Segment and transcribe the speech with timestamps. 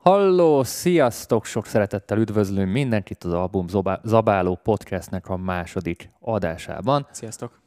[0.00, 1.44] Halló, sziasztok!
[1.44, 3.66] Sok szeretettel üdvözlünk mindenkit az Album
[4.02, 7.06] Zabáló podcastnek a második adásában.
[7.10, 7.60] Sziasztok!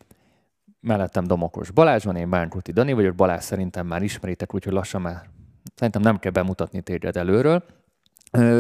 [0.80, 3.16] Mellettem Domokos Balázs van, én Bánkuti Dani vagyok.
[3.16, 5.30] Balázs szerintem már ismeritek, úgyhogy lassan már
[5.76, 7.64] szerintem nem kell bemutatni téged előről.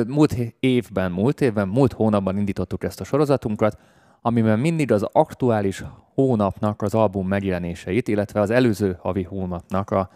[0.08, 3.78] Múlt évben, múlt évben, múlt hónapban indítottuk ezt a sorozatunkat,
[4.22, 5.84] amiben mindig az aktuális
[6.14, 10.10] hónapnak az album megjelenéseit, illetve az előző havi hónapnak a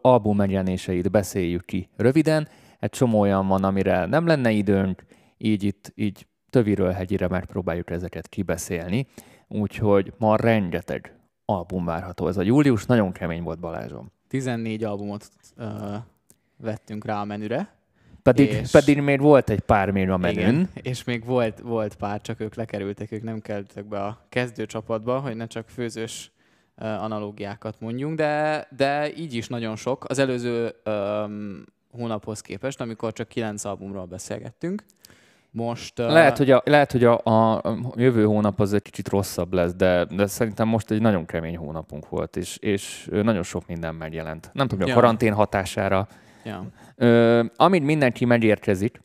[0.00, 2.48] album megjelenéseit beszéljük ki röviden,
[2.82, 5.04] egy csomó olyan van, amire nem lenne időnk,
[5.38, 9.06] így itt így töviről hegyire megpróbáljuk ezeket kibeszélni.
[9.48, 12.28] Úgyhogy ma rengeteg album várható.
[12.28, 14.12] Ez a július nagyon kemény volt Balázsom.
[14.28, 15.66] 14 albumot uh,
[16.56, 17.74] vettünk rá a menüre.
[18.22, 18.70] Pedig, és...
[18.70, 20.38] pedig még volt egy pár még a menün.
[20.38, 25.20] Igen, és még volt, volt pár, csak ők lekerültek, ők nem kerültek be a kezdőcsapatba,
[25.20, 26.32] hogy ne csak főzős
[26.76, 30.04] analógiákat mondjunk, de, de így is nagyon sok.
[30.08, 34.84] Az előző um, hónaphoz képest, amikor csak kilenc albumról beszélgettünk.
[35.50, 36.06] Most, uh...
[36.06, 37.62] Lehet, hogy, a, lehet, hogy a, a
[37.94, 42.08] jövő hónap az egy kicsit rosszabb lesz, de, de szerintem most egy nagyon kemény hónapunk
[42.08, 44.50] volt, és, és nagyon sok minden megjelent.
[44.52, 44.92] Nem tudom, ja.
[44.92, 46.08] a karantén hatására.
[46.44, 46.66] Ja.
[46.96, 49.00] Ö, amit mindenki megérkezik,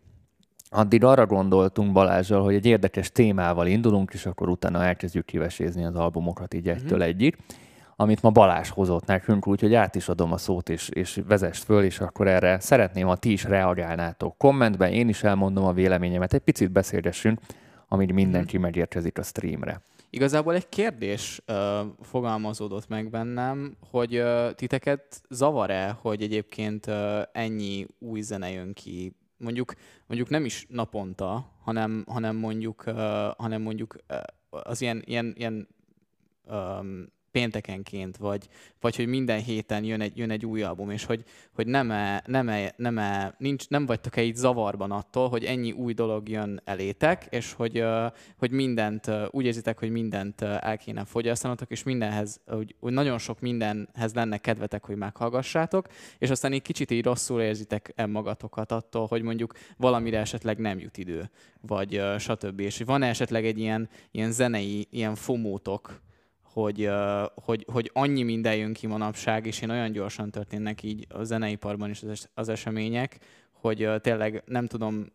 [0.70, 5.96] addig arra gondoltunk Balázsral, hogy egy érdekes témával indulunk, és akkor utána elkezdjük kivesézni az
[5.96, 7.06] albumokat így egytől uh-huh.
[7.06, 7.38] egyik
[8.00, 11.84] amit ma Balázs hozott nekünk, úgyhogy át is adom a szót, és, és vezest föl,
[11.84, 16.42] és akkor erre szeretném, ha ti is reagálnátok kommentben, én is elmondom a véleményemet, egy
[16.42, 17.40] picit beszélgessünk,
[17.88, 18.62] amit mindenki hmm.
[18.62, 19.82] megérkezik a streamre.
[20.10, 21.56] Igazából egy kérdés uh,
[22.02, 29.16] fogalmazódott meg bennem, hogy uh, titeket zavar-e, hogy egyébként uh, ennyi új zene jön ki
[29.38, 29.74] mondjuk,
[30.08, 32.96] mondjuk nem is naponta, hanem, hanem mondjuk, uh,
[33.38, 34.18] hanem mondjuk uh,
[34.50, 35.68] az ilyen, ilyen, ilyen
[36.44, 38.48] um, péntekenként, vagy,
[38.80, 42.24] vagy hogy minden héten jön egy, jön egy új album, és hogy, hogy nem, -e,
[42.26, 46.62] nem, -e, nem, -e, nincs, nem vagytok-e így zavarban attól, hogy ennyi új dolog jön
[46.64, 47.84] elétek, és hogy,
[48.38, 53.40] hogy mindent, úgy érzitek, hogy mindent el kéne fogyasztanatok, és mindenhez, hogy, hogy nagyon sok
[53.40, 55.88] mindenhez lenne kedvetek, hogy meghallgassátok,
[56.18, 60.98] és aztán egy kicsit így rosszul érzitek magatokat attól, hogy mondjuk valamire esetleg nem jut
[60.98, 61.30] idő,
[61.62, 62.60] vagy stb.
[62.60, 66.06] És van esetleg egy ilyen, ilyen zenei, ilyen fomótok,
[66.62, 66.90] hogy,
[67.36, 71.90] hogy, hogy annyi minden jön ki manapság, és én olyan gyorsan történnek így a zeneiparban
[71.90, 73.18] is az, az események,
[73.52, 75.06] hogy tényleg nem tudom,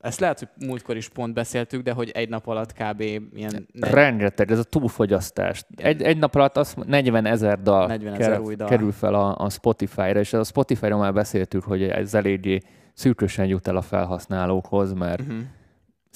[0.00, 3.00] ezt lehet, hogy múltkor is pont beszéltük, de hogy egy nap alatt kb.
[3.00, 3.68] ilyen...
[3.72, 3.90] Negy...
[3.90, 5.64] Rengeteg, ez a túlfogyasztás.
[5.76, 9.14] Egy, egy nap alatt az 40 ezer dal, 40 ezer kerül, új dal kerül fel
[9.14, 12.60] a, a Spotify-ra, és a Spotify-ra már beszéltük, hogy ez eléggé
[12.92, 15.38] szűkösen jut el a felhasználókhoz, mert uh-huh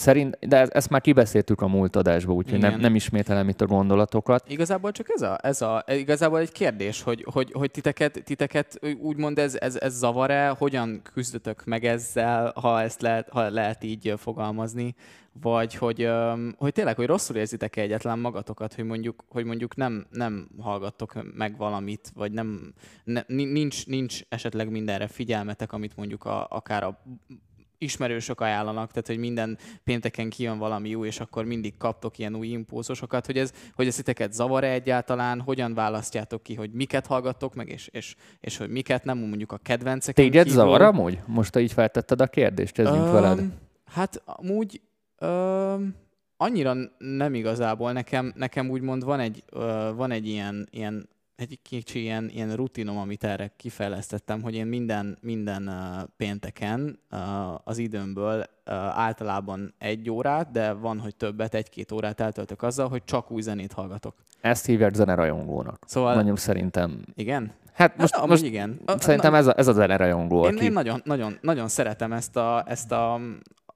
[0.01, 4.51] Szerint, de ezt már kibeszéltük a múlt adásban, úgyhogy nem, nem ismételem itt a gondolatokat.
[4.51, 9.39] Igazából csak ez a, ez a igazából egy kérdés, hogy, hogy, hogy titeket, titeket úgymond
[9.39, 14.95] ez, ez, ez zavar-e, hogyan küzdötök meg ezzel, ha ezt lehet, ha lehet így fogalmazni,
[15.41, 16.09] vagy hogy,
[16.57, 21.15] hogy tényleg, hogy rosszul érzitek -e egyetlen magatokat, hogy mondjuk, hogy mondjuk nem, nem hallgattok
[21.37, 22.75] meg valamit, vagy nem,
[23.05, 27.03] ne, nincs, nincs esetleg mindenre figyelmetek, amit mondjuk a, akár a
[27.81, 32.47] ismerősök ajánlanak, tehát hogy minden pénteken kijön valami új, és akkor mindig kaptok ilyen új
[32.47, 37.69] impulzusokat, hogy ez, hogy ez titeket zavar-e egyáltalán, hogyan választjátok ki, hogy miket hallgattok meg,
[37.69, 40.15] és, és, és hogy miket nem, mondjuk a kedvencek.
[40.15, 40.61] Téged kívül.
[40.61, 41.19] zavar amúgy?
[41.27, 43.41] Most így feltetted a kérdést, ez mint veled.
[43.85, 44.81] Hát amúgy
[45.21, 45.95] um,
[46.37, 47.93] annyira nem igazából.
[47.93, 49.63] Nekem, nekem úgymond van egy, uh,
[49.95, 51.09] van egy ilyen, ilyen
[51.41, 57.19] egy kicsi ilyen, ilyen rutinom, amit erre kifejlesztettem, hogy én minden, minden uh, pénteken uh,
[57.65, 63.05] az időmből uh, általában egy órát, de van, hogy többet, egy-két órát eltöltök azzal, hogy
[63.05, 64.15] csak új zenét hallgatok.
[64.41, 65.85] Ezt hívják zenerajongónak.
[65.87, 66.15] Szóval...
[66.15, 67.05] Mondjuk szerintem...
[67.15, 67.53] Igen?
[67.73, 68.81] Hát most, hát, most igen.
[68.99, 70.45] Szerintem ez a, ez a zenerajongó.
[70.45, 70.65] Én, aki...
[70.65, 73.21] én nagyon, nagyon, nagyon szeretem ezt a, ezt a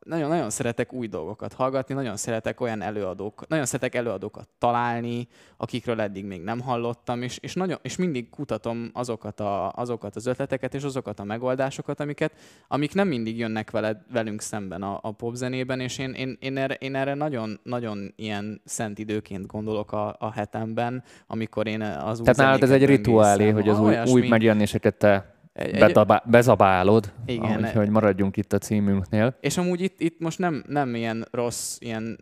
[0.04, 6.24] nagyon-nagyon szeretek új dolgokat hallgatni, nagyon szeretek olyan előadók, nagyon szeretek előadókat találni, akikről eddig
[6.24, 10.82] még nem hallottam, és, és, nagyon, és mindig kutatom azokat, a, azokat az ötleteket és
[10.82, 12.32] azokat a megoldásokat, amiket,
[12.68, 16.74] amik nem mindig jönnek veled, velünk szemben a, a popzenében, és én, én, én, erre,
[16.74, 22.24] én erre nagyon, nagyon ilyen szent időként gondolok a, a hetemben, amikor én az új
[22.24, 27.72] Tehát nálad ez egy rituálé, hogy az új, új megjelenéseket te egy, Bedabá, bezabálod, igen,
[27.72, 29.36] hogy maradjunk itt a címünknél.
[29.40, 32.18] És amúgy itt, itt most nem, nem ilyen rossz, ilyen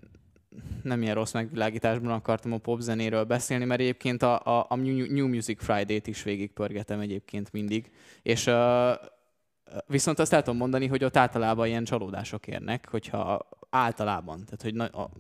[0.82, 5.62] nem ilyen rossz megvilágításban akartam a popzenéről beszélni, mert egyébként a, a, a New Music
[5.62, 7.90] Friday-t is végigpörgetem egyébként mindig.
[8.22, 8.54] És uh,
[9.86, 14.74] viszont azt el tudom mondani, hogy ott általában ilyen csalódások érnek, hogyha általában, tehát hogy
[14.74, 15.10] na, a,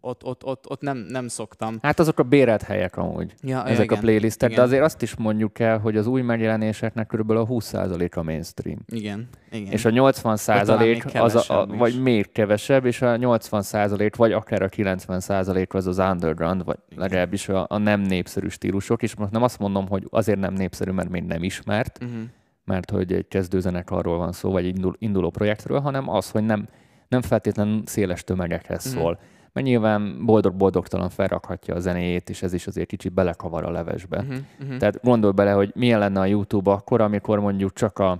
[0.00, 1.78] ott, ott, ott, ott nem, nem szoktam.
[1.82, 4.60] Hát azok a bérelt helyek amúgy, Ja, ezek igen, a playlistek, igen.
[4.62, 8.78] de azért azt is mondjuk el, hogy az új megjelenéseknek körülbelül a 20% a mainstream.
[8.86, 9.72] Igen, igen.
[9.72, 11.78] És a 80 százalék még az a, a, is.
[11.78, 16.64] vagy még kevesebb, és a 80 százalék, vagy akár a 90 százalék az az underground,
[16.64, 17.02] vagy Igen.
[17.02, 20.90] legalábbis a, a nem népszerű stílusok, és most nem azt mondom, hogy azért nem népszerű,
[20.90, 22.18] mert még nem ismert, Uh-huh.
[22.64, 26.68] mert hogy egy kezdőzenekarról van szó, vagy egy indul, induló projektről, hanem az, hogy nem,
[27.08, 28.98] nem feltétlenül széles tömegekhez Mhm.
[29.02, 29.18] szól.
[29.54, 34.18] Mert nyilván boldog-boldogtalan felrakhatja a zenéjét, és ez is azért kicsit belekavar a levesbe.
[34.18, 34.36] Uh-huh.
[34.60, 34.76] Uh-huh.
[34.76, 38.18] Tehát gondolj bele, hogy milyen lenne a YouTube akkor, amikor mondjuk csak, a,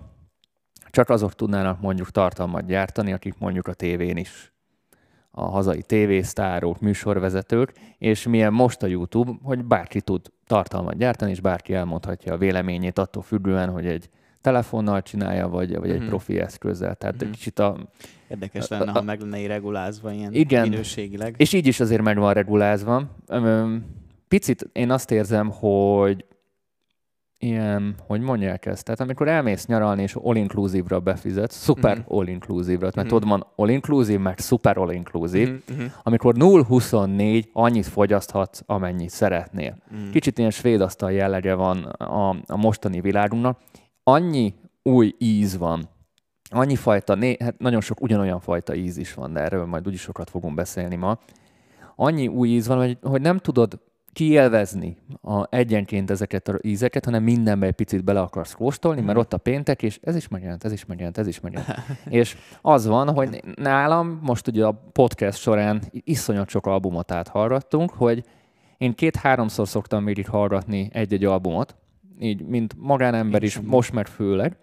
[0.90, 4.52] csak azok tudnának mondjuk tartalmat gyártani, akik mondjuk a tévén is
[5.30, 11.40] a hazai tévésztárok, műsorvezetők, és milyen most a YouTube, hogy bárki tud tartalmat gyártani, és
[11.40, 14.08] bárki elmondhatja a véleményét attól függően, hogy egy
[14.44, 16.08] telefonnal csinálja, vagy, vagy egy Mhm.
[16.08, 16.94] profi eszközzel.
[16.94, 17.76] Tehát egy kicsit a,
[18.28, 20.68] Érdekes a- lenne, a- ha meg lenne regulázva ilyen Igen.
[20.68, 21.34] minőségileg.
[21.38, 23.02] És így is azért meg van regulázva.
[24.28, 26.24] Picit én azt érzem, hogy
[27.38, 32.14] ilyen, hogy mondják ezt, tehát amikor elmész nyaralni és all-inclusive-ra befizetsz, super Mhm.
[32.16, 33.06] all-inclusive-ra, mert Mhm.
[33.06, 35.50] tudod, van all-inclusive, meg super all-inclusive.
[35.70, 35.84] Uh-huh.
[36.02, 39.76] amikor 0-24 annyit fogyaszthatsz, amennyit szeretnél.
[39.92, 40.10] Uh-huh.
[40.10, 43.58] Kicsit ilyen svéd asztal jellege van a, a mostani világunknak.
[44.04, 45.88] Annyi új íz van,
[46.50, 50.00] annyi fajta, né, hát nagyon sok ugyanolyan fajta íz is van, de erről majd úgyis
[50.00, 51.18] sokat fogunk beszélni ma.
[51.96, 53.80] Annyi új íz van, hogy, hogy nem tudod
[54.12, 59.32] kielvezni a, egyenként ezeket az ízeket, hanem mindenbe egy picit bele akarsz kóstolni, mert ott
[59.32, 61.78] a péntek, és ez is megjelent, ez is megjelent, ez is megjelent.
[62.08, 68.24] és az van, hogy nálam most ugye a podcast során iszonyat sok albumot áthallgattunk, hogy
[68.78, 71.76] én két-háromszor szoktam végig hallgatni egy-egy albumot,
[72.20, 74.56] így, mint magánember is, most már főleg.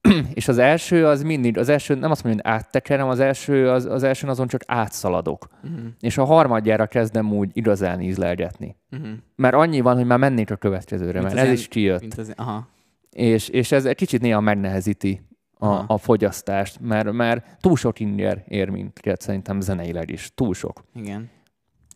[0.34, 3.84] és az első az mindig, az első nem azt mondom, hogy áttekerem, az első, az,
[3.84, 5.48] az elsőn azon csak átszaladok.
[5.64, 5.78] Uh-huh.
[6.00, 8.76] És a harmadjára kezdem úgy igazán ízlelgetni.
[8.90, 9.08] Uh-huh.
[9.36, 12.00] Mert annyi van, hogy már mennék a következőre, Mint mert ez ilyen- is kijött.
[12.00, 12.68] Mint az, aha.
[13.10, 15.20] És, és ez egy kicsit néha megnehezíti
[15.58, 15.84] a, Aha.
[15.94, 20.32] a fogyasztást, mert, mert túl sok inger ér minket szerintem zeneileg is.
[20.34, 20.84] Túl sok.
[20.94, 21.30] Igen.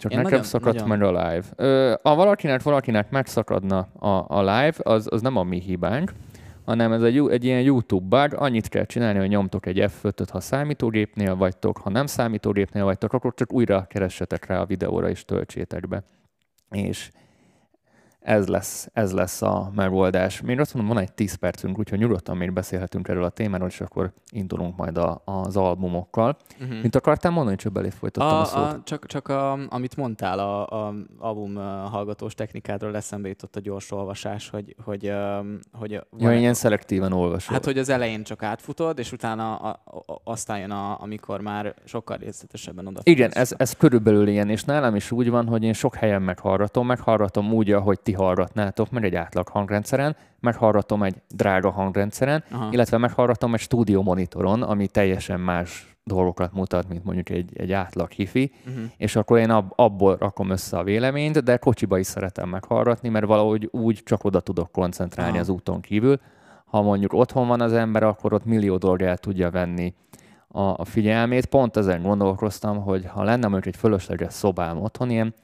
[0.01, 1.45] Csak Én nekem nagyon- szakadt nagyon- meg a live.
[1.57, 6.13] Ö, a valakinek, valakinek megszakadna a, a live, az, az nem a mi hibánk,
[6.65, 10.41] hanem ez egy, egy ilyen YouTube bug, annyit kell csinálni, hogy nyomtok egy F5-öt, ha
[10.41, 15.89] számítógépnél vagytok, ha nem számítógépnél vagytok, akkor csak újra keressetek rá a videóra és töltsétek
[15.89, 16.03] be.
[16.71, 17.11] És
[18.31, 20.41] ez lesz, ez lesz a megoldás.
[20.41, 23.81] Még azt mondom, van egy 10 percünk, úgyhogy nyugodtan még beszélhetünk erről a témáról, és
[23.81, 26.37] akkor indulunk majd a, az albumokkal.
[26.61, 26.81] Uh-huh.
[26.81, 28.63] Mint akartál mondani, csak belé folytattam a, a szót.
[28.63, 31.55] A, csak, csak a, amit mondtál, a, a album
[31.91, 35.13] hallgatós technikádról eszembe jutott a gyors olvasás, hogy, hogy,
[35.73, 37.55] hogy Ja, van- ilyen szelektíven olvasol.
[37.55, 39.69] Hát, hogy az elején csak átfutod, és utána a,
[40.07, 44.65] a, aztán jön, a, amikor már sokkal részletesebben oda Igen, ez, ez körülbelül ilyen, és
[44.65, 49.05] nálam is úgy van, hogy én sok helyen meghallgatom, meghallgatom úgy, ahogy ti hallgatnátok, meg
[49.05, 52.69] egy átlag hangrendszeren, meghallgatom egy drága hangrendszeren, Aha.
[52.71, 58.11] illetve meghallgatom egy stúdió monitoron, ami teljesen más dolgokat mutat, mint mondjuk egy, egy átlag
[58.11, 58.85] hifi, Uh-huh.
[58.97, 63.27] és akkor én ab, abból rakom össze a véleményt, de kocsiba is szeretem meghallgatni, mert
[63.27, 65.41] valahogy úgy csak oda tudok koncentrálni Aha.
[65.41, 66.21] az úton kívül.
[66.65, 69.95] Ha mondjuk otthon van az ember, akkor ott millió dolog el tudja venni
[70.49, 71.47] a, a figyelmét.
[71.47, 75.35] Pont ezen gondolkoztam, hogy ha lenne mondjuk egy fölösleges szobám otthon, ilyen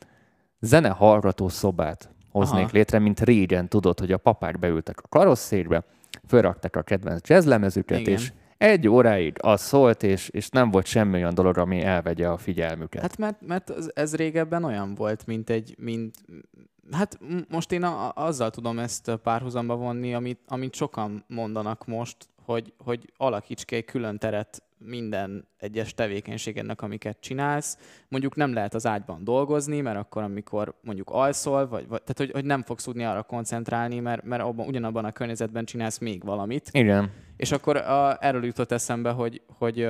[0.61, 2.71] zenehallgató szobát hoznék Aha.
[2.73, 5.85] létre, mint régen tudod, hogy a papák beültek a karosszékbe,
[6.27, 8.13] fölraktak a kedvenc jazzlemezüket, Igen.
[8.13, 12.37] és egy óráig az szólt, és, és nem volt semmi olyan dolog, ami elvegye a
[12.37, 13.01] figyelmüket.
[13.01, 16.15] Hát mert, mert ez, régebben olyan volt, mint egy, mint,
[16.91, 22.73] hát most én a- azzal tudom ezt párhuzamba vonni, amit, amit sokan mondanak most, hogy,
[22.79, 27.79] hogy alakíts ki egy külön teret minden egyes tevékenységednek, amiket csinálsz.
[28.09, 32.31] Mondjuk nem lehet az ágyban dolgozni, mert akkor, amikor mondjuk alszol, vagy, vagy tehát hogy,
[32.31, 36.69] hogy nem fogsz tudni arra koncentrálni, mert, mert abban, ugyanabban a környezetben csinálsz még valamit.
[36.73, 37.11] Igen.
[37.37, 39.89] És akkor a, erről jutott eszembe, hogy, hogy,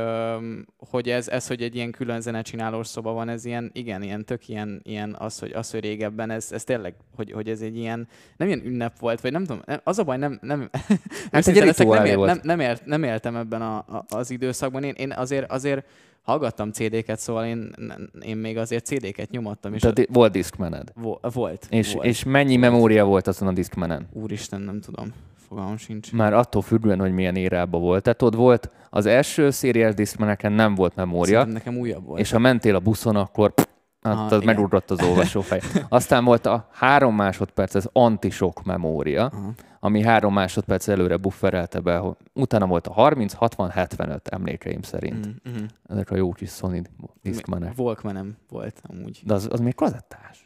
[0.76, 4.48] hogy ez, ez, hogy egy ilyen külön zenecsinálós szoba van, ez ilyen, igen, ilyen tök
[4.48, 8.08] ilyen, ilyen az, hogy, az, hogy régebben ez, ez tényleg, hogy, hogy ez egy ilyen,
[8.36, 10.70] nem ilyen ünnep volt, vagy nem tudom, az a baj, nem, nem,
[11.32, 14.82] Hát egy leszek, nem, ér, nem, nem, ért, nem éltem ebben a, a, az időszakban.
[14.82, 15.86] Én, én azért, azért
[16.22, 17.74] hallgattam CD-ket, szóval én,
[18.20, 20.92] én még azért CD-ket nyomattam, és Tehát volt diszkmened.
[20.94, 21.66] vo- volt.
[21.70, 22.06] És, volt.
[22.06, 24.08] és mennyi memória volt azon a diszkmenen?
[24.12, 25.12] Úristen, nem tudom,
[25.48, 26.12] fogalmam sincs.
[26.12, 28.02] Már attól függően, hogy milyen érában volt.
[28.02, 32.20] Tehát ott volt az első szériás diszkmeneken nem volt memória, Szerintem nekem újabb volt.
[32.20, 33.64] és ha mentél a buszon, akkor pff,
[34.06, 35.60] Hát Aha, az megugrott az olvasófej.
[35.88, 39.52] Aztán volt a három másodperc, ez antisok memória, Aha.
[39.80, 45.26] ami három másodperc előre bufferelte be, hogy utána volt a 30, 60, 75 emlékeim szerint.
[45.48, 45.64] Mm.
[45.88, 46.82] Ezek a jó kis Sony
[47.22, 47.72] diszkmenek.
[47.76, 49.20] Walkmanem volt amúgy.
[49.24, 50.45] De az, az még kazettás.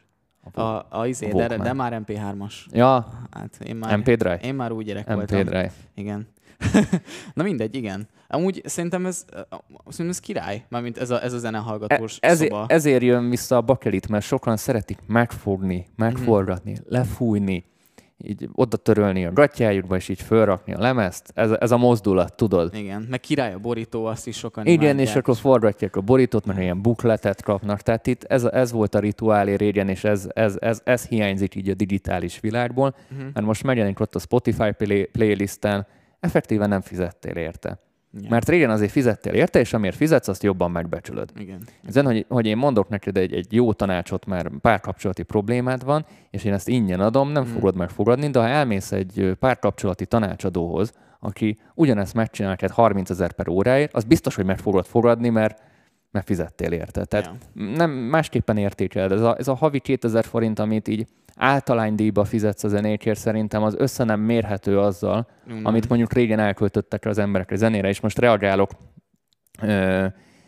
[0.53, 2.53] A, a izé, A de, de már MP3-as.
[2.71, 4.39] Ja, Hát én már, MP Drive.
[4.43, 5.43] én már úgy gyerek MP voltam.
[5.43, 5.71] Drive.
[5.95, 6.27] Igen.
[7.33, 8.07] Na mindegy, igen.
[8.27, 9.25] Amúgy szerintem ez,
[9.87, 12.65] szerintem ez király, mármint ez a, ez a E- zenehallgatós ezért, szoba.
[12.67, 16.81] ezért jön vissza a bakelit, mert sokan szeretik megfogni, megforgatni, Mhm.
[16.85, 17.65] lefújni,
[18.23, 21.31] így oda törölni a gatyájukba, és így fölrakni a lemezt.
[21.35, 22.75] Ez, ez a mozdulat, tudod?
[22.75, 25.07] Igen, meg király a borító, azt is sokan Igen, imádják.
[25.07, 27.81] és akkor forgatják a borítót, meg ilyen bukletet kapnak.
[27.81, 31.69] Tehát itt ez, ez volt a rituálé régen, és ez, ez, ez, ez hiányzik így
[31.69, 33.21] a digitális világból, Mhm.
[33.33, 35.87] mert most megjelenik ott a Spotify play, playlisten,
[36.19, 37.79] effektíven nem fizettél érte.
[38.13, 38.29] Ja.
[38.29, 41.29] Mert régen azért fizettél érte, és amiért fizetsz, azt jobban megbecsülöd.
[41.37, 41.63] Igen.
[41.87, 46.43] Ezen, hogy, hogy én mondok neked egy, egy jó tanácsot, mert párkapcsolati problémád van, és
[46.43, 47.53] én ezt ingyen adom, nem Mm.
[47.53, 53.47] fogod megfogadni, de ha elmész egy párkapcsolati tanácsadóhoz, aki ugyanezt megcsinál neked 30 ezer per
[53.47, 55.61] óráért, az biztos, hogy meg fogod fogadni, mert,
[56.11, 57.05] mert fizettél érte.
[57.05, 57.63] Tehát Ja.
[57.75, 59.11] nem másképpen értékeled.
[59.11, 63.75] Ez a, ez a havi 2000 forint, amit így általánydíjba fizetsz a zenékért, szerintem az
[63.77, 65.65] össze nem mérhető azzal, Mm.
[65.65, 68.71] amit mondjuk régen elköltöttek az emberek a zenére, és most reagálok
[69.61, 70.05] ö,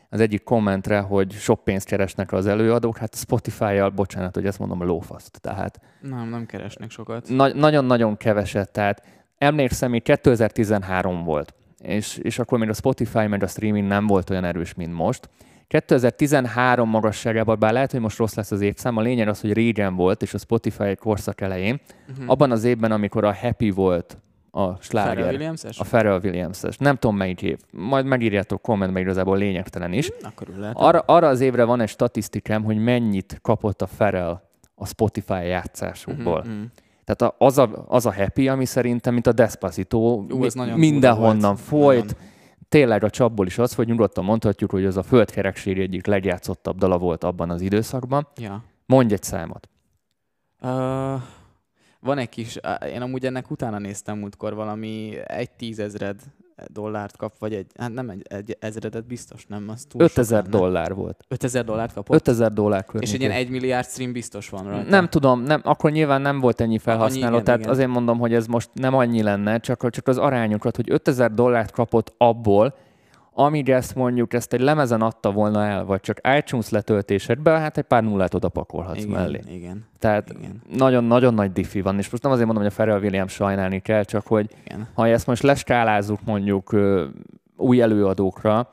[0.10, 4.84] az egyik kommentre, hogy sok pénzt keresnek az előadók, hát Spotify-jal, bocsánat, hogy ezt mondom,
[4.84, 5.42] lófaszt.
[5.42, 7.30] Tehát Nem, nem keresnek sokat.
[7.30, 9.04] na- nagyon-nagyon keveset, tehát
[9.38, 14.30] emlékszem, még 2013 volt, és, és akkor még a Spotify meg a streaming nem volt
[14.30, 15.30] olyan erős, mint most.
[15.68, 19.96] 2013 magasságában, bár lehet, hogy most rossz lesz az évszám, a lényeg az, hogy régen
[19.96, 21.80] volt, és a Spotify korszak elején,
[22.18, 22.30] Mhm.
[22.30, 24.18] abban az évben, amikor a Happy volt
[24.52, 25.80] a Pharrell sláger, Williams-es?
[25.80, 26.78] a Pharrell Williams-es.
[26.78, 27.58] Nem tudom melyik év.
[27.72, 30.10] Majd megírjátok kommentbe, igazából lényegtelen is.
[30.22, 30.76] Akkor ül lehet.
[30.80, 34.42] Arra, arra az évre van egy statisztikám, hogy mennyit kapott a Pharrell
[34.76, 36.40] a Spotify játszásukból.
[36.46, 36.64] Mhm, mhm.
[37.06, 41.42] Tehát a, az, a, az a happy, ami szerintem, mint a Despacito, Ú, mi- mindenhonnan
[41.42, 41.60] volt.
[41.60, 42.04] folyt.
[42.06, 42.32] Nagyon.
[42.74, 46.98] Tényleg a csapból is az, hogy nyugodtan mondhatjuk, hogy az a földkerekség egyik legjátszottabb dala
[46.98, 48.28] volt abban az időszakban.
[48.36, 48.64] Ja.
[48.86, 49.70] Mondj egy számot.
[50.62, 50.70] Uh,
[52.00, 52.60] van egy kis,
[52.94, 56.22] én amúgy ennek utána néztem múltkor valami egy tízezred
[56.68, 60.52] dollárt kap, vagy egy, hát nem egy, egy ezredet biztos, nem, az túl 5000 sok
[60.52, 60.64] lenne.
[60.64, 61.26] dollár volt.
[61.28, 62.16] 5000 dollárt kapott?
[62.16, 63.16] 5000 dollár és környékén.
[63.16, 64.90] egy ilyen egy milliárd stream biztos van rajta.
[64.90, 67.72] Nem tudom, nem, akkor nyilván nem volt ennyi felhasználó, igen, tehát igen.
[67.72, 71.72] azért mondom, hogy ez most nem annyi lenne, csak, csak az arányokat, hogy 5000 dollárt
[71.72, 72.76] kapott abból,
[73.34, 77.84] amíg ezt mondjuk ezt egy lemezen adta volna el, vagy csak iTunes letöltésedbe, hát egy
[77.84, 79.40] pár nullát oda pakolhatsz igen, mellé.
[79.48, 80.34] Igen, Tehát
[80.76, 84.04] nagyon-nagyon nagy diffi van, és most nem azért mondom, hogy a Pharrell Williams sajnálni kell,
[84.04, 84.88] csak hogy igen.
[84.94, 87.06] ha ezt most leskálázzuk mondjuk ö,
[87.58, 88.72] új előadókra,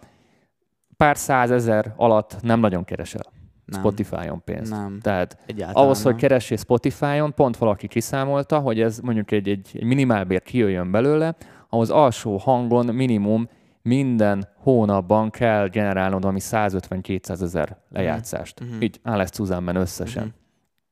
[0.97, 3.23] pár százezer alatt nem nagyon keresel
[3.65, 4.71] Nem, Spotify-on pénzt.
[4.71, 6.21] Nem, Tehát egyáltalán ahhoz, hogy nem.
[6.21, 11.37] keressél Spotify-on, pont valaki kiszámolta, hogy ez mondjuk egy, egy, egy minimálbér kijöjjön belőle,
[11.69, 13.49] ahhoz alsó hangon minimum
[13.83, 18.61] minden hónapban kell generálnod valami 150-200 ezer lejátszást.
[18.61, 18.83] Mhm.
[18.83, 20.23] Így áll ezt Suzanne összesen.
[20.25, 20.33] Mhm.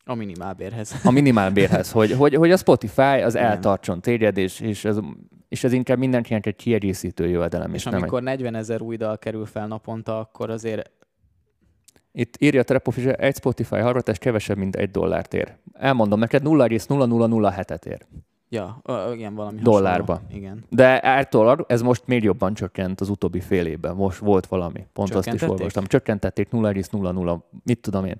[0.05, 1.01] A minimálbérhez.
[1.05, 3.47] A minimálbérhez, hogy, hogy, hogy a Spotify az Igen.
[3.47, 4.99] eltartson téged, és, és, ez,
[5.49, 7.75] és ez inkább mindenkinek egy kiegészítő jövedelem.
[7.75, 10.91] És nem egy- amikor 40 ezer új dal kerül fel naponta, akkor azért
[12.13, 15.57] Itt írja a Trepofis, egy Spotify hallgatás kevesebb, mint egy dollárt ér.
[15.73, 18.07] Elmondom neked, 0,0007-et ér.
[18.51, 20.13] Ja, ö, igen, valami Dollárba.
[20.13, 20.37] hasonló.
[20.37, 20.65] Igen.
[20.69, 23.97] De állítólag ez most még jobban csökkent az utóbbi fél évben.
[23.97, 24.87] Most volt valami.
[24.93, 25.85] Pont azt is olvastam.
[25.85, 28.17] Csökkentették 0,00, mit tudom én.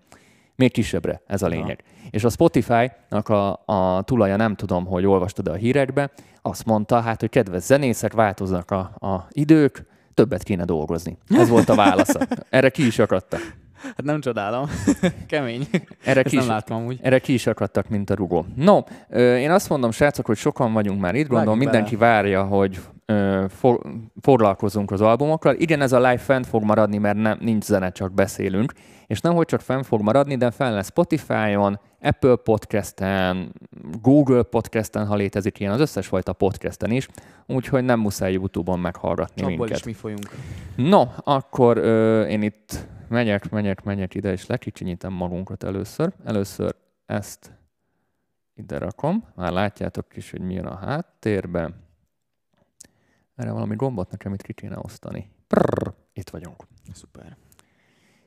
[0.57, 1.85] Még kisebbre, ez a lényeg.
[2.11, 6.11] És a Spotify-nak a, a tulaja, nem tudom, hogy olvastad a hírekbe,
[6.43, 11.19] azt mondta, hát, hogy kedves zenészek, változnak a, a idők, többet kéne dolgozni.
[11.29, 12.21] Ez volt a válasza.
[12.51, 13.41] Erre ki is akadtak.
[13.83, 14.67] Hát nem csodálom.
[15.27, 15.67] Kemény.
[16.05, 16.99] Erre Ezt ki nem is, láttam amúgy.
[17.03, 18.47] erre ki is akadtak, mint a rugó.
[18.55, 18.81] No,
[19.17, 22.81] én azt mondom, srácok, hogy sokan vagyunk már itt, gondolom mindenki várja, hogy
[23.49, 23.81] for,
[24.21, 25.55] foglalkozunk az albumokkal.
[25.55, 28.73] Igen, ez a live fent fog maradni, mert nem, nincs zene, csak beszélünk.
[29.07, 33.53] És nem, hogy csak fenn fog maradni, de fel lesz Spotify-on, Apple Podcast-en,
[34.03, 37.09] Google Podcast-en, ha létezik ilyen, az összes fajta podcasten is,
[37.47, 39.77] úgyhogy nem muszáj YouTube-on meghallgatni Abból minket.
[39.79, 40.31] is mi folyunk.
[40.77, 46.13] No, akkor ö, én itt megyek, megyek, megyek ide, és lekicsinyítem magunkat először.
[46.25, 46.75] Először
[47.07, 47.53] ezt
[48.55, 49.25] ide rakom.
[49.35, 51.75] Már látjátok is, hogy mi jön a háttérben.
[53.35, 55.31] Erre valami gombot nekem itt ki kéne osztani.
[55.47, 56.67] Prrr, itt vagyunk.
[56.93, 57.37] Szuper.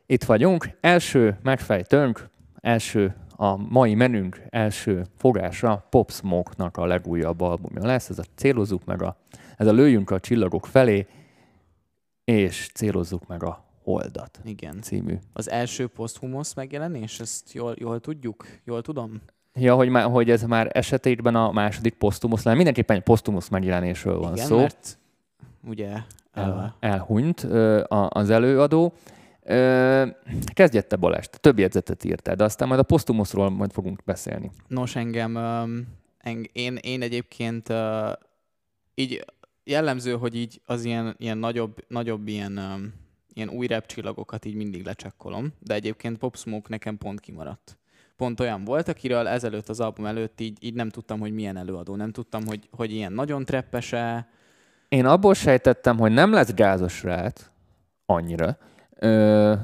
[0.05, 0.69] Itt vagyunk.
[0.81, 8.09] Első megfejtőnk, első a mai menünk első fogása Pop Smoke-nak a legújabb albumja lesz.
[8.09, 9.17] Ez a célozzuk meg a,
[9.57, 11.07] ez a lőjünk a csillagok felé,
[12.23, 14.81] és célozzuk meg a oldat Igen.
[14.81, 15.17] című.
[15.33, 18.45] Az első poszthumusz megjelenés, ezt jól, jól tudjuk?
[18.63, 19.21] Jól tudom?
[19.53, 22.55] Ja, hogy, már, hogy ez már esetében a második posztumusz lenne.
[22.55, 24.57] Mindenképpen egy posztumusz megjelenésről van Igen, szó.
[24.57, 24.97] mert
[25.67, 25.97] ugye...
[26.31, 27.39] El, elhunyt
[28.07, 28.93] az előadó.
[30.53, 34.51] Kezdjette te Balázs, több jegyzetet írtál, de aztán majd a posztumuszról majd fogunk beszélni.
[34.67, 35.37] Nos, engem,
[36.17, 37.73] eng, én, én egyébként
[38.95, 39.25] így
[39.63, 42.59] jellemző, hogy így az ilyen, ilyen nagyobb, nagyobb ilyen,
[43.33, 47.77] ilyen új rap csillagokat így mindig lecsekkolom, de egyébként Pop Smoke nekem pont kimaradt.
[48.17, 51.95] Pont olyan volt, akiről ezelőtt az album előtt így, így nem tudtam, hogy milyen előadó,
[51.95, 54.27] nem tudtam, hogy, hogy ilyen nagyon treppese,
[54.91, 57.51] Én abból sejtettem, hogy nem lesz gázos rát
[58.05, 58.57] annyira,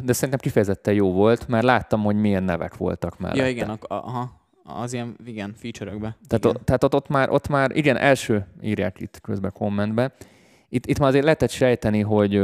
[0.01, 3.43] de szerintem kifejezetten jó volt, mert láttam, hogy milyen nevek voltak mellette.
[3.43, 6.17] Ja, igen, ak- aha, az ilyen, igen, feature-ökbe.
[6.27, 6.55] Tehát, igen.
[6.55, 10.13] o, tehát ott, ott, már, ott már, igen, első írják itt közben kommentbe.
[10.69, 12.41] Itt, itt már azért lehetett sejteni, hogy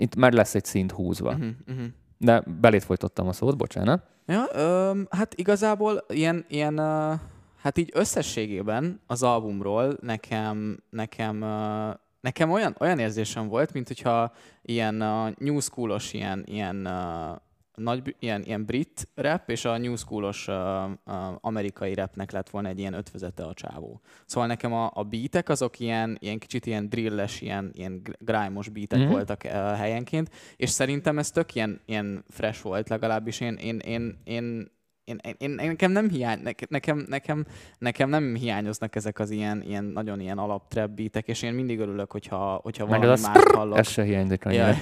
[0.00, 1.30] itt már lesz egy szint húzva.
[1.30, 1.86] Uh-huh, uh-huh.
[2.18, 4.02] De belét folytottam a szót, bocsánat.
[4.26, 7.18] Ja, öm, hát igazából ilyen, ilyen uh,
[7.62, 14.32] hát így összességében az albumról nekem, nekem, uh, nekem olyan, olyan érzésem volt, mint hogyha
[14.62, 17.36] ilyen uh, new schoolos, ilyen, ilyen uh,
[17.74, 20.92] nagy, ilyen, ilyen brit rap, és a new schoolos uh, uh,
[21.40, 24.00] amerikai rapnek lett volna egy ilyen ötvözete a csávó.
[24.26, 28.68] Szóval nekem a, a beatek azok ilyen, ilyen kicsit ilyen drilles, ilyen, ilyen gr- grime-os
[28.68, 29.08] beatek Mhm.
[29.08, 29.16] mm-hmm.
[29.16, 34.18] voltak uh, helyenként, és szerintem ez tök ilyen, ilyen fresh volt, legalábbis én, én, én,
[34.24, 34.70] én
[35.10, 37.46] én, én, én, nekem nem hiány, ne- nekem, nekem,
[37.78, 41.78] nekem nem hiányoznak ezek az ilyen, ilyen nagyon ilyen alap trap beatek, és én mindig
[41.78, 43.78] örülök, hogyha, hogyha Meg valami mást hallok.
[43.78, 44.44] Ez se hiányzik.
[44.50, 44.76] Ja,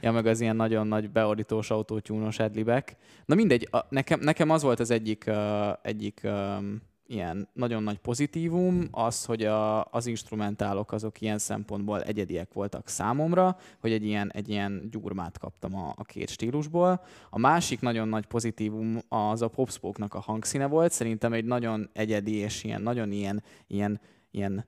[0.00, 2.96] ja, meg az ilyen nagyon nagy beordítós autótyúnos adlibek.
[3.24, 5.36] Na mindegy, a, nekem, nekem az volt az egyik, uh,
[5.82, 12.52] egyik um, ilyen nagyon nagy pozitívum, az, hogy a, az instrumentálok azok ilyen szempontból egyediek
[12.52, 17.02] voltak számomra, hogy egy ilyen, egy ilyen gyurmát kaptam a, a két stílusból.
[17.30, 22.34] A másik nagyon nagy pozitívum az a popspóknak a hangszíne volt, szerintem egy nagyon egyedi
[22.34, 24.64] és ilyen nagyon ilyen, ilyen, ilyen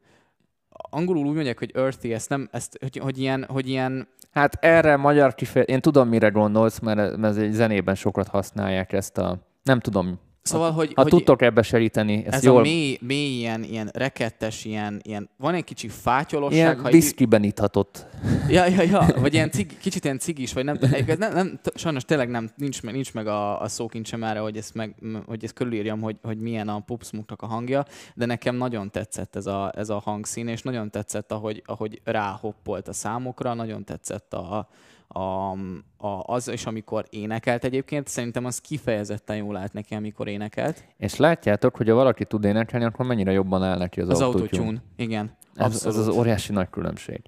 [0.90, 4.96] angolul úgy mondják, hogy earthy, ezt nem, ezt, hogy, hogy, ilyen, hogy ilyen, Hát erre
[4.96, 9.80] magyar kifejezés, én tudom, mire gondolsz, mert ez- egy zenében sokat használják ezt a, nem
[9.80, 13.62] tudom, szóval, hogy, ha hogy tudtok ebbe seríteni, ezt ez jól, a mély, mély ilyen,
[13.62, 18.06] ilyen rekettes, ilyen, ilyen, van egy kicsi fátyolosság, ilyen ha így- viszkiben ithatott.
[18.48, 20.78] Ja, ja, ja, vagy ilyen cig, kicsit ilyen cigis, vagy nem,
[21.18, 24.74] nem, nem sajnos tényleg nem, nincs, meg- nincs meg a, a szókincsem erre, hogy ezt,
[24.74, 24.94] meg,
[25.26, 29.46] hogy ezt körülírjam, hogy, hogy milyen a Pupsmuknak a hangja, de nekem nagyon tetszett ez
[29.46, 34.68] a, ez a hangszín, és nagyon tetszett, ahogy, ahogy ráhoppolt a számokra, nagyon tetszett a,
[35.08, 35.50] a,
[35.96, 40.84] a, az, és amikor énekelt egyébként, szerintem az kifejezetten jól állt neki, amikor énekelt.
[40.96, 44.48] És látjátok, hogy ha valaki tud énekelni, akkor mennyire jobban áll neki az, Az autotune.
[44.62, 45.36] autotune, igen.
[45.54, 46.08] Ez, ez Abszolút.
[46.08, 47.20] az óriási nagy különbség.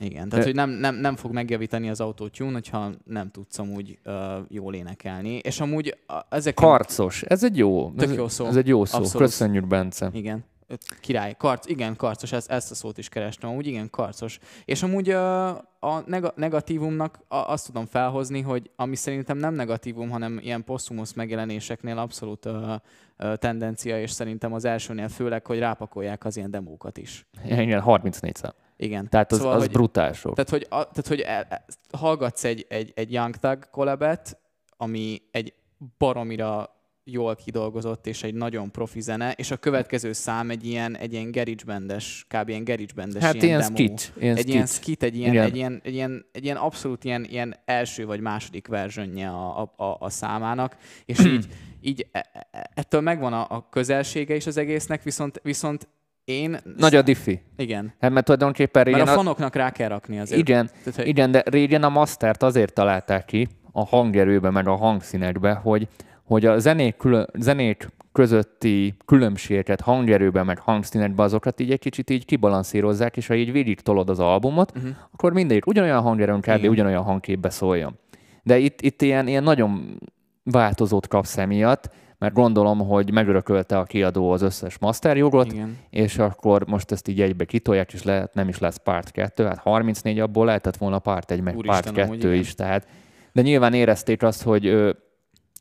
[0.00, 3.98] Igen, tehát Ö- hogy nem, nem, nem fog megjavítani az autotune, hogyha nem tudsz amúgy
[4.04, 4.14] uh,
[4.48, 5.34] jól énekelni.
[5.36, 6.54] És amúgy a, ezek...
[6.54, 8.46] Karcos, ez egy jó, Tök ez, jó szó.
[8.46, 8.98] ez egy jó szó.
[8.98, 9.26] Abszolút.
[9.26, 10.10] Köszönjük, Bence.
[10.12, 10.44] Igen.
[10.70, 14.38] Ö, Király, karc, igen, karcos, ezt, ezt a szót is kerestem, amúgy igen, karcos.
[14.64, 20.64] És amúgy a neg- negatívumnak azt tudom felhozni, hogy ami szerintem nem negatívum, hanem ilyen
[20.64, 22.74] posztumusz megjelenéseknél abszolút uh,
[23.34, 27.26] tendencia, és szerintem az elsőnél főleg, hogy rápakolják az ilyen demókat is.
[27.44, 28.52] Igen, 34 szám.
[28.76, 29.08] Igen.
[29.08, 30.34] Tehát az, Szóval, az hogy- brutál sok.
[30.34, 34.38] Tehát, hogy, a, tehát, hogy el, el, hallgatsz egy, egy, egy Young Thug collabet,
[34.76, 35.54] ami egy
[35.98, 36.76] baromira
[37.12, 41.30] jól kidolgozott, és egy nagyon profi zene, és a következő szám egy ilyen, egy ilyen
[41.30, 42.48] garage bandes, kb.
[42.48, 43.74] ilyen garage bandes Hát ilyen demo.
[43.76, 44.12] skit.
[44.20, 44.54] Ilyen egy skit.
[44.54, 45.44] ilyen skit, egy ilyen, Igen.
[45.44, 49.84] egy ilyen, egy ilyen, egy ilyen abszolút ilyen, ilyen első vagy második versionje a, a,
[49.84, 51.46] a, a számának, és így,
[51.80, 55.88] így e- e- ettől megvan a, a közelsége is az egésznek, viszont, viszont
[56.24, 56.58] én...
[56.76, 57.40] Nagy a diffi.
[57.56, 57.94] Igen.
[58.00, 60.40] Hát mert tulajdonképpen Mert régen, a a, fanoknak rá kell rakni azért.
[60.40, 64.76] igen, Tehát, hogy- igen, de régen a mastert azért találták ki a hangerőbe, meg a
[64.76, 65.88] hangszínekbe, hogy,
[66.28, 72.24] hogy a zenék, külön, zenék közötti különbségeket hangerőben, meg hangszínekben azokat így egy kicsit így
[72.24, 74.90] kibalanszírozzák, és ha így végig tolod az albumot, Uh-huh.
[75.12, 76.48] akkor mindegyik ugyanolyan hangerőn kb.
[76.48, 76.70] Igen.
[76.70, 77.98] ugyanolyan hangképbe szóljon.
[78.42, 79.98] De itt, itt ilyen, ilyen nagyon
[80.42, 85.76] változót kapsz emiatt, mert gondolom, hogy megörökölte a kiadó az összes masterjogot, Igen.
[85.90, 89.58] és akkor most ezt így egybe kitolják, és lehet, nem is lesz part 2, hát
[89.58, 92.40] 34 abból lehetett volna part 1, meg Úristen, part amúgy 2 igen.
[92.40, 92.86] is, tehát
[93.32, 94.94] de nyilván érezték azt, hogy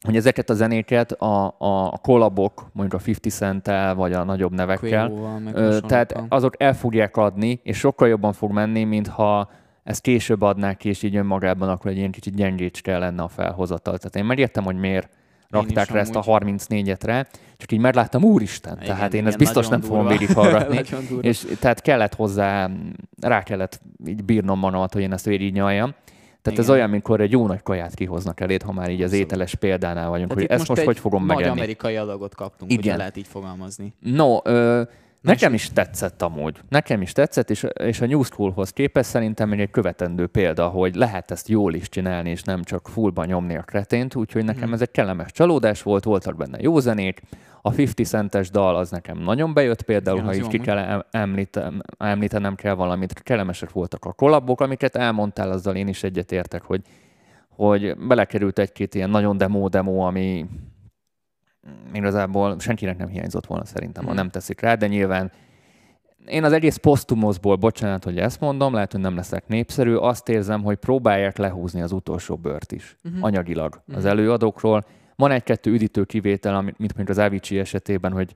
[0.02, 5.12] hogy ezeket a zenéket a, a kollabok, mondjuk a 50 Cent-tel, vagy a nagyobb nevekkel,
[5.54, 9.50] Ö, tehát azok el fogják adni, és sokkal jobban fog menni, mintha
[9.84, 13.98] ezt később adnák ki, és így önmagában akkor egy ilyen kicsit gyengécske lenne a felhozatal.
[13.98, 15.10] Tehát én megértem, hogy miért
[15.50, 16.44] rakták rá ezt a amúgy.
[16.48, 17.26] 34-et rá,
[17.58, 20.20] csak így megláttam, úristen, Igen, tehát én igen, ezt biztos nem nagyon fogom durva.
[20.20, 20.82] végighallgatni.
[21.10, 21.28] Durva.
[21.28, 22.70] és tehát kellett hozzá,
[23.22, 25.54] rá kellett így bírnom magamat, hogy én ezt végig
[26.48, 29.56] Tehát ez olyan, amikor egy jó nagy kaját kihoznak eléd, ha már így az ételes
[29.56, 31.48] példánál vagyunk, Tehát hogy ezt most, most hogy fogom megenni.
[31.48, 32.98] Nagy amerikai adagot kaptunk, Igen.
[32.98, 33.94] lehet így fogalmazni.
[34.00, 34.82] No, ö,
[35.28, 36.60] Nekem is tetszett amúgy.
[36.70, 41.32] Nekem is tetszett, és, és a New Schoolhoz képest szerintem egy követendő példa, hogy lehet
[41.32, 44.74] ezt jól is csinálni, és nem csak fullba nyomni a kretént, úgyhogy nekem hmm.
[44.74, 47.22] ez egy kellemes csalódás volt, voltak benne jó zenék,
[47.62, 51.82] a 50 centes dal az nekem nagyon bejött például, Igen, ha így ki kell említenem,
[51.98, 56.82] említenem kell valamit, kellemesek voltak a kollabok, amiket elmondtál, azzal én is egyetértek, hogy,
[57.50, 60.46] hogy belekerült egy-két ilyen nagyon demo-demo, ami
[61.94, 64.18] igazából senkinek nem hiányzott volna szerintem, ha hmm.
[64.18, 65.32] nem teszik rá, de nyilván
[66.28, 70.64] én az egész posztumozból, bocsánat, hogy ezt mondom, lehet, hogy nem leszek népszerű, azt érzem,
[70.64, 73.24] hogy próbálják lehúzni az utolsó bört is, uh-huh.
[73.24, 73.98] anyagilag uh-huh.
[73.98, 74.86] az előadókról.
[75.16, 78.36] Van egy-kettő üdítő kivétel, mint mondjuk az Avicii esetében, hogy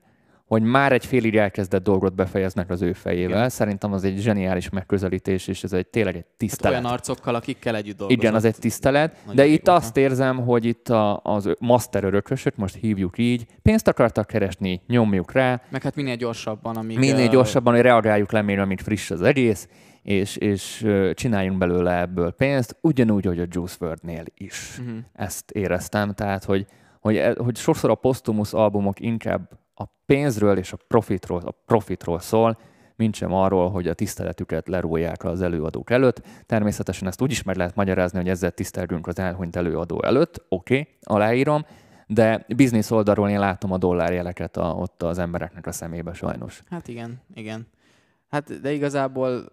[0.51, 3.37] hogy már egy félig elkezdett dolgot befejeznek az ő fejével.
[3.37, 3.49] Igen.
[3.49, 6.73] Szerintem az egy zseniális megközelítés, és ez egy tényleg egy tisztelet.
[6.73, 8.23] Hát olyan arcokkal, akikkel együtt dolgozott.
[8.23, 12.55] Igen, az egy tisztelet, Nagyon de itt azt érzem, hogy itt a, az master örökösök,
[12.55, 15.61] most hívjuk így, pénzt akartak keresni, nyomjuk rá.
[15.69, 16.97] Meg hát minél gyorsabban, amíg...
[16.97, 19.67] Minél gyorsabban, hogy reagáljuk le, amíg friss az egész,
[20.01, 24.77] és, és csináljunk belőle ebből pénzt, ugyanúgy, hogy a Juice WRLD-nél is.
[24.79, 24.97] Uh-huh.
[25.13, 26.65] Ezt éreztem, tehát, hogy,
[26.99, 32.19] hogy, e, hogy sokszor a postumus albumok inkább a pénzről és a profitról, a profitról
[32.19, 32.57] szól,
[32.95, 36.21] mint sem arról, hogy a tiszteletüket lerúlják az előadók előtt.
[36.45, 40.79] Természetesen ezt úgy is meg lehet magyarázni, hogy ezzel tisztelgünk az elhunyt előadó előtt, oké,
[40.79, 41.65] okay, aláírom,
[42.07, 46.63] de biznisz oldalról én látom a dollárjeleket a, ott az embereknek a szemébe sajnos.
[46.69, 47.67] Hát igen, igen.
[48.29, 49.49] Hát de igazából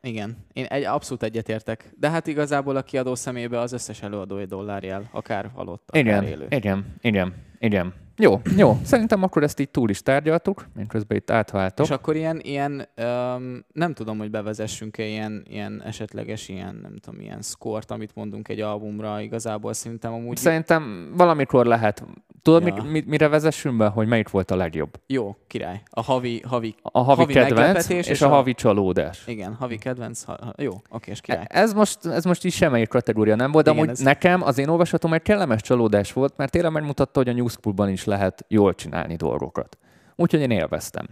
[0.00, 1.94] igen, én egy, abszolút egyetértek.
[1.98, 6.24] De hát igazából a kiadó szemébe az összes előadó egy dollárjel, akár halott, akár igen,
[6.24, 6.46] élő.
[6.48, 7.94] Igen, igen, igen.
[8.18, 8.78] Jó, jó.
[8.82, 11.86] Szerintem akkor ezt így túl is tárgyaltuk, én közben itt átváltok.
[11.86, 17.20] És akkor ilyen, ilyen um, nem tudom, hogy bevezessünk-e ilyen, ilyen esetleges ilyen, nem tudom,
[17.20, 20.36] ilyen szkort, amit mondunk egy albumra, igazából szerintem amúgy...
[20.36, 22.04] Szerintem valamikor lehet.
[22.42, 22.82] Tudod, ja.
[22.82, 25.00] mi, mire vezessünk be, hogy melyik volt a legjobb?
[25.06, 25.82] Jó, király.
[25.90, 29.22] A havi, havi, a havi, havi kedvenc és, és a, a havi csalódás.
[29.26, 30.22] Igen, havi kedvenc.
[30.22, 31.44] Ha, ha, jó, oké, és király.
[31.48, 34.02] Ez most, ez most is semmelyik kategória nem volt, de Igen, amúgy ez...
[34.04, 37.88] nekem az én olvasatom egy kellemes csalódás volt, mert tényleg megmutatta, hogy a New School-ban
[37.88, 39.78] is lehet jól csinálni dolgokat.
[40.16, 41.06] Úgyhogy én élveztem.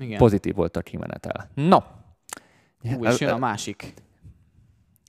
[0.00, 0.18] Igen.
[0.18, 1.50] Pozitív volt a kimenetel.
[1.54, 1.84] Na.
[2.80, 3.94] Hú, és jön a másik.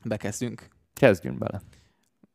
[0.03, 0.67] Bekezdünk.
[0.93, 1.61] Kezdjünk bele.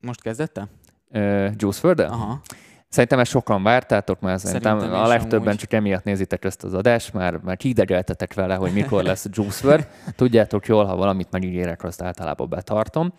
[0.00, 0.68] Most kezdette?
[1.10, 2.00] Uh, Juice WRLD?
[2.00, 2.40] Aha.
[2.88, 5.58] Szerintem ezt sokan vártátok, mert szerintem, szerintem a legtöbben amúgy.
[5.58, 9.88] csak emiatt nézitek ezt az adást, már, már kidegeltetek vele, hogy mikor lesz Juice WRLD.
[10.16, 13.12] Tudjátok jól, ha valamit megígérek, azt általában betartom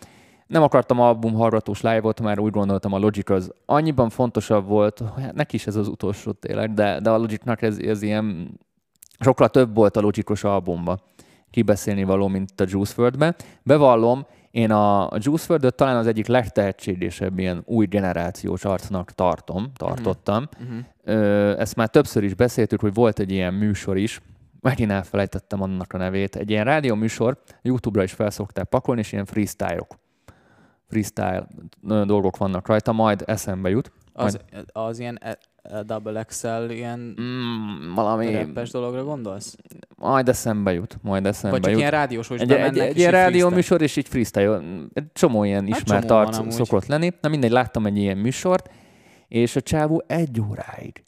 [0.48, 5.34] nem akartam album hallgatós live-ot, már úgy gondoltam a Logic az annyiban fontosabb volt, hát
[5.34, 8.58] neki is ez az utolsó tényleg, de, de a Logicnak ez, ez ilyen
[9.20, 11.00] sokkal több volt a Logicos albumba
[11.50, 13.36] kibeszélni való, mint a Juice WRLD-be.
[13.64, 19.72] Bevallom, én a, a Juice wrld talán az egyik legtehetségesebb ilyen új generációs arcnak tartom,
[19.78, 20.48] tartottam.
[20.62, 20.78] Uh-huh.
[21.04, 24.22] Ö, ezt már többször is beszéltük, hogy volt egy ilyen műsor is,
[24.62, 29.26] megint elfelejtettem annak a nevét, egy ilyen rádió műsor, YouTube-ra is felszokták pakolni, és ilyen
[29.26, 29.96] freestyle-ok
[30.88, 31.48] freestyle
[31.82, 33.92] dolgok vannak rajta, majd eszembe jut.
[34.14, 34.42] Majd...
[34.52, 39.56] Az, az ilyen e, e, Double XL ilyen mm, valami reppes dologra gondolsz?
[39.96, 41.80] Majd eszembe jut, majd eszembe Vagy jut.
[41.80, 44.62] ilyen rádiós, hogy egy, egy, egy ilyen rádió műsor, és így freestyle.
[44.94, 47.12] Egy csomó ilyen hát ismert arc szokott lenni.
[47.22, 48.70] Na mindegy, láttam egy ilyen műsort,
[49.28, 51.04] és a csávó egy óráig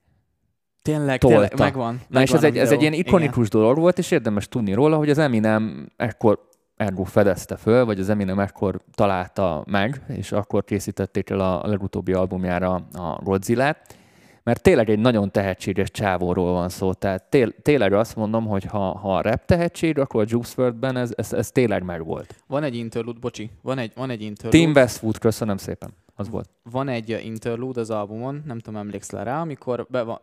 [0.88, 1.38] Tényleg, tolta.
[1.38, 1.94] tényleg megvan.
[1.94, 3.62] Na megvan és ez egy, ez egy ilyen ikonikus Igen.
[3.62, 6.47] dolog volt, és érdemes tudni róla, hogy az Eminem ekkor
[6.78, 12.14] Ergo fedezte föl, vagy az Eminem ekkor találta meg, és akkor készítették el a legutóbbi
[12.14, 13.76] albumjára a godzilla
[14.48, 18.98] mert tényleg egy nagyon tehetséges csávóról van szó, tehát té- tényleg azt mondom, hogy ha,
[18.98, 22.36] ha a rap tehetség, akkor a Juice WRLD-ben ez, ez, ez tényleg megvolt.
[22.48, 24.58] Van egy interlude, bocsi, van egy, van egy interlude.
[24.58, 26.50] Team Westwood, köszönöm szépen, az volt.
[26.72, 30.20] Van egy interlude az albumon, nem tudom, emlékszel rá, amikor be van,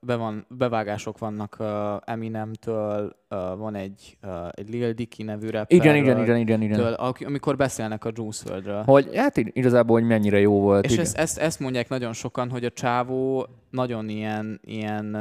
[0.00, 1.66] be van, bevágások vannak uh,
[2.04, 5.78] Eminemtől, uh, van egy, uh, egy Lil Dicky nevű rapper.
[5.78, 6.78] Igen, igen, igen, igen, igen.
[6.78, 6.92] Től,
[7.24, 8.82] amikor beszélnek a Juice WRLD-ről.
[8.82, 10.84] Hogy hát igazából, hogy mennyire jó volt.
[10.84, 15.16] És ezt, ezt, ezt, mondják nagyon sokan, hogy a csávó nagyon ilyen, ilyen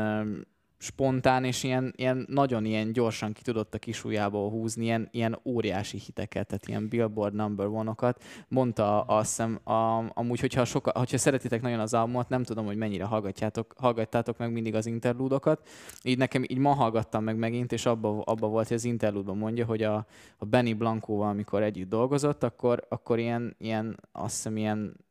[0.81, 5.97] spontán, és ilyen, ilyen nagyon ilyen gyorsan ki tudott a kisújából húzni, ilyen, ilyen óriási
[5.97, 8.23] hiteket, tehát ilyen Billboard number one-okat.
[8.47, 12.75] Mondta azt hiszem, a, amúgy, hogyha, soka, hogyha szeretitek nagyon az albumot, nem tudom, hogy
[12.75, 15.67] mennyire hallgatjátok, hallgattátok meg mindig az interlúdokat.
[16.03, 19.65] Így nekem így ma hallgattam meg megint, és abba, abba volt, hogy az interlúdban mondja,
[19.65, 20.05] hogy a,
[20.37, 25.07] a Benny Blancóval, amikor együtt dolgozott, akkor, akkor ilyen, ilyen, azt hiszem, ilyen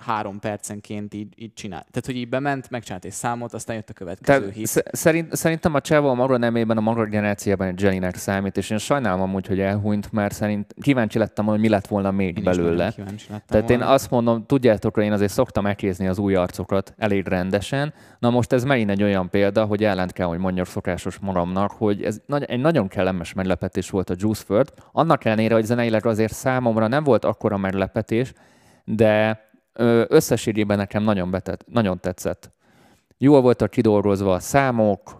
[0.00, 1.78] három percenként így, így csinál.
[1.90, 4.66] Tehát, hogy így bement, megcsinált egy számot, aztán jött a következő Tehát hit.
[4.66, 8.70] sz- szerint, szerintem a Csávó a maga nemében, a maga generációban egy Jennynek számít, és
[8.70, 12.44] én sajnálom amúgy, hogy elhunyt, mert szerint kíváncsi lettem, hogy mi lett volna még Én
[12.44, 12.92] belőle.
[13.46, 13.92] Tehát én volna.
[13.92, 17.92] azt mondom, tudjátok, hogy én azért szoktam ekézni az új arcokat elég rendesen.
[18.18, 22.02] Na most ez megint egy olyan példa, hogy ellent kell, hogy mondjak szokásos magamnak, hogy
[22.02, 24.72] ez nagy, egy nagyon kellemes meglepetés volt a Juice WRLD.
[24.92, 28.32] Annak ellenére, hogy zeneileg azért számomra nem volt akkora meglepetés,
[28.84, 29.40] de
[30.08, 32.50] összességében nekem nagyon, betett, nagyon tetszett.
[33.18, 35.18] Jól voltak kidolgozva a számok,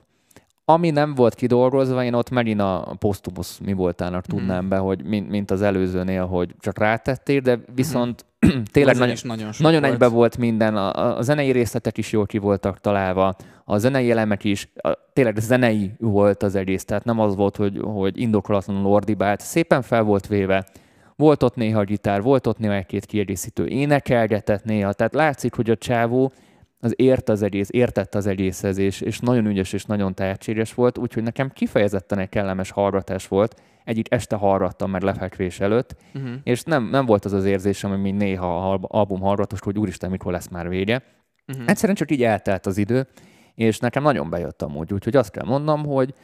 [0.64, 4.36] ami nem volt kidolgozva, én ott megint a posztumusz mi voltának Mhm.
[4.36, 8.24] tudnám be, hogy mint, mint az előzőnél, hogy csak rátettél, de viszont
[8.72, 9.92] tényleg Ezen nagyon, nagyon, nagyon volt.
[9.92, 13.34] egybe volt minden, a, a- a zenei részletek is jól ki voltak találva,
[13.64, 17.78] a zenei elemek is, a, tényleg zenei volt az egész, tehát nem az volt, hogy,
[17.82, 20.66] hogy indokolatlanul ordibált, szépen fel volt véve,
[21.20, 25.76] volt ott néha gitár, volt ott néha egy-két kiegészítő énekelgetett néha, tehát látszik, hogy a
[25.76, 26.32] csávó
[26.80, 30.98] az ért az egész, értett az egészhez, és, és nagyon ügyes és nagyon tehetséges volt,
[30.98, 33.60] úgyhogy nekem kifejezetten egy kellemes hallgatás volt.
[33.84, 36.30] Egyik este hallgattam már lefekvés előtt, Uh-huh.
[36.44, 40.32] és nem, nem volt az az érzésem, hogy néha a album hallgatos, hogy úristen, mikor
[40.32, 41.02] lesz már vége.
[41.48, 41.64] Uh-huh.
[41.68, 43.06] Egyszerűen csak így eltelt az idő,
[43.54, 46.14] és nekem nagyon bejött amúgy, úgyhogy azt kell mondnom, hogy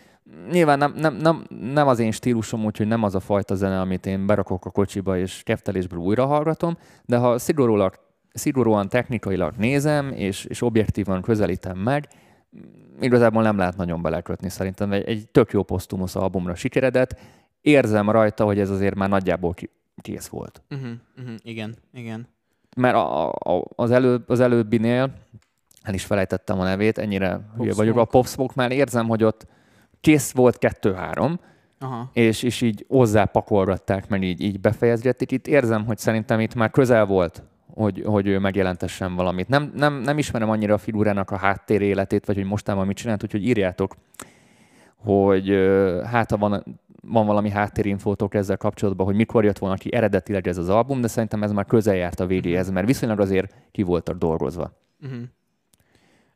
[0.51, 4.07] nyilván nem, nem, nem, nem az én stílusom, úgyhogy nem az a fajta zene, amit
[4.07, 7.93] én berakok a kocsiba és keftelésből újra hallgatom, de ha szigorúan,
[8.33, 12.09] szigorúan technikailag nézem, és, és objektívan közelítem meg,
[13.01, 14.93] igazából nem lehet nagyon belekötni szerintem.
[14.93, 17.21] Egy, egy tök jó posztumusz albumra sikeredett.
[17.61, 20.63] Érzem rajta, hogy ez azért már nagyjából ki, kész volt.
[20.71, 20.91] Uh-huh.
[21.19, 21.35] Uh-huh.
[21.43, 22.29] Igen, igen.
[22.77, 25.15] Mert a, a, az, előbb, az előbbinél,
[25.83, 28.05] el is felejtettem a nevét, ennyire hülye vagyok, a.
[28.05, 29.47] Pop Smoke már érzem, hogy ott
[30.07, 31.41] kész volt kettő-három,
[31.79, 32.11] Aha.
[32.13, 35.33] és, és így hozzá pakolgatták, meg így, így befejezgették.
[35.33, 37.43] Itt érzem, hogy szerintem itt már közel volt,
[37.75, 39.49] hogy, hogy ő megjelentessen valamit.
[39.49, 43.23] Nem, nem, nem ismerem annyira a figurának a háttér életét, vagy hogy mostában mit csinált,
[43.23, 43.97] úgyhogy írjátok,
[44.97, 45.49] hogy
[46.05, 46.65] hát ha van,
[47.03, 51.09] van valami háttérinfótok ezzel kapcsolatban, hogy mikor jött volna ki eredetileg ez az album, de
[51.09, 54.73] szerintem ez már közel járt a végéhez, mert viszonylag azért ki voltak dolgozva.
[55.03, 55.23] Uh-huh.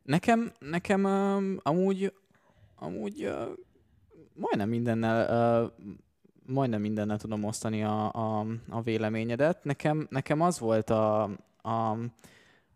[0.02, 2.12] Nekem, nekem um, amúgy,
[2.81, 3.49] amúgy uh,
[4.35, 5.87] majdnem mindennel, uh,
[6.47, 9.64] majdnem mindennel tudom osztani a, a, a véleményedet.
[9.64, 11.23] Nekem, nekem az volt a,
[11.62, 11.97] a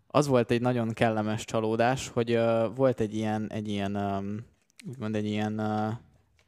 [0.06, 4.46] az volt egy nagyon kellemes csalódás, hogy uh, volt egy ilyen, egy ilyen um,
[4.88, 5.92] úgymond egy ilyen uh,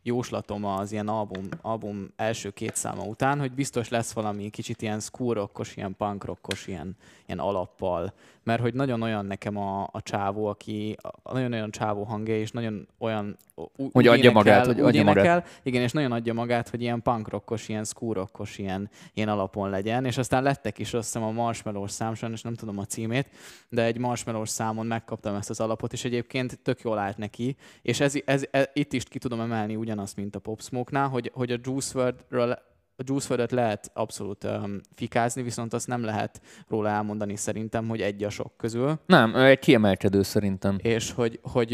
[0.07, 5.01] jóslatom az ilyen album, album első két száma után, hogy biztos lesz valami kicsit ilyen
[5.01, 8.13] skúrokkos, ilyen punkrokkos, ilyen, ilyen alappal.
[8.43, 10.97] Mert hogy nagyon olyan nekem a, a csávó, aki
[11.33, 13.37] nagyon olyan csávó hangja, és nagyon olyan
[13.77, 15.25] ú- Hogy adja magát, hogy adja magát.
[15.25, 20.05] énekel, igen, és nagyon adja magát, hogy ilyen punkrokkos, ilyen skúrokkos, ilyen, ilyen alapon legyen.
[20.05, 23.29] És aztán lettek is, azt hiszem a Marshmallow szám, sajnos nem tudom a címét,
[23.69, 27.57] de egy Marshmallow számon megkaptam ezt az alapot, és egyébként tök jól állt neki.
[27.83, 31.31] És ez, ez, ez itt is ki tudom emelni ugyanazt, mint a Pop Smoke-nál, hogy,
[31.35, 32.59] hogy a Juice WRLD-ről
[32.99, 38.01] a Juice WRLD-et lehet abszolút um, fikázni, viszont azt nem lehet róla elmondani szerintem, hogy
[38.01, 38.99] egy a sok közül.
[39.07, 40.79] Nem, ő egy kiemelkedő szerintem.
[40.83, 41.73] és hogy, hogy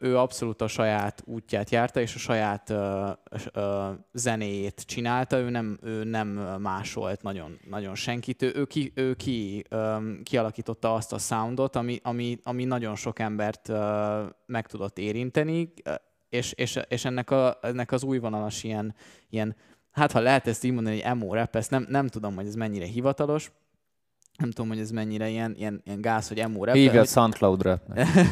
[0.00, 3.10] ő abszolút a saját útját járta, és a saját ö,
[3.52, 9.14] ö, zenéjét csinálta, ő nem, ő nem másolt nagyon, nagyon senkit, ő, ő, ki, ő
[9.14, 14.98] ki, ö, kialakította azt a soundot, ami, ami, ami nagyon sok embert ö, meg tudott
[14.98, 15.72] érinteni,
[16.34, 18.94] és, és, és ennek, a, ennek az újvonalas ilyen,
[19.30, 19.56] ilyen,
[19.90, 22.54] hát ha lehet ezt így mondani, hogy emo rap, ezt nem, nem tudom, hogy ez
[22.54, 23.52] mennyire hivatalos,
[24.38, 26.74] nem tudom, hogy ez mennyire ilyen, ilyen, ilyen gáz, hogy emo rap.
[26.74, 27.80] Hívja hogy- Soundcloud-ra.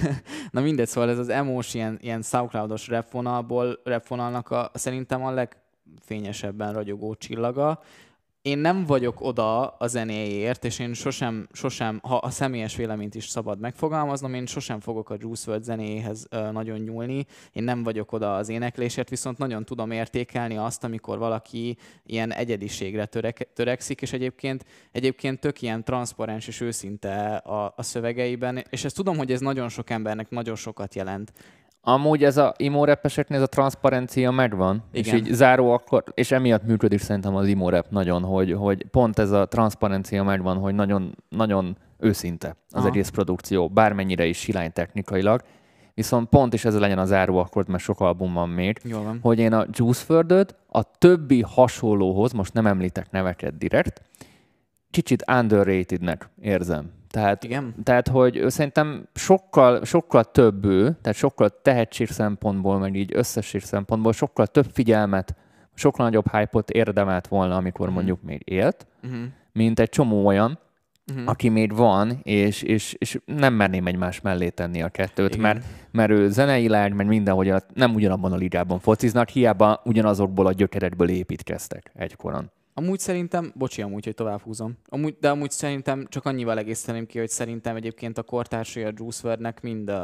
[0.51, 6.73] Na mindegy, szóval ez az emos, ilyen, ilyen SoundCloud-os rapvonalból, rapvonalnak a, szerintem a legfényesebben
[6.73, 7.83] ragyogó csillaga.
[8.42, 13.26] Én nem vagyok oda a zenéért, és én sosem, sosem, ha a személyes véleményt is
[13.26, 17.26] szabad megfogalmaznom, én sosem fogok a Juice WRLD zenéhez nagyon nyúlni.
[17.52, 21.76] Én nem vagyok oda az éneklésért, viszont nagyon tudom értékelni azt, amikor valaki
[22.07, 28.64] ilyen egyediségre törek, törekszik, és egyébként, egyébként tök ilyen transzparens és őszinte a, a szövegeiben,
[28.70, 31.33] és ezt tudom, hogy ez nagyon sok embernek nagyon sokat jelent.
[31.85, 35.14] Amúgy ez a imo rappeseknél ez a transzparencia megvan, Igen.
[35.14, 39.18] és így záró akkor, és emiatt működik szerintem az imo rap nagyon, hogy, hogy pont
[39.18, 42.87] ez a transzparencia megvan, hogy nagyon, nagyon őszinte az Aha.
[42.87, 45.42] egész produkció, bármennyire is silány technikailag,
[45.95, 49.18] viszont pont is ez legyen a záró akkord, mert sok album van még, Jól van.
[49.23, 54.03] hogy én a Juice wrld a többi hasonlóhoz, most nem említek neveket direkt,
[54.92, 56.90] kicsit underratednek érzem.
[57.11, 57.74] Tehát Igen?
[57.83, 64.12] tehát, hogy szerintem sokkal, sokkal több ő, tehát sokkal tehetség szempontból, meg így összesség szempontból
[64.12, 65.35] sokkal több figyelmet,
[65.74, 67.94] sokkal nagyobb hype-ot érdemelt volna, amikor Mhm.
[67.94, 69.20] mondjuk még élt, Uh-huh.
[69.52, 70.59] mint egy csomó olyan,
[71.12, 71.28] uh-huh.
[71.28, 76.11] aki még van, és, és, és nem merném egymás mellé tenni a kettőt, mert, mert
[76.11, 82.50] ő zeneileg, mert mindenhogy nem ugyanabban a ligában fociznak, hiába ugyanazokból a gyökerekből építkeztek egykoron.
[82.75, 87.19] Amúgy szerintem, bocsi amúgy, hogy tovább húzom, amúgy, de amúgy szerintem csak annyival egészteném ki,
[87.19, 89.97] hogy szerintem egyébként a kortársai a Juice WRLD-nek mind, uh,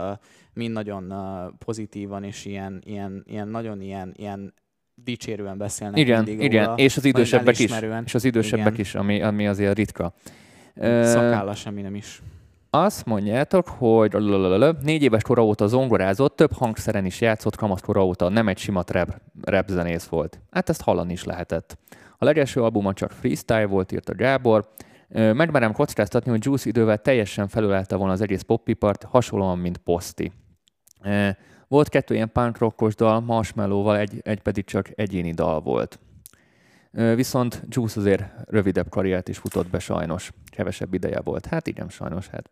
[0.52, 4.54] mind nagyon uh, pozitívan és ilyen, ilyen, ilyen nagyon ilyen, ilyen
[4.94, 7.72] dicsérően beszélnek igen, igen, róla, és az idősebbek is,
[8.04, 8.80] és az idősebbek igen.
[8.80, 10.12] is, ami, ami azért ritka.
[11.02, 12.22] Szakálla semmi nem is.
[12.70, 14.16] Azt mondjátok, hogy
[14.82, 19.20] négy éves kora óta zongorázott, több hangszeren is játszott, kamaszkora óta nem egy sima rap,
[19.42, 20.40] rap zenész volt.
[20.50, 21.78] Hát ezt hallani is lehetett.
[22.20, 24.68] A legelső albuma csak freestyle volt, írt a Gábor.
[25.08, 30.32] Megmerem kockáztatni, hogy Juice idővel teljesen felülelte volna az egész poppipart, hasonlóan, mint Posti.
[31.68, 35.98] Volt kettő ilyen punk rockos dal, Marshmallow-val, egy, egy pedig csak egyéni dal volt.
[36.90, 40.32] Viszont Juice azért rövidebb karriert is futott be sajnos.
[40.50, 41.46] Kevesebb ideje volt.
[41.46, 42.28] Hát igen, sajnos.
[42.28, 42.50] Hát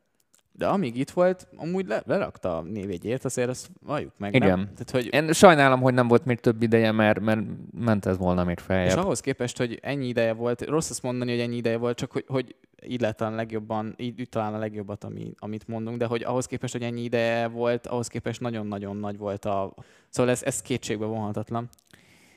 [0.56, 4.34] de amíg itt volt, amúgy le, lerakta a névjegyét, azért azt valljuk meg.
[4.34, 4.48] Igen.
[4.48, 4.64] Nem?
[4.64, 5.14] Tehát, hogy...
[5.14, 7.40] Én sajnálom, hogy nem volt még több ideje, mert, mert
[7.78, 8.86] ment ez volna még feljebb.
[8.86, 12.12] És ahhoz képest, hogy ennyi ideje volt, rossz azt mondani, hogy ennyi ideje volt, csak
[12.12, 12.54] hogy, hogy
[12.86, 16.72] így lett a legjobban, így talán a legjobbat, ami, amit mondunk, de hogy ahhoz képest,
[16.72, 19.74] hogy ennyi ideje volt, ahhoz képest nagyon-nagyon nagy volt a...
[20.08, 21.68] Szóval ez, ez kétségbe vonhatatlan.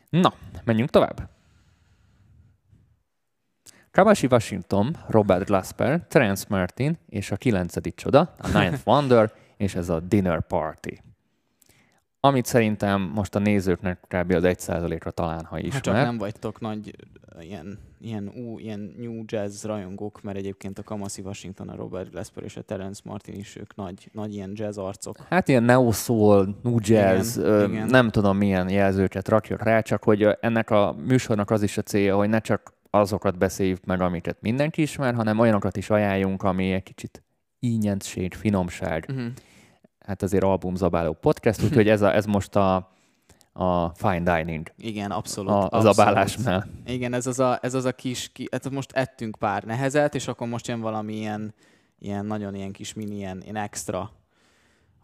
[0.10, 1.30] Na, menjünk tovább.
[3.92, 9.90] Kabashi Washington, Robert Glasper, Terence Martin és a kilencedik csoda, a Ninth Wonder, és ez
[9.90, 11.02] a Dinner Party.
[12.20, 14.32] Amit szerintem most a nézőknek kb.
[14.32, 15.74] az egy százalékra talán, ha is.
[15.74, 16.96] Hát csak nem vagytok nagy
[17.42, 22.44] ilyen, ilyen, ú, ilyen new jazz rajongók, mert egyébként a Kamasi Washington, a Robert Glasper
[22.44, 25.18] és a Terence Martin is ők nagy, nagy ilyen jazz arcok.
[25.30, 27.88] Hát ilyen neo soul, new jazz, igen, ö, igen.
[27.88, 32.16] nem tudom milyen jelzőket rakjuk rá, csak hogy ennek a műsornak az is a célja,
[32.16, 36.84] hogy ne csak azokat beszéljük meg, amiket mindenki ismer, hanem olyanokat is ajánljunk, ami egy
[36.84, 37.24] kicsit
[37.60, 39.06] ínyenség, finomság.
[39.10, 39.32] Uh-huh.
[40.00, 42.76] Hát azért albumzabáló podcast, úgyhogy ez, a, ez most a,
[43.54, 44.72] a fine dining.
[44.78, 45.52] Igen, abszolút.
[45.52, 46.68] A, az abálásnál.
[46.86, 50.28] Igen, ez az a, ez az a kis, ki, hát most ettünk pár nehezet, és
[50.28, 51.54] akkor most jön valami ilyen,
[52.00, 54.12] ilyen nagyon ilyen kis mini, ilyen, ilyen extra,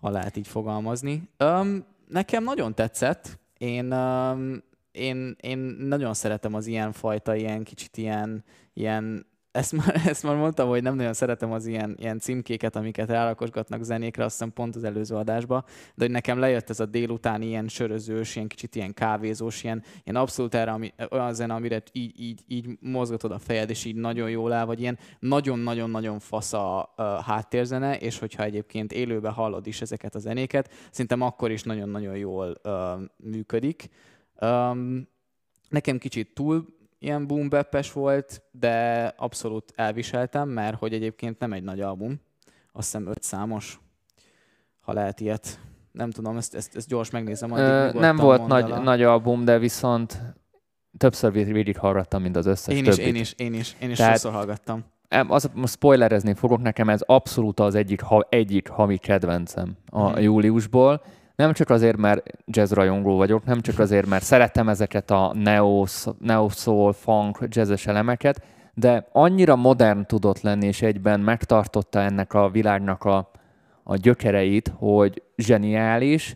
[0.02, 1.30] ha lehet így fogalmazni.
[1.40, 3.40] Um, nekem nagyon tetszett.
[3.58, 4.64] Én um,
[4.96, 10.36] én, én nagyon szeretem az ilyen fajta, ilyen kicsit ilyen, ilyen ezt már, ezt már
[10.36, 14.76] mondtam, hogy nem nagyon szeretem az ilyen, ilyen címkéket, amiket elrakosgatnak zenékre, azt hiszem pont
[14.76, 15.64] az előző adásba,
[15.96, 20.22] de hogy nekem lejött ez a délután ilyen sörözős, ilyen kicsit ilyen kávézós, ilyen, ilyen
[20.22, 24.30] abszolút erre, ami, olyan zene, amire így, így, így mozgatod a fejed, és így nagyon
[24.30, 29.82] jól áll, vagy ilyen nagyon-nagyon-nagyon fasz a uh, háttérzene, és hogyha egyébként élőben hallod is
[29.82, 32.72] ezeket a zenéket, szerintem akkor is nagyon-nagyon jól uh,
[33.18, 33.90] működik.
[34.42, 35.08] Um,
[35.70, 36.66] nekem kicsit túl
[37.00, 37.50] ilyen boom
[37.94, 42.20] volt, de abszolút elviseltem, mert hogy egyébként nem egy nagy album,
[42.72, 43.80] azt hiszem öt számos,
[44.80, 45.60] ha lehet ilyet.
[45.92, 47.52] Nem tudom, ezt, ezt, ezt gyors megnézem.
[47.52, 50.36] Ö, nem volt nagy, nagy album, de viszont
[50.98, 53.06] többször végig hallgattam, mint az összes Én is, többit.
[53.06, 54.84] én is, én is, én is Tehát, sokszor hallgattam.
[55.28, 60.22] Az, most spoilerezni fogok, nekem ez abszolút az egyik, ha, egyik havi kedvencem a hmm.
[60.22, 61.04] júliusból
[61.36, 65.86] nem csak azért, mert jazz rajongó vagyok, nem csak azért, mert szeretem ezeket a neo,
[66.20, 68.42] neo soul, funk, jazzes elemeket,
[68.74, 73.32] de annyira modern tudott lenni, és egyben megtartotta ennek a világnak a,
[73.84, 76.36] a gyökereit, hogy zseniális,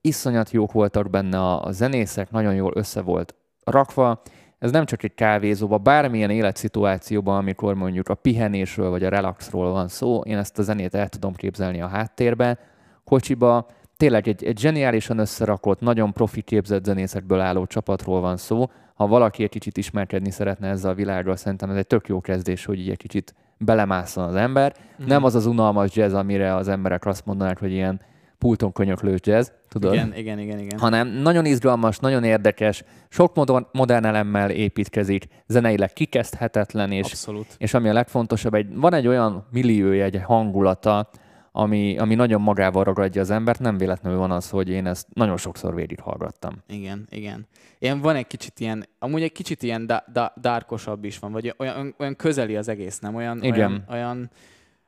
[0.00, 3.34] iszonyat jók voltak benne a, a zenészek, nagyon jól össze volt
[3.64, 4.22] rakva.
[4.58, 9.88] Ez nem csak egy kávézóban, bármilyen életszituációban, amikor mondjuk a pihenésről vagy a relaxról van
[9.88, 12.58] szó, én ezt a zenét el tudom képzelni a háttérben,
[13.04, 13.66] kocsiba,
[13.98, 18.70] tényleg egy, egy zseniálisan összerakott, nagyon profi képzett zenészekből álló csapatról van szó.
[18.94, 22.64] Ha valaki egy kicsit ismerkedni szeretne ezzel a világgal, szerintem ez egy tök jó kezdés,
[22.64, 24.74] hogy így egy kicsit belemásszon az ember.
[25.02, 25.06] Mm.
[25.06, 28.00] Nem az az unalmas jazz, amire az emberek azt mondanák, hogy ilyen
[28.38, 29.92] pulton könyöklős jazz, tudod?
[29.92, 30.78] Igen, igen, igen, igen.
[30.78, 37.46] Hanem nagyon izgalmas, nagyon érdekes, sok modern, modern elemmel építkezik, zeneileg kikezdhetetlen, és, Abszolút.
[37.58, 41.08] és ami a legfontosabb, egy, van egy olyan milliója, egy hangulata,
[41.52, 45.36] ami, ami nagyon magával ragadja az embert, nem véletlenül van az, hogy én ezt nagyon
[45.36, 46.56] sokszor végighallgattam.
[46.66, 47.46] Igen, igen.
[47.78, 51.54] Ilyen van egy kicsit ilyen, amúgy egy kicsit ilyen da, da, dárkosabb is van, vagy
[51.58, 53.14] olyan, olyan közeli az egész, nem?
[53.14, 53.56] Olyan, igen.
[53.58, 54.30] olyan, olyan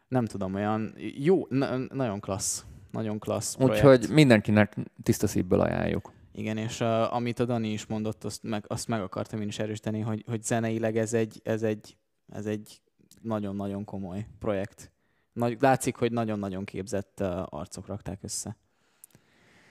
[0.09, 2.64] nem tudom, olyan jó, na, nagyon klassz.
[2.90, 3.85] Nagyon klassz projekt.
[3.85, 6.12] Úgyhogy mindenkinek tiszta szívből ajánljuk.
[6.33, 9.59] Igen, és uh, amit a Dani is mondott, azt meg, azt meg akartam én is
[9.59, 11.96] erősíteni, hogy, hogy zeneileg ez egy, ez egy,
[12.33, 12.81] ez egy
[13.23, 14.92] nagyon-nagyon komoly projekt.
[15.33, 18.56] Nagy, látszik, hogy nagyon-nagyon képzett uh, arcok rakták össze.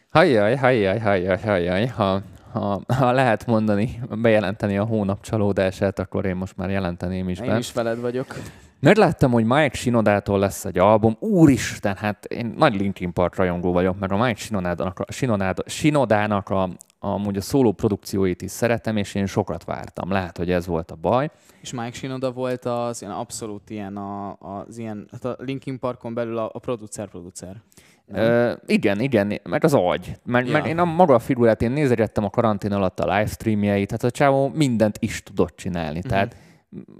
[0.09, 1.85] Hajjaj, hajjaj, hajjaj, hajjaj.
[1.85, 7.39] Ha, ha, ha lehet mondani, bejelenteni a hónap csalódását, akkor én most már jelenteném is
[7.39, 7.57] Én be.
[7.57, 8.35] is veled vagyok.
[8.79, 11.17] Megláttam, hogy Mike Sinodától lesz egy album.
[11.19, 16.69] Úristen, hát én nagy Linkin Park rajongó vagyok, meg a Mike Sinodának, Sinodának a,
[16.99, 20.11] amúgy a szóló produkcióit is szeretem, és én sokat vártam.
[20.11, 21.29] Lehet, hogy ez volt a baj.
[21.61, 26.13] És Mike Shinoda volt az ilyen abszolút ilyen, a, az ilyen, hát a Linkin Parkon
[26.13, 27.61] belül a, a producer-producer.
[28.07, 30.15] Uh, igen, igen, meg az agy.
[30.25, 30.51] Mert, ja.
[30.51, 34.11] mert én a maga a figurát, én nézegettem a karantén alatt a livestreamjeit, tehát a
[34.11, 35.97] csávó mindent is tudott csinálni.
[35.97, 36.11] Uh-huh.
[36.11, 36.35] Tehát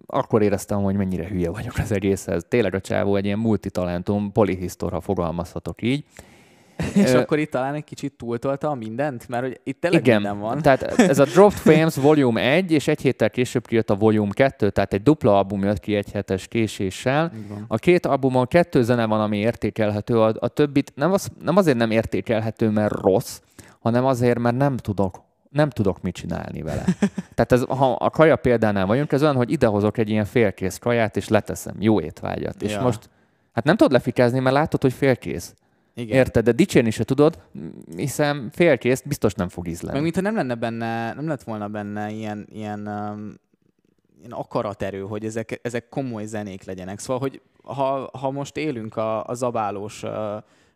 [0.06, 2.46] akkor éreztem, hogy mennyire hülye vagyok az egészhez.
[2.48, 6.06] Tényleg a csávó egy ilyen multitalentum, polihisztor, ha fogalmazhatok így.
[7.04, 9.28] És Ö, akkor itt talán egy kicsit túltolta a mindent?
[9.28, 10.62] Mert hogy itt tényleg igen, minden van.
[10.62, 14.70] tehát ez a Dropped Frames Volume 1, és egy héttel később kijött a Volume 2,
[14.70, 17.32] tehát egy dupla album jött ki egy hetes késéssel.
[17.68, 21.78] A két albumon kettő zene van, ami értékelhető, a, a többit nem, az, nem azért
[21.78, 23.40] nem értékelhető, mert rossz,
[23.80, 26.84] hanem azért, mert nem tudok nem tudok mit csinálni vele.
[27.36, 31.18] Tehát ez, ha a kaja példánál vagyunk, ez olyan, hogy idehozok egy ilyen félkész kaját,
[31.18, 32.56] és leteszem jó étvágyat.
[32.62, 32.68] Ja.
[32.68, 33.10] És most,
[33.54, 35.54] hát nem tudod lefikázni, mert látod, hogy félkész.
[36.00, 36.18] Igen.
[36.18, 36.44] Érted?
[36.44, 37.40] De dicsérni se tudod,
[37.96, 39.94] hiszen félkész biztos nem fog ízleni.
[39.94, 43.34] Meg mintha nem lenne benne, nem lett volna benne ilyen, ilyen, um,
[44.20, 47.00] ilyen akaraterő, hogy ezek, ezek komoly zenék legyenek.
[47.00, 50.12] Szóval, hogy ha, ha most élünk a, a zabálós uh,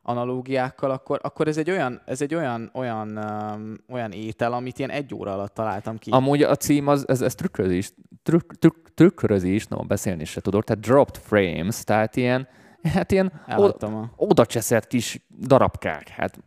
[0.01, 4.89] analógiákkal, akkor, akkor ez egy olyan, ez egy olyan, olyan, um, olyan étel, amit ilyen
[4.89, 6.09] egy óra alatt találtam ki.
[6.11, 7.93] Amúgy a cím az, ez, ez trükkrözi is,
[8.23, 12.47] trükk, trükk, trükkrözi is, no, beszélni se tudok, tehát dropped frames, tehát ilyen,
[12.93, 16.07] hát ilyen oda, oda cseszett kis darabkák.
[16.07, 16.39] Hát.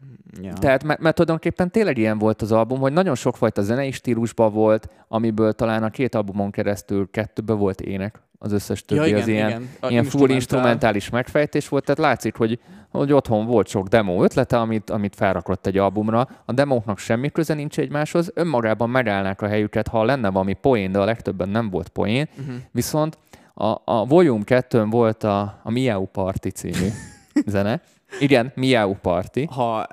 [0.43, 0.53] Ja.
[0.53, 4.89] Tehát, mert, mert tulajdonképpen tényleg ilyen volt az album, hogy nagyon sokfajta zenei stílusban volt,
[5.09, 9.29] amiből talán a két albumon keresztül kettőbe volt ének, az összes többi ja, igen, az
[9.29, 9.91] ilyen, igen.
[9.91, 12.59] ilyen full instrumentális megfejtés volt, tehát látszik, hogy,
[12.91, 16.29] hogy otthon volt sok demo ötlete, amit, amit felrakott egy albumra.
[16.45, 20.99] A demóknak semmi köze nincs egymáshoz, önmagában megállnák a helyüket, ha lenne valami poén, de
[20.99, 22.29] a legtöbben nem volt poén.
[22.39, 22.55] Uh-huh.
[22.71, 23.19] Viszont
[23.59, 26.89] a, a Volume 2 volt a, a Miau Party című
[27.47, 27.83] zene.
[28.21, 29.45] Igen, Miau Party.
[29.51, 29.87] Ha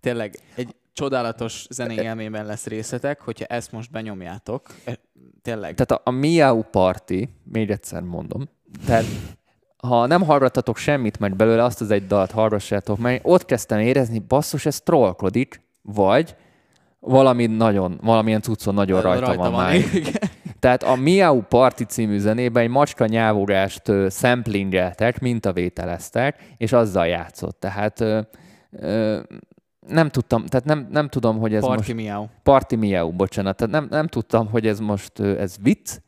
[0.00, 4.98] tényleg egy csodálatos zenei élményben lesz részletek, hogyha ezt most benyomjátok, e,
[5.42, 5.74] tényleg.
[5.74, 8.48] Tehát a, a Miau Party, még egyszer mondom,
[8.86, 9.04] tehát
[9.76, 14.18] ha nem hallgattatok semmit meg belőle, azt az egy dalt hallgassátok, mert ott kezdtem érezni,
[14.18, 16.36] basszus, ez trollkodik, vagy
[17.00, 19.76] valami nagyon, valamilyen cuccon nagyon rajta, rajta van, van már.
[20.60, 27.60] Tehát a Miau Party című zenében egy macska nyávogást szemplingeltek, mintavételeztek, és azzal játszott.
[27.60, 28.20] Tehát ö,
[28.70, 29.20] ö,
[29.86, 31.94] nem tudtam, tehát nem, nem tudom, hogy ez Party most...
[31.94, 32.26] Miau.
[32.42, 33.56] Party Miau, bocsánat.
[33.56, 35.98] Tehát nem, nem tudtam, hogy ez most ez vicc,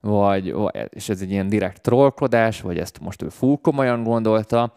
[0.00, 0.54] vagy,
[0.88, 4.72] és ez egy ilyen direkt trollkodás, vagy ezt most ő full komolyan gondolta.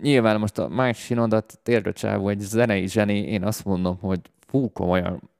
[0.00, 5.30] Nyilván most a Mike Shinoda térdöcsávó egy zenei zseni, én azt mondom, hogy full komolyan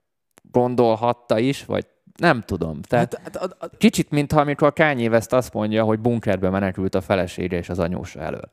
[0.50, 1.86] gondolhatta is, vagy
[2.20, 2.82] nem tudom.
[2.82, 7.00] Tehát hát, hát, hát, kicsit, mintha amikor Kanye West azt mondja, hogy bunkerbe menekült a
[7.00, 8.50] felesége és az anyósa elől.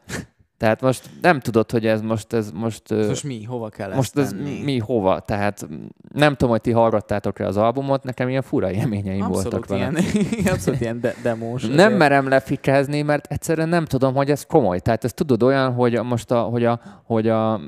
[0.57, 2.33] Tehát most nem tudod, hogy ez most...
[2.33, 3.43] Ez most, most mi?
[3.43, 4.61] Hova kell Most ez tenni?
[4.63, 4.79] mi?
[4.79, 5.19] Hova?
[5.19, 5.67] Tehát
[6.13, 10.51] nem tudom, hogy ti hallgattátok-e az albumot, nekem ilyen fura élményeim abszolút voltak ilyen, vele.
[10.53, 11.61] abszolút ilyen de- demós.
[11.61, 11.97] Nem azért.
[11.97, 14.79] merem lefikezni, mert egyszerűen nem tudom, hogy ez komoly.
[14.79, 17.61] Tehát ez tudod olyan, hogy most a, hogy a, hogy a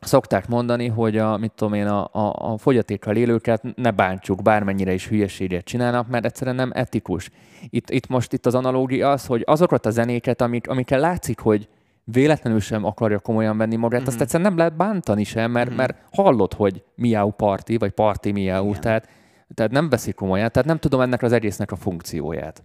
[0.00, 4.92] szokták mondani, hogy a, mit tudom én, a, a, a fogyatékkal élőket ne bántsuk, bármennyire
[4.92, 7.30] is hülyeséget csinálnak, mert egyszerűen nem etikus.
[7.68, 11.68] Itt, itt most itt az analógia az, hogy azokat a zenéket, amik, amikkel látszik, hogy
[12.04, 14.08] véletlenül sem akarja komolyan venni magát, mm-hmm.
[14.08, 14.24] azt mhm.
[14.24, 15.76] egyszerűen nem lehet bántani sem, mert, mm-hmm.
[15.76, 19.08] mert hallod, hogy miau party, vagy party miau, tehát,
[19.54, 22.64] tehát nem veszik komolyan, tehát nem tudom ennek az egésznek a funkcióját.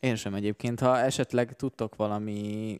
[0.00, 0.80] Én sem egyébként.
[0.80, 2.78] Ha esetleg tudtok valami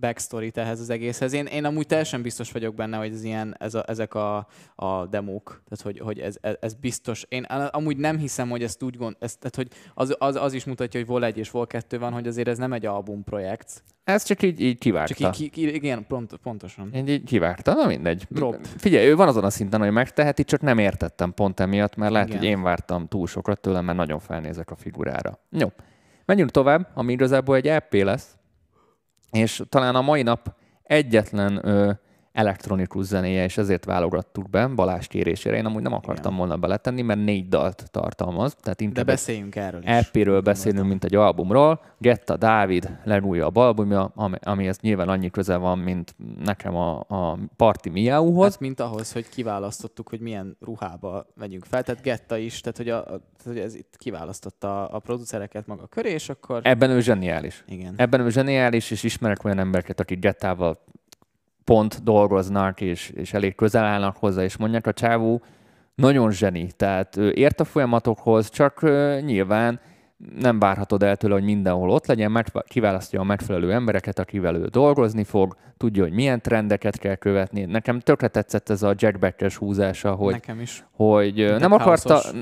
[0.00, 1.32] backstory ehhez az egészhez.
[1.32, 5.06] Én, én amúgy teljesen biztos vagyok benne, hogy ez ilyen, ez a, ezek a, a
[5.06, 7.24] demók, tehát hogy, hogy ez, ez, ez, biztos.
[7.28, 10.64] Én amúgy nem hiszem, hogy ezt úgy gond, ezt, tehát hogy az, az, az, is
[10.64, 12.88] mutatja, hogy Vol 1 és Vol 2 van, hogy azért ez nem egy
[13.24, 13.82] projekt.
[14.04, 15.14] Ez csak így, így kivárta.
[15.14, 16.90] Csak így, ki, igen, pont, pontosan.
[16.94, 18.26] Így, így kivárta, na mindegy.
[18.28, 18.66] Dropped.
[18.66, 22.28] Figyelj, ő van azon a szinten, hogy megteheti, csak nem értettem pont emiatt, mert lehet,
[22.28, 22.40] igen.
[22.40, 25.38] hogy én vártam túl sokat tőlem, mert nagyon felnézek a figurára.
[25.50, 25.68] Jó.
[26.24, 28.38] Menjünk tovább, ami igazából egy EP lesz,
[29.30, 31.64] és talán a mai nap egyetlen
[32.32, 35.56] elektronikus zenéje, és ezért válogattuk be Balázs kérésére.
[35.56, 36.36] Én amúgy nem akartam Igen.
[36.36, 38.56] volna beletenni, mert négy dalt tartalmaz.
[38.60, 39.88] Tehát inkább De beszéljünk erről is.
[39.88, 41.80] EP-ről beszélünk, mint egy albumról.
[41.98, 46.14] Getta Dávid legújabb albumja, ami, amihez nyilván annyi köze van, mint
[46.44, 48.52] nekem a, a Party Miauhoz.
[48.52, 51.82] Hát, mint ahhoz, hogy kiválasztottuk, hogy milyen ruhába megyünk fel.
[51.82, 55.86] Tehát Getta is, tehát hogy, a, tehát, hogy ez itt kiválasztotta a, a producereket maga
[55.86, 56.60] köré, és akkor...
[56.62, 57.64] Ebben ő zseniális.
[57.66, 57.94] Igen.
[57.96, 60.78] Ebben ő zseniális, és ismerek olyan embereket, akik Gettával
[61.64, 65.42] pont dolgoznak, és, és elég közel állnak hozzá, és mondják, a csávó
[65.94, 68.80] nagyon zseni, tehát ő ért a folyamatokhoz, csak
[69.24, 69.80] nyilván
[70.40, 74.64] nem várhatod el tőle, hogy mindenhol ott legyen, mert kiválasztja a megfelelő embereket, akivel ő
[74.66, 77.64] dolgozni fog, tudja, hogy milyen trendeket kell követni.
[77.64, 80.84] Nekem tökre tetszett ez a Jack Becker húzása, hogy, Nekem is.
[80.90, 82.34] hogy nem akarta, house-os.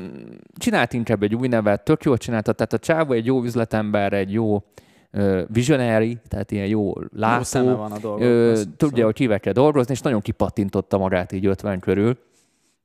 [0.56, 4.32] csinált inkább egy új nevet, tök jól csinálta, tehát a csávó egy jó üzletember, egy
[4.32, 4.62] jó
[5.46, 8.68] visionary, tehát ilyen jó Jó látó, van a ö, dolgokhoz.
[8.76, 12.18] tudja, hogy kivel kell dolgozni, és nagyon kipattintotta magát így 50 körül.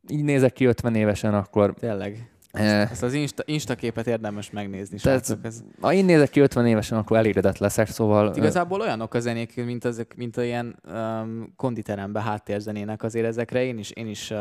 [0.09, 2.32] Így nézek ki 50 évesen, akkor Tényleg.
[2.62, 5.45] Eh, Ezt az Insta, Insta képet érdemes megnézni, Tehát- srácok.
[5.45, 8.28] Ez, ha én nézek ki 50 évesen, akkor elégedett leszek, szóval...
[8.28, 13.64] ö, Igazából olyanok a zenék, mint, ezek, mint a ilyen um, konditerembe háttérzenének azért ezekre
[13.64, 14.38] én is, én is uh,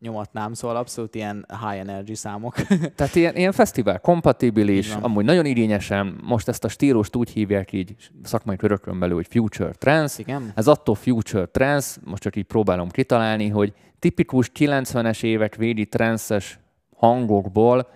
[0.00, 2.54] nyomatnám, szóval abszolút ilyen high energy számok.
[2.96, 7.94] Tehát ilyen, ilyen fesztivál kompatibilis, amúgy nagyon igényesen, most ezt a stílust úgy hívják így
[8.22, 10.20] szakmai körökön belül, hogy future trance.
[10.20, 10.52] Igen?
[10.54, 16.58] Ez attól future trance, most csak így próbálom kitalálni, hogy tipikus 90-es évek védi trances
[16.96, 17.88] hangokból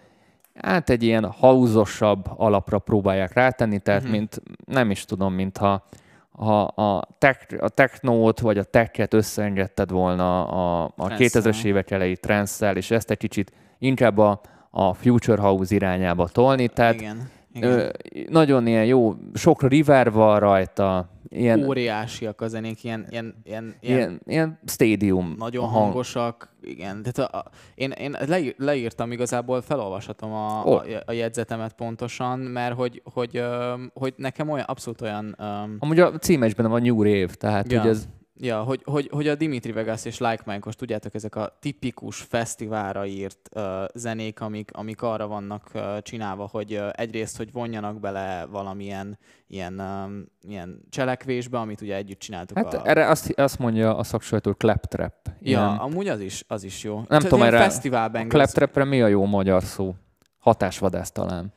[0.54, 4.10] hát egy ilyen hauzosabb alapra próbálják rátenni, tehát Mhm.
[4.10, 5.84] mint nem is tudom, mintha
[6.30, 11.42] ha a, tech, a technót vagy a tech-et összeengedted volna a, a Trance-szel.
[11.42, 14.40] 2000-es évek elejé trance és ezt egy kicsit inkább a,
[14.70, 17.30] a future house irányába tolni, tehát igen.
[17.52, 17.70] Igen.
[17.70, 17.88] Ö,
[18.28, 23.98] nagyon ilyen jó, sok river van rajta, ilyen, Óriásiak a zenék, ilyen, ilyen, ilyen, ilyen
[23.98, 25.82] ilyen, ilyen stadium nagyon hang.
[25.84, 27.02] hangosak, igen.
[27.02, 27.44] Tehát a, a,
[27.74, 30.72] én, én leír, leírtam igazából, felolvashatom a, Ó.
[30.72, 36.00] a, a jegyzetemet pontosan, mert hogy, hogy, öm, hogy nekem olyan, abszolút olyan öm, Amúgy
[36.00, 37.80] a címesben van New Rave, tehát Ja.
[37.80, 38.08] hogy ez
[38.42, 43.06] Ja, hogy, hogy, hogy a Dimitri Vegas és Like Mike-os, tudjátok, ezek a tipikus fesztiválra
[43.06, 43.62] írt uh,
[43.94, 49.80] zenék, amik, amik arra vannak uh, csinálva, hogy uh, egyrészt, hogy vonjanak bele valamilyen ilyen,
[49.80, 52.56] um, ilyen cselekvésbe, amit ugye együtt csináltuk.
[52.56, 52.82] Hát a...
[52.84, 55.14] erre azt, azt mondja a szaksajtó, hogy claptrap.
[55.26, 57.02] Ja, Ilyen, amúgy az is, az is jó.
[57.08, 59.94] Nem tudom, erre fesztivál a bangers claptrapre mi a jó magyar szó?
[60.38, 61.52] Hatásvadász talán.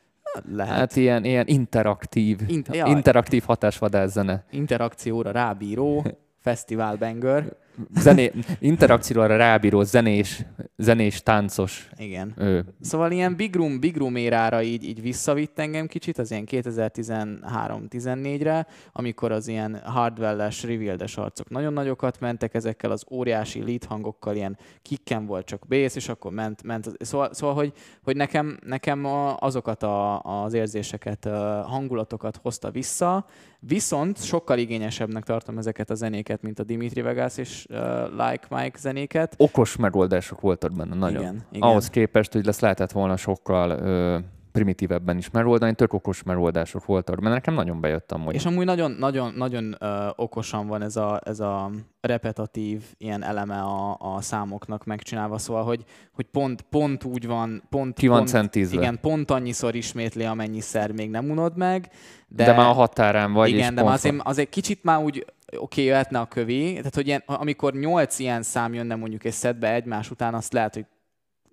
[0.52, 0.74] lehet.
[0.74, 2.86] Hát ilyen, ilyen interaktív, Int- ja.
[2.86, 4.44] interaktív hatásvadász zene.
[4.50, 6.04] Interakcióra rábíró,
[6.44, 7.56] fesztivál banger.
[7.98, 10.44] Zené, interakcióra rábíró zenés,
[10.76, 12.32] zenés táncos Igen.
[12.36, 12.64] ő.
[12.80, 18.66] Szóval ilyen Big Room, Big Room érára így, így visszavitt engem kicsit, az ilyen 2013-14-re,
[18.92, 24.58] amikor az ilyen hardwell-es, reveal-es arcok nagyon nagyokat mentek ezekkel az óriási lead hangokkal, ilyen
[24.82, 27.72] kicken volt csak bass, és akkor ment, ment szóval, szóval hogy,
[28.02, 29.04] hogy nekem, nekem
[29.38, 31.24] azokat a, az érzéseket,
[31.64, 33.26] hangulatokat hozta vissza,
[33.66, 37.76] viszont sokkal igényesebbnek tartom ezeket a zenéket, mint a Dimitri Vegas és uh,
[38.10, 39.34] Like Mike zenéket.
[39.36, 41.22] Okos megoldások voltak benne nagyon.
[41.22, 41.68] Igen, igen.
[41.68, 44.18] Ahhoz képest, hogy lesz lehetett volna sokkal ö,
[44.54, 47.34] primitívebben is megoldani, tök okos megoldások voltak benne.
[47.34, 48.34] Nekem nagyon bejött amúgy.
[48.34, 53.60] És amúgy nagyon, nagyon, nagyon ö, okosan van ez a, ez a repetatív ilyen eleme
[53.60, 58.28] a, a számoknak megcsinálva, szóval, hogy, hogy pont, pont úgy van, pont, Ki van pont,
[58.28, 58.80] centízve.
[58.80, 61.90] igen, pont annyiszor ismétli, amennyiszer még nem unod meg,
[62.28, 65.56] de, de, már a határán vagy, igen, de már azért, azért kicsit már úgy oké,
[65.58, 69.72] okay, jöhetne a kövé, tehát hogy ilyen, amikor nyolc ilyen szám jönne mondjuk egy szedbe
[69.72, 70.86] egymás után, azt lehet, hogy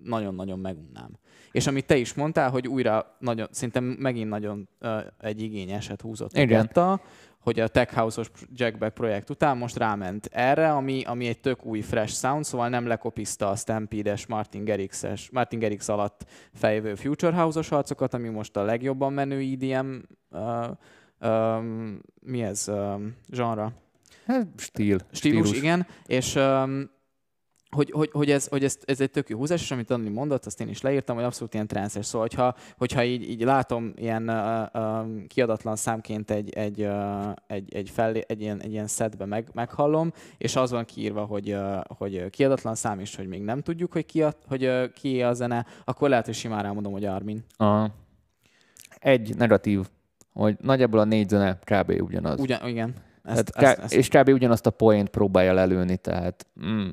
[0.04, 1.20] nagyon-nagyon megunnám.
[1.52, 6.38] És amit te is mondtál, hogy újra nagyon, szerintem megint nagyon uh, egy igényeset húzott
[6.38, 6.47] Igen.
[6.47, 7.02] Getta,
[7.41, 11.82] hogy a Tech House-os Jackback projekt után most ráment erre, ami, ami egy tök új
[11.82, 17.72] fresh sound, szóval nem lekopizta a Stampede-es Martin Garrix-es, Martin Garrix alatt fejvő Future House-os
[17.72, 19.97] arcokat, ami most a legjobban menő EDM
[20.30, 20.68] uh,
[21.30, 23.74] um, mi ez um, genre?
[24.26, 24.99] Hát, stíl.
[25.12, 26.89] Stílus, igen, és um,
[27.76, 30.45] hogy, hogy, hogy, ez, hogy ez, ez egy tök jó húzás, és amit Dani mondott,
[30.45, 32.05] azt én is leírtam, hogy abszolút ilyen transzes.
[32.05, 37.74] Szóval, hogyha, hogyha így, így látom ilyen uh, uh, kiadatlan számként egy, egy, uh, egy,
[37.76, 41.82] egy, fel, egy, ilyen, egy ilyen setbe meg, meghallom, és az van kiírva, hogy, uh,
[41.97, 45.34] hogy kiadatlan szám, és hogy még nem tudjuk, hogy ki a, hogy, uh, ki a
[45.34, 47.43] zene, akkor lehet, hogy simán rámondom, hogy Armin.
[47.57, 47.89] Aha.
[48.99, 49.88] Egy negatív,
[50.34, 52.01] hogy nagyjából a négy zene kb.
[52.01, 52.39] ugyanaz.
[52.39, 52.93] Ugyan, igen.
[53.24, 54.28] Ezt, ezt, ezt, és kb.
[54.28, 56.89] ugyanazt a poént próbálja lelőni, tehát mm,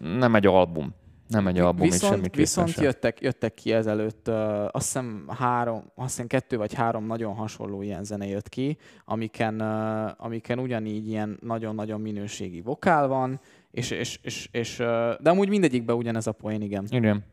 [0.00, 0.94] nem egy album.
[1.28, 2.84] Nem egy album, és viszont, semmiképpen viszont sem.
[2.84, 7.82] jöttek, jöttek ki ezelőtt, uh, azt hiszem három, azt hiszem kettő vagy három nagyon hasonló
[7.82, 14.18] ilyen zene jött ki, amiken, uh, amiken ugyanígy ilyen nagyon-nagyon minőségi vokál van, és, és,
[14.22, 14.86] és, és uh,
[15.20, 16.86] de amúgy mindegyikben ugyanez a poén, igen.
[16.90, 17.24] Igen.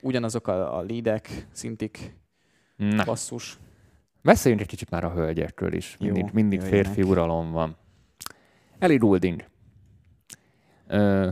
[0.00, 2.16] Ugyanazok a, a leadek, szintik,
[2.76, 3.58] Na, basszus.
[4.22, 5.96] beszéljünk egy kicsit már a hölgyekről is.
[6.00, 6.84] Jó, Mindig, mindig jöjjenek.
[6.84, 7.76] férfi uralom van.
[8.78, 9.44] Ellie Goulding.
[10.86, 11.30] Ö,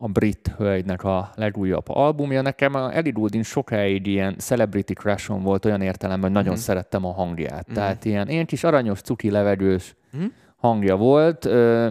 [0.00, 2.42] a brit hölgynek a legújabb albumja.
[2.42, 6.62] Nekem a Ellie Goulding sokáig ilyen celebrity crushom volt olyan értelemben, hogy nagyon Mhm.
[6.62, 7.66] szerettem a hangját.
[7.66, 7.74] Mhm.
[7.74, 10.24] Tehát ilyen, ilyen kis aranyos, cuki, levegős Mhm.
[10.56, 11.44] hangja volt.
[11.44, 11.88] Ö,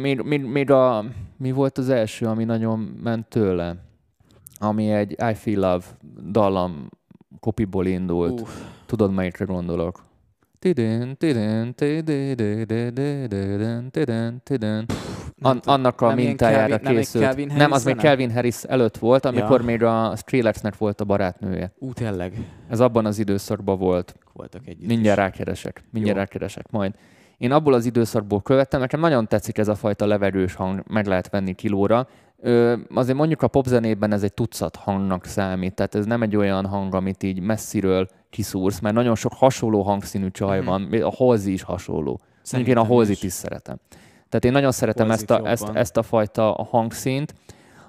[0.00, 1.04] még, még, még a,
[1.36, 3.76] mi volt az első, ami nagyon ment tőle?
[4.58, 5.84] Ami egy I Feel Love
[6.30, 6.88] dallam
[7.40, 8.40] kopiból indult.
[8.40, 8.50] Uff,
[8.86, 10.02] Tudod, melyikre gondolok?
[10.58, 12.94] Tidén, tidén, tidén, tidén,
[13.26, 14.84] tidén, tidén, tidén.
[15.42, 17.36] An- annak a nem mintájára nem egy készült.
[17.36, 18.08] Nem, Harris az még zene?
[18.08, 19.66] Calvin Harris előtt volt, amikor Ja.
[19.66, 21.72] még a Skrillexnek volt a barátnője.
[21.78, 22.32] Ú, tényleg.
[22.68, 24.16] Ez abban az időszakban volt.
[24.32, 25.24] Voltak együtt Mindjárt is.
[25.24, 25.82] rákeresek.
[25.90, 26.22] Mindjárt Jó.
[26.24, 26.94] rákeresek majd.
[27.38, 31.30] Én abból az időszakból követtem, nekem nagyon tetszik ez a fajta leverős hang, meg lehet
[31.30, 32.08] venni kilóra.
[32.40, 36.66] Ö, azért mondjuk a popzenében ez egy tucat hangnak számít, tehát ez nem egy olyan
[36.66, 40.66] hang, amit így messziről kiszúrsz, mert nagyon sok hasonló hangszínű csaj Mhm.
[40.66, 42.02] van, a Halsey is hasonló.
[42.02, 43.22] Mondjuk én Szerintem a Halsey-t is.
[43.24, 43.76] is szeretem.
[44.28, 47.34] Tehát én nagyon szeretem ezt a, ezt, ezt a fajta hangszínt.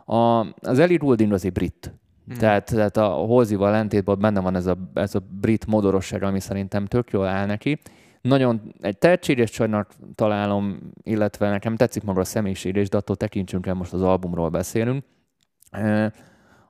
[0.06, 0.16] A,
[0.60, 1.94] az Ellie Goulding az egy brit.
[2.24, 2.38] Mhm.
[2.38, 6.86] Tehát, tehát a Halsey-val ellentétben benne van ez a, ez a brit modorosság, ami szerintem
[6.86, 7.80] tök jól áll neki.
[8.22, 13.66] Nagyon egy tehetséges csajnak találom, illetve nekem tetszik maga a személyisége is, de attól tekintsünk
[13.66, 15.04] el, most az albumról beszélünk.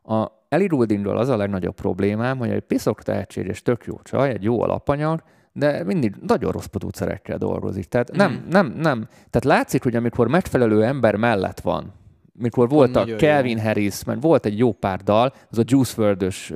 [0.03, 4.43] A Ellie Gouldingról az a legnagyobb problémám, hogy egy piszok tehetséges, tök jó csaj, egy
[4.43, 5.24] jó alapanyag,
[5.54, 7.86] de mindig nagyon rossz producerekkel dolgozik.
[7.86, 8.50] Tehát nem, Mhm.
[8.50, 9.08] nem, nem.
[9.30, 11.93] Tehát látszik, hogy amikor megfelelő ember mellett van,
[12.34, 13.64] mikor volt a nagyon Calvin jó.
[13.64, 16.54] Harris, mert volt egy jó pár dal, az a Juice WRLD-ös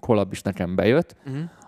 [0.00, 1.16] collab is nekem bejött.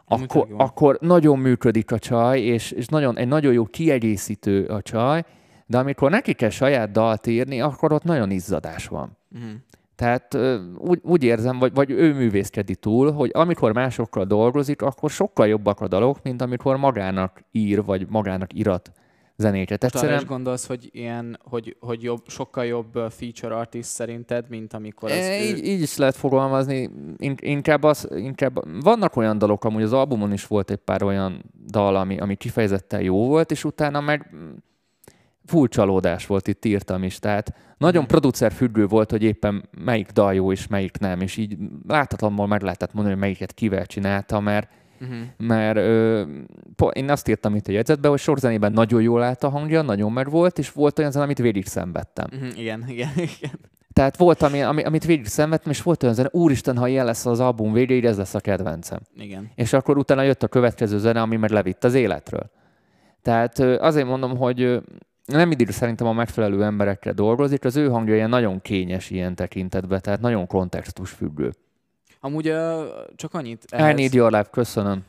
[0.06, 4.82] Amúgy akkor, akkor nagyon működik a csaj, és, és nagyon, egy nagyon jó kiegészítő a
[4.82, 5.24] csaj,
[5.66, 9.16] de amikor neki kell saját dalt írni, akkor ott nagyon izzadás van.
[9.28, 9.44] Mhm.
[9.96, 10.38] Tehát
[10.78, 15.80] úgy, úgy érzem, vagy, vagy ő művészkedi túl, hogy amikor másokkal dolgozik, akkor sokkal jobbak
[15.80, 18.92] a dalok, mint amikor magának ír, vagy magának irat
[19.36, 19.84] zenéket.
[19.84, 25.10] Egyszerűen is gondolsz, hogy ilyen, hogy, hogy jobb, sokkal jobb feature artist szerinted, mint amikor
[25.10, 25.44] az E, ő...
[25.44, 26.90] így, így is lehet fogalmazni.
[27.16, 31.44] In- Inkább, az, inkább vannak olyan dalok, amúgy az albumon is volt egy pár olyan
[31.66, 34.30] dal, ami, ami kifejezetten jó volt, és utána meg
[35.46, 37.18] full csalódás volt, itt írtam is.
[37.18, 38.10] Tehát nagyon Mhm.
[38.10, 41.56] producer függő volt, hogy éppen melyik dal jó és melyik nem, és így
[41.88, 44.68] láthatatlanul meg lehetett mondani, hogy melyiket kivel csinálta, mert
[45.00, 45.16] Uh-huh.
[45.36, 46.22] mert ö,
[46.92, 50.30] én azt írtam itt a jegyzetbe, hogy sorzenében nagyon jól állt a hangja, nagyon meg
[50.30, 52.26] volt, és volt olyan zene, amit végig szenvedtem.
[52.32, 52.58] Uh-huh.
[52.58, 53.58] Igen, igen, igen.
[53.92, 57.26] Tehát volt, ami, ami, amit végig szenvedtem, és volt olyan zene, úristen, ha ilyen lesz
[57.26, 58.98] az album végéig, ez lesz a kedvencem.
[59.16, 59.50] igen.
[59.54, 62.50] És akkor utána jött a következő zene, ami meg levitt az életről.
[63.22, 64.80] Tehát azért mondom, hogy
[65.24, 70.00] nem mindig szerintem a megfelelő emberekkel dolgozik, az ő hangja ilyen nagyon kényes ilyen tekintetben,
[70.00, 71.52] tehát nagyon kontextus függő.
[72.20, 72.82] Amúgy uh,
[73.16, 75.04] csak annyit I need your life, köszönöm.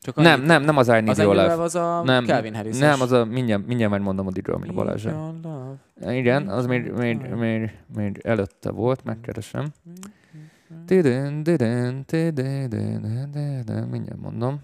[0.00, 1.62] csak annyit, Nem, nem, nem az I need az your life.
[1.62, 5.06] Az a Nem, Calvin Harris Nem, az a, mindjárt, mindjárt megmondom a díjról, amit Balázs.
[6.06, 9.66] Igen, az még, még, még, még előtte volt, megkeresem.
[13.90, 14.60] Mindjárt mondom.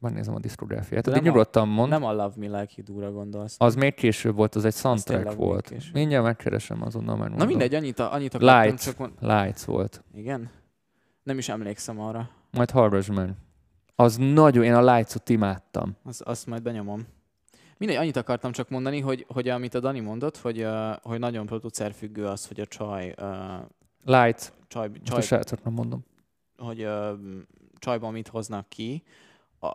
[0.00, 1.06] Megnézem a diszkográfiát.
[1.06, 1.90] A- nyugodtan mond.
[1.90, 3.54] Nem a Love Me Like You Do-ra gondolsz.
[3.58, 5.92] Az még később volt, az egy soundtrack volt.
[5.92, 7.38] Mindjárt megkeresem azonnal, megmondom.
[7.38, 8.82] Na mindegy, annyit, a- annyit akartam Lights.
[8.84, 9.12] csak mond...
[9.20, 10.04] Lights volt.
[10.14, 10.50] Igen?
[11.22, 12.30] Nem is emlékszem arra.
[12.50, 13.30] Majd hallgass meg.
[13.94, 15.96] Az nagyon, én a Lights-ot imádtam.
[16.04, 17.06] Az, azt majd benyomom.
[17.76, 21.46] Mindegy, annyit akartam csak mondani, hogy, hogy amit a Dani mondott, hogy, uh, hogy nagyon
[21.46, 23.26] producer függő az, hogy a csaj, uh,
[24.04, 24.46] Lights.
[24.68, 26.04] csaj, Most a csaj srácoknak mondom.
[26.56, 27.08] hogy uh,
[27.78, 29.02] csajban mit hoznak ki.
[29.60, 29.72] A,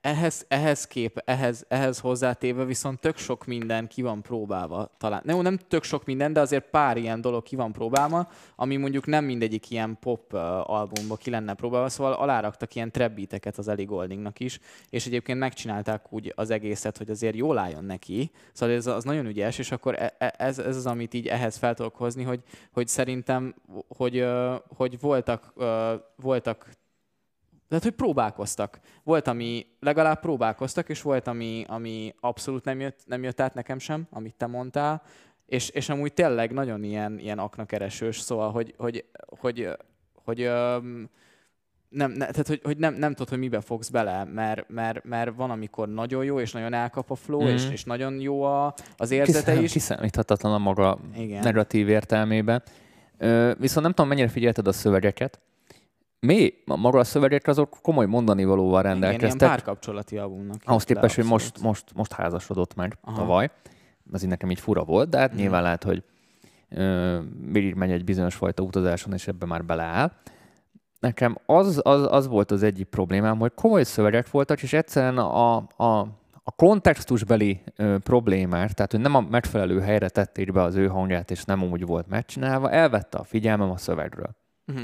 [0.00, 5.22] ehhez, ehhez kép, ehhez, ehhez hozzátéve viszont tök sok minden ki van próbálva talán.
[5.24, 9.06] Nem, nem tök sok minden, de azért pár ilyen dolog ki van próbálva, ami mondjuk
[9.06, 10.32] nem mindegyik ilyen pop
[10.64, 14.60] albumba ki lenne próbálva, szóval aláraktak ilyen trap beateket az Ellie Goldingnak is,
[14.90, 19.26] és egyébként megcsinálták úgy az egészet, hogy azért jól álljon neki, szóval ez az nagyon
[19.26, 22.42] ügyes, és akkor e- e- ez, ez az, amit így ehhez fel tudok hozni, hogy,
[22.72, 23.54] hogy szerintem,
[23.88, 24.26] hogy,
[24.76, 25.52] hogy voltak,
[26.16, 26.80] voltak
[27.72, 28.80] tehát, hogy próbálkoztak.
[29.02, 33.78] Volt, ami legalább próbálkoztak, és volt, ami, ami abszolút nem jött, nem jött át nekem
[33.78, 35.02] sem, amit te mondtál,
[35.46, 39.04] és, és amúgy tényleg nagyon ilyen, ilyen aknakeresős, szóval, hogy, hogy,
[39.38, 39.68] hogy,
[40.24, 41.08] hogy öm,
[41.88, 45.34] nem, ne, tehát, hogy, hogy nem, nem tudod, hogy mibe fogsz bele, mert, mert, mert
[45.36, 47.50] van, amikor nagyon jó, és nagyon elkap a flow, Mhm.
[47.50, 47.54] mm.
[47.54, 49.72] és, és nagyon jó a, az érzete Kiszám, is.
[49.72, 51.42] kiszámíthatatlan a maga Igen.
[51.42, 52.62] negatív értelmében.
[53.18, 55.40] Ö, viszont nem tudom, mennyire figyelted a szövegeket.
[56.26, 56.52] Mi?
[56.66, 59.48] A maga a szövegek azok komoly mondani valóval Igen, rendelkeztek.
[59.48, 60.56] párkapcsolati albumnak.
[60.64, 63.16] Ahhoz képest, hogy most, most, most házasodott meg Aha.
[63.16, 63.50] tavaly.
[64.12, 65.40] Az így nekem így fura volt, de hát Mhm.
[65.40, 66.02] nyilván lehet, hogy
[66.68, 67.18] ö,
[67.52, 70.12] végig megy egy bizonyos fajta utazáson, és ebbe már beleáll.
[71.00, 75.56] Nekem az, az, az volt az egyik problémám, hogy komoly szövegek voltak, és egyszerűen a,
[75.76, 75.98] a,
[76.42, 81.30] a kontextusbeli ö, problémák, tehát hogy nem a megfelelő helyre tették be az ő hangját,
[81.30, 84.30] és nem úgy volt megcsinálva, elvette a figyelmem a szövegről.
[84.64, 84.82] Mhm.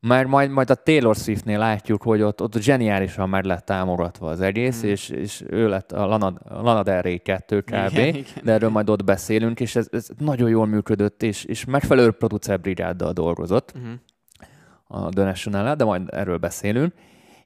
[0.00, 4.40] Mert majd, majd a Taylor Swiftnél látjuk, hogy ott, ott zseniálisan meg lett támogatva az
[4.40, 4.90] egész, Mhm.
[4.90, 7.72] és, és ő lett a Lana, Lana Del Rey 2 kb.
[7.92, 11.64] Igen, igen, de erről majd ott beszélünk, és ez, ez nagyon jól működött, és, és
[11.64, 13.92] megfelelő producer brigáddal dolgozott Mhm.
[14.86, 16.92] a The national de majd erről beszélünk.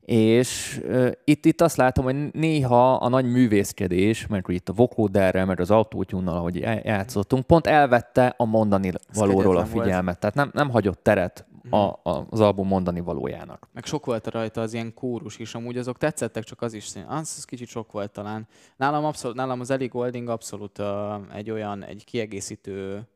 [0.01, 5.45] És uh, itt, itt azt látom, hogy néha a nagy művészkedés, mert itt a vocoderrel,
[5.47, 10.05] mert az autótyúnnal, ahogy játszottunk, pont elvette a mondani valóról a figyelmet.
[10.05, 10.19] Volt.
[10.19, 12.09] Tehát nem, nem hagyott teret a, mhm.
[12.09, 13.69] a, az album mondani valójának.
[13.73, 17.03] Meg sok volt rajta az ilyen kórus is, amúgy azok tetszettek, csak az is szín.
[17.03, 18.47] Az, az kicsit sok volt talán.
[18.77, 23.09] Nálam, abszolút, nálam az Ellie Golding abszolút uh, egy olyan, egy kiegészítő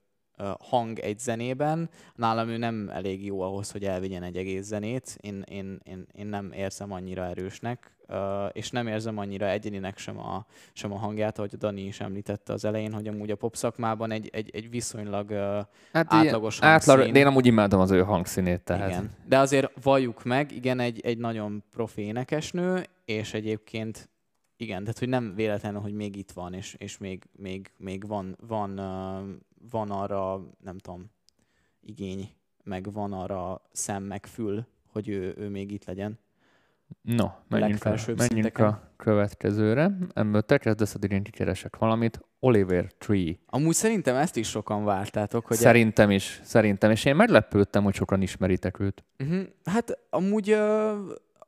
[0.58, 1.90] hang egy zenében.
[2.14, 5.18] Nálam ő nem elég jó ahhoz, hogy elvigyen egy egész zenét.
[5.20, 7.96] Én, én, én, én nem érzem annyira erősnek,
[8.52, 12.64] és nem érzem annyira egyeninek sem a, sem a hangját, ahogy Dani is említette az
[12.64, 15.32] elején, hogy amúgy a pop szakmában egy, egy, egy viszonylag
[15.92, 18.60] hát átlagos átlag, De én amúgy imádom az ő hangszínét.
[18.60, 18.90] Tehát.
[18.90, 19.10] Igen.
[19.26, 24.08] De azért valljuk meg, igen, egy, egy nagyon profi énekesnő, és egyébként
[24.60, 28.36] igen, tehát hogy nem véletlenül, hogy még itt van, és, és még, még, még van,
[28.46, 28.78] van
[29.70, 31.10] van arra, nem tudom,
[31.80, 32.30] igény,
[32.64, 36.18] meg van arra szem, meg fül, hogy ő, ő még itt legyen.
[37.02, 39.98] No, menjünk, a, menjünk a következőre.
[40.14, 42.20] Ebből te kezdesz, addig én kikeresek valamit.
[42.40, 43.34] Oliver Tree.
[43.46, 45.46] Amúgy szerintem ezt is sokan vártátok.
[45.46, 46.90] Hogy szerintem is, szerintem.
[46.90, 49.04] És én meglepődtem, hogy sokan ismeritek őt.
[49.18, 49.42] Uh-huh.
[49.64, 50.58] Hát amúgy uh,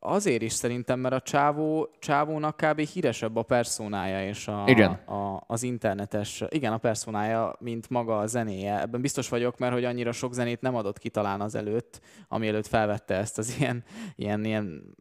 [0.00, 2.80] azért is szerintem, mert a csávó, csávónak kb.
[2.80, 4.92] híresebb a personája és a, igen.
[4.92, 8.80] A, az internetes, igen, a personája, mint maga a zenéje.
[8.80, 12.48] Ebben biztos vagyok, mert hogy annyira sok zenét nem adott ki talán az előtt, ami
[12.48, 13.84] előtt felvette ezt az ilyen,
[14.16, 14.94] ilyen, ilyen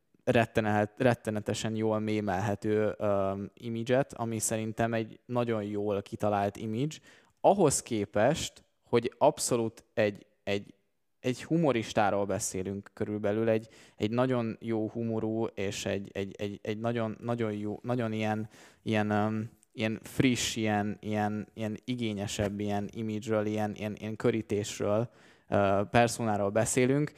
[0.97, 6.95] rettenetesen jól mémelhető um, imidzset, ami szerintem egy nagyon jól kitalált image.
[7.41, 10.73] Ahhoz képest, hogy abszolút egy, egy
[11.19, 17.17] egy humoristáról beszélünk körülbelül, egy, egy nagyon jó humorú, és egy, egy, egy, egy nagyon,
[17.21, 18.49] nagyon jó, nagyon ilyen,
[18.83, 25.09] ilyen, um, ilyen friss, ilyen, ilyen, ilyen igényesebb ilyen image ilyen, ilyen, ilyen körítésről,
[25.49, 27.11] uh, personáról beszélünk,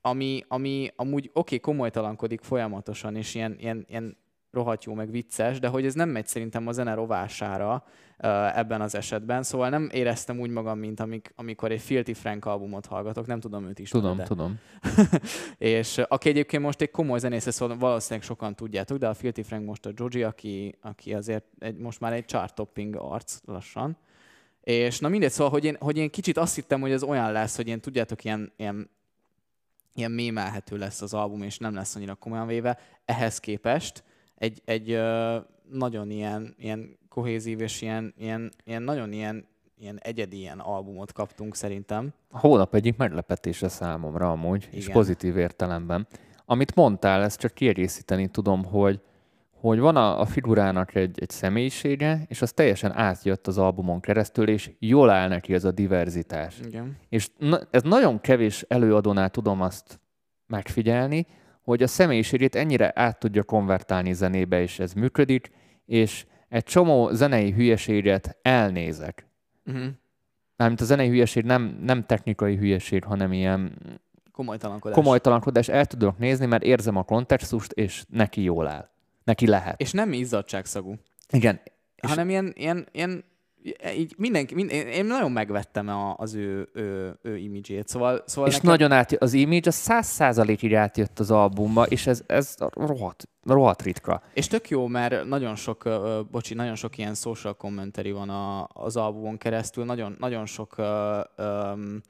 [0.00, 4.16] ami, ami amúgy oké, okay, komolytalankodik folyamatosan, és ilyen, ilyen, ilyen
[4.56, 7.84] rohadt jó, meg vicces, de hogy ez nem megy szerintem a zene rovására
[8.54, 12.86] ebben az esetben, szóval nem éreztem úgy magam, mint amik, amikor egy Filthy Frank albumot
[12.86, 13.90] hallgatok, nem tudom őt is.
[13.90, 14.22] Tudom, de.
[14.24, 14.58] tudom.
[15.58, 19.66] és aki egyébként most egy komoly zenész, szóval valószínűleg sokan tudjátok, de a Filthy Frank
[19.66, 23.96] most a Joji, aki, aki azért egy, most már egy chart topping arc lassan.
[24.60, 27.56] És na mindegy, szóval, hogy én, hogy én kicsit azt hittem, hogy ez olyan lesz,
[27.56, 28.90] hogy én tudjátok, ilyen, ilyen
[29.96, 32.78] ilyen mémelhető lesz az album, és nem lesz annyira komolyan véve.
[33.04, 34.04] Ehhez képest
[34.36, 35.36] egy, egy ö,
[35.70, 39.46] nagyon ilyen, ilyen kohézív és ilyen, ilyen, ilyen nagyon ilyen,
[39.78, 42.12] ilyen egyedi ilyen albumot kaptunk szerintem.
[42.30, 44.78] A hónap egyik meglepetése számomra amúgy, Igen.
[44.78, 46.06] és pozitív értelemben.
[46.44, 49.00] Amit mondtál, ezt csak kiegészíteni tudom, hogy,
[49.60, 54.48] hogy van a, a figurának egy, egy személyisége, és az teljesen átjött az albumon keresztül,
[54.48, 56.60] és jól áll neki ez a diverzitás.
[56.66, 56.96] Igen.
[57.08, 60.00] És na, ez nagyon kevés előadónál tudom azt
[60.46, 61.26] megfigyelni,
[61.66, 65.50] hogy a személyiségét ennyire át tudja konvertálni zenébe, és ez működik,
[65.86, 69.26] és egy csomó zenei hülyeséget elnézek.
[69.64, 69.86] Uh-huh.
[70.56, 73.78] Mármint a zenei hülyeség nem, nem technikai hülyeség, hanem ilyen
[74.32, 74.96] komolytalankodás.
[74.98, 75.68] komolytalankodás.
[75.68, 78.88] El tudok nézni, mert érzem a kontextust, és neki jól áll.
[79.24, 79.80] Neki lehet.
[79.80, 80.94] És nem izzadságszagú.
[81.30, 81.60] Igen.
[82.02, 83.24] Hanem ilyen, ilyen, ilyen
[83.96, 87.88] így mindenki, minden, én nagyon megvettem a, az ő, ő, ő imidzsét.
[87.88, 88.70] Szóval, szóval és nekem...
[88.70, 93.82] nagyon át, az image a száz százalékig átjött az albumba, és ez, ez rohadt, rohadt
[93.82, 94.22] ritka.
[94.34, 98.68] És tök jó, mert nagyon sok, uh, bocsi, nagyon sok ilyen social commentary van a,
[98.72, 100.86] az albumon keresztül, nagyon, nagyon sok uh,
[101.46, 102.00] um,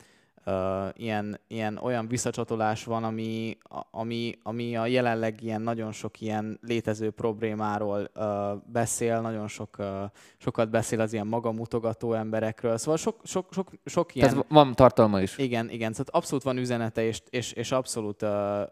[0.47, 3.59] uh, ilyen, ilyen olyan visszacsatolás van, ami,
[3.91, 8.25] ami, ami a jelenleg ilyen nagyon sok ilyen létező problémáról uh,
[8.73, 9.87] beszél, nagyon sok, uh,
[10.37, 14.29] sokat beszél az ilyen magamutogató emberekről, szóval sok, sok, sok, sok ilyen...
[14.29, 15.39] Tehát van tartalma is.
[15.39, 18.31] Igen, igen, szóval abszolút van üzenete, és, és, és abszolút uh,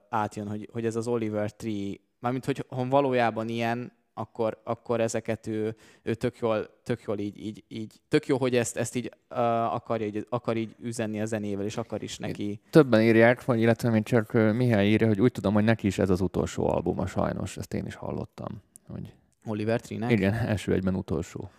[0.09, 5.77] átjön, hogy, hogy ez az Oliver Tree, mármint hogy valójában ilyen, akkor, akkor ezeket ő,
[6.03, 9.39] ő tök, jól, tök jól így, így, így, tök jó, hogy ezt, ezt így uh,
[9.75, 12.61] akarja, így, akar így üzenni a zenével, és akar is neki.
[12.71, 16.11] Többen írják, vagy illetve még csak Mihály írja, hogy úgy tudom, hogy neki is ez
[16.11, 18.63] az utolsó albuma, sajnos, ezt én is hallottam.
[18.89, 19.13] Hogy...
[19.45, 20.11] Oliver Trinek?
[20.11, 21.51] Igen, első egyben utolsó.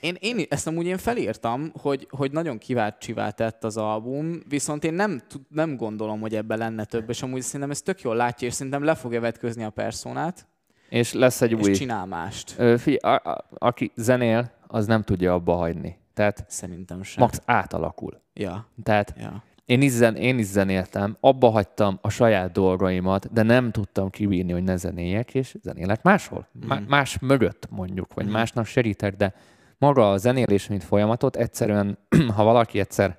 [0.00, 4.94] Én, én ezt amúgy én felírtam, hogy, hogy nagyon kiváltsivá tett az album, viszont én
[4.94, 8.54] nem, nem gondolom, hogy ebben lenne több, és amúgy szerintem ez tök jól látja, és
[8.54, 10.46] szerintem le fogja vetközni a personát.
[10.92, 11.72] És lesz egy és új...
[11.72, 12.54] csinál mást.
[12.58, 15.96] Ö, figyelj, a, a, aki zenél, az nem tudja abba hagyni.
[16.14, 17.22] Tehát Szerintem sem.
[17.22, 18.20] Max átalakul.
[18.34, 18.66] Ja.
[18.82, 19.42] Tehát ja.
[19.64, 24.52] Én, is zen, én is zenéltem, abba hagytam a saját dolgaimat, de nem tudtam kibírni,
[24.52, 26.46] hogy ne zenéjek, és zenélek máshol.
[26.64, 26.84] Mm.
[26.88, 28.30] Más mögött mondjuk, vagy mm.
[28.30, 29.34] másnak segítek, de
[29.78, 31.98] maga a zenélés, mint folyamatot, egyszerűen,
[32.36, 33.18] ha valaki egyszer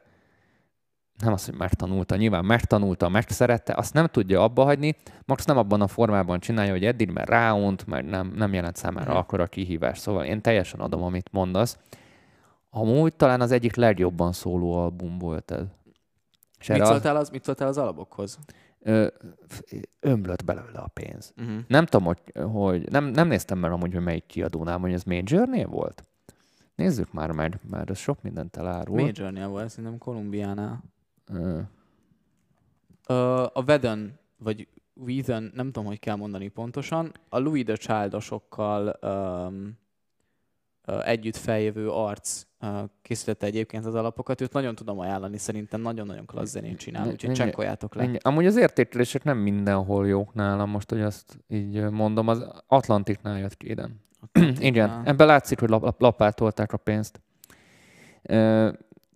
[1.23, 4.95] nem az, hogy megtanulta, nyilván megtanulta, megszerette, azt nem tudja abba hagyni,
[5.25, 9.13] Max nem abban a formában csinálja, hogy eddig, mert ráunt, mert nem, nem jelent számára
[9.13, 9.17] mm.
[9.17, 9.97] akkor a kihívás.
[9.97, 11.77] Szóval én teljesen adom, amit mondasz.
[12.69, 15.65] Amúgy talán az egyik legjobban szóló album volt ez.
[16.59, 18.37] És mit, szóltál az, mit szóltál az alapokhoz?
[18.79, 19.07] Ö,
[19.99, 21.33] ömlött belőle a pénz.
[21.37, 21.55] Uh-huh.
[21.67, 22.19] Nem tudom, hogy,
[22.51, 26.03] hogy nem, nem néztem meg amúgy, hogy melyik kiadónál, hogy ez Majornél volt?
[26.75, 29.01] Nézzük már meg, mert ez sok mindent elárul.
[29.01, 30.83] Majornél volt, szerintem Kolumbiánál.
[33.53, 39.77] A Veden, vagy Whedon, nem tudom, hogy kell mondani pontosan, a Louis the Childosokkal um,
[41.03, 42.69] együtt feljövő arc uh,
[43.01, 44.41] készítette egyébként az alapokat.
[44.41, 48.17] Őt nagyon tudom ajánlani, szerintem nagyon-nagyon klassz zenét csinál, úgyhogy csekkoljátok le.
[48.21, 53.57] Amúgy az értékelések nem mindenhol jók nálam, most, hogy azt így mondom, az Atlantiknál jött
[53.57, 53.75] ki.
[54.59, 57.21] Igen, ebben látszik, hogy lap, lapátolták a pénzt.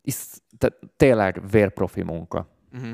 [0.08, 0.26] Uh, is,
[0.58, 2.48] tehát tényleg vérprofi munka.
[2.74, 2.90] Uh-huh.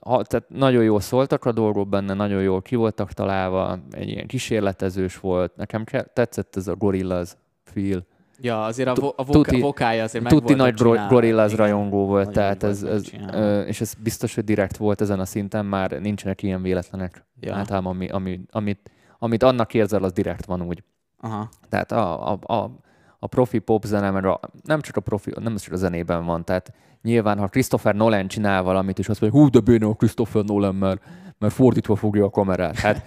[0.00, 4.26] Ha, tehát nagyon jól szóltak a dolgok benne, nagyon jól ki voltak találva, egy ilyen
[4.26, 5.56] kísérletezős volt.
[5.56, 8.06] Nekem tetszett ez a Gorillaz feel.
[8.40, 11.06] Ja, azért a, vo- a voka- vokája azért meg Tuti nagy csinálva.
[11.08, 11.66] Gorillaz Igen.
[11.66, 15.66] rajongó volt, tehát ez, ez, ö, és ez biztos, hogy direkt volt ezen a szinten,
[15.66, 17.26] már nincsenek ilyen véletlenek.
[17.40, 17.54] Ja.
[17.54, 20.82] Általában, ami, ami, amit, amit annak érzel, az direkt van úgy.
[21.20, 21.48] Aha.
[21.68, 22.70] Tehát a, a, a,
[23.18, 26.44] a profi pop zene, mert a, nem csak a profi, nem csak a zenében van,
[26.44, 30.44] tehát nyilván, ha Christopher Nolan csinál valamit, és azt mondja, hú, de béna a Christopher
[30.44, 31.02] Nolan, mert,
[31.38, 32.76] mert fordítva fogja a kamerát.
[32.76, 33.06] Hát,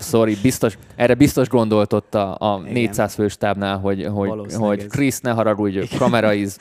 [0.00, 5.20] sorry, biztos, erre biztos gondolt ott a, a 400 fős tábnál, hogy, hogy, hogy Chris,
[5.20, 6.56] ne haragudj, kamera is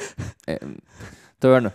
[1.40, 1.72] turn,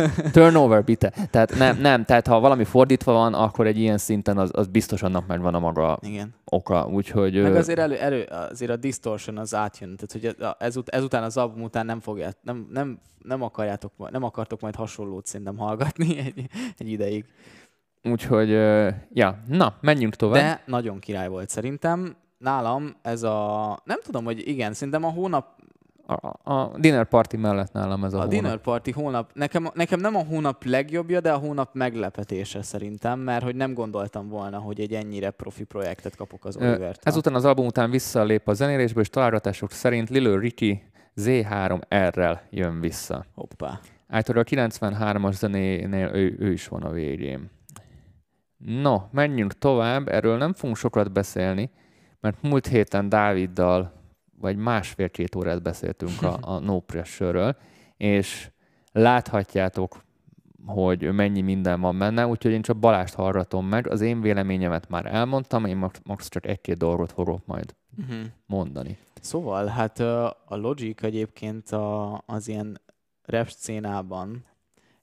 [0.32, 1.12] Turnover, bite.
[1.30, 5.02] Tehát nem, nem, tehát ha valami fordítva van, akkor egy ilyen szinten az, az biztos
[5.02, 6.34] annak megvan a maga Igen.
[6.44, 6.86] oka.
[6.86, 9.96] Úgyhogy, Meg azért, elő, elő, azért a distortion az átjön.
[9.96, 14.60] Tehát, hogy ez, ezután az album után nem fogják, nem, nem, nem, akarjátok, nem akartok
[14.60, 16.46] majd hasonlót szerintem hallgatni egy,
[16.78, 17.24] egy ideig.
[18.02, 18.50] Úgyhogy,
[19.12, 20.42] ja, na, menjünk tovább.
[20.42, 22.16] De nagyon király volt szerintem.
[22.38, 25.60] Nálam ez a, nem tudom, hogy igen, szerintem a hónap
[26.14, 28.34] a, a dinner party mellett nálam ez a, a hónap.
[28.34, 33.44] dinner party hónap, nekem, nekem nem a hónap legjobbja, de a hónap meglepetése szerintem, mert
[33.44, 37.66] hogy nem gondoltam volna, hogy egy ennyire profi projektet kapok az oliver Ezután az album
[37.66, 40.82] után visszalép a zenélésből, és találgatások szerint Lilo Ricky
[41.16, 43.24] Z3R-rel jön vissza.
[43.34, 43.80] Hoppá.
[44.08, 47.50] Általában a 93-as zenénél ő, ő is van a végén.
[48.56, 51.70] No, menjünk tovább, erről nem fogunk sokat beszélni,
[52.20, 53.92] mert múlt héten Dáviddal
[54.42, 57.56] vagy másfél-két órát beszéltünk a, a No Pressure-ről,
[57.96, 58.50] és
[58.92, 60.04] láthatjátok,
[60.66, 63.86] hogy mennyi minden van benne, úgyhogy én csak Balást hallgatom meg.
[63.88, 68.26] Az én véleményemet már elmondtam, én max csak egy-két dolgot fogok majd uh-huh.
[68.46, 68.98] mondani.
[69.20, 72.80] Szóval, hát a Logic egyébként a, az ilyen
[73.24, 74.44] rap szcénában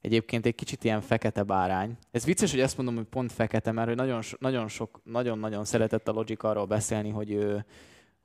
[0.00, 1.96] egyébként egy kicsit ilyen fekete bárány.
[2.10, 6.08] Ez vicces, hogy ezt mondom, hogy pont fekete, mert hogy nagyon, nagyon sok, nagyon-nagyon szeretett
[6.08, 7.64] a Logic arról beszélni, hogy ő,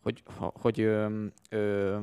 [0.06, 0.24] hogy,
[0.62, 1.08] hogy ö,
[1.50, 1.98] ö,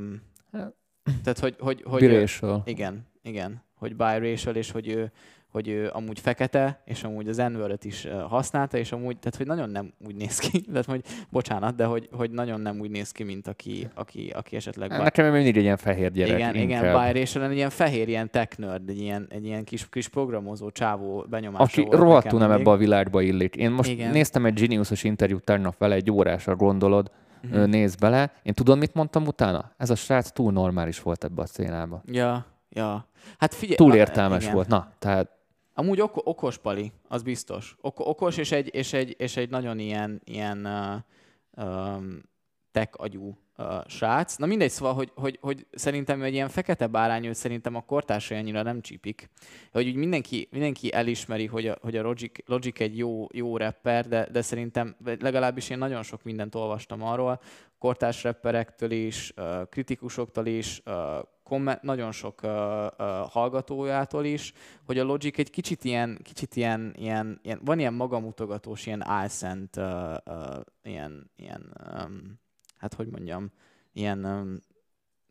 [1.23, 2.63] tehát, hogy, hogy, hogy biracial.
[2.65, 5.13] igen, igen, hogy biracial, és hogy ő,
[5.49, 9.71] hogy ő amúgy fekete, és amúgy az n is használta, és amúgy, tehát hogy nagyon
[9.71, 13.23] nem úgy néz ki, tehát hogy bocsánat, de hogy, hogy nagyon nem úgy néz ki,
[13.23, 14.89] mint aki, aki, aki esetleg...
[14.89, 15.03] Bár...
[15.03, 16.39] Nekem mindig egy ilyen fehér gyerek.
[16.39, 16.83] Igen, inkább.
[16.83, 20.71] igen, biracial, egy ilyen fehér, ilyen tech nerd, egy ilyen, egy ilyen kis, kis programozó
[20.71, 23.57] csávó benyomása Aki rohadtul nem ebbe a világba illik.
[23.57, 24.11] Én most igen.
[24.11, 27.11] néztem egy Geniusos interjút tegnap vele, egy órásra gondolod,
[27.45, 27.67] uh-huh.
[27.67, 28.33] néz bele.
[28.43, 29.73] Én tudom, mit mondtam utána?
[29.77, 32.03] Ez a srác túl normális volt ebbe a szcénába.
[32.07, 33.07] Ja, ja.
[33.39, 33.77] Hát figyelj.
[33.77, 34.69] Túl értelmes a, volt.
[34.69, 35.31] Na, tehát...
[35.75, 37.77] Amúgy ok- okos pali, az biztos.
[37.81, 40.67] Ok- okos és egy, és egy, és egy nagyon ilyen, ilyen
[41.57, 42.23] uh, um,
[42.71, 44.37] tech agyú uh, srác.
[44.37, 48.39] Na mindegy, szóval, hogy, hogy, hogy szerintem egy ilyen fekete bárány, hogy szerintem a kortársai
[48.39, 49.31] annyira nem csípik.
[49.73, 54.09] Hogy úgy mindenki, mindenki elismeri, hogy a, hogy a Logic, Logic egy jó, jó rapper,
[54.09, 57.41] de, de szerintem legalábbis én nagyon sok mindent olvastam arról,
[57.79, 59.35] kortárs rapperektől is,
[59.69, 60.83] kritikusoktól is,
[61.43, 62.41] komment, nagyon sok
[63.31, 64.53] hallgatójától is,
[64.87, 69.77] hogy a Logic egy kicsit ilyen, kicsit ilyen, ilyen, ilyen van ilyen magamutogatós, ilyen álszent,
[69.77, 70.17] uh,
[70.83, 71.73] ilyen, ilyen
[72.83, 73.51] hát hogy mondjam,
[73.93, 74.21] ilyen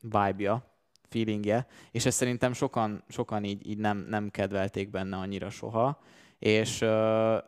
[0.02, 0.64] vibe-ja,
[1.10, 6.00] feelingje, és ezt szerintem sokan, sokan így, így nem, nem kedvelték benne annyira soha,
[6.40, 6.90] és ő,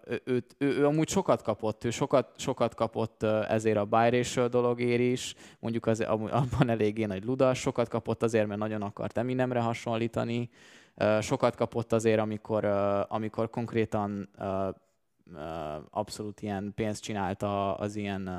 [0.06, 5.36] ő, ő, ő amúgy sokat kapott, ő sokat, sokat kapott ezért a biracial dologért is,
[5.60, 10.50] mondjuk az, abban eléggé nagy ludas, sokat kapott azért, mert nagyon akart Eminemre hasonlítani,
[11.22, 12.66] sokat kapott azért, amikor,
[13.08, 14.30] amikor konkrétan
[15.90, 18.30] abszolút ilyen pénzt csinálta az ilyen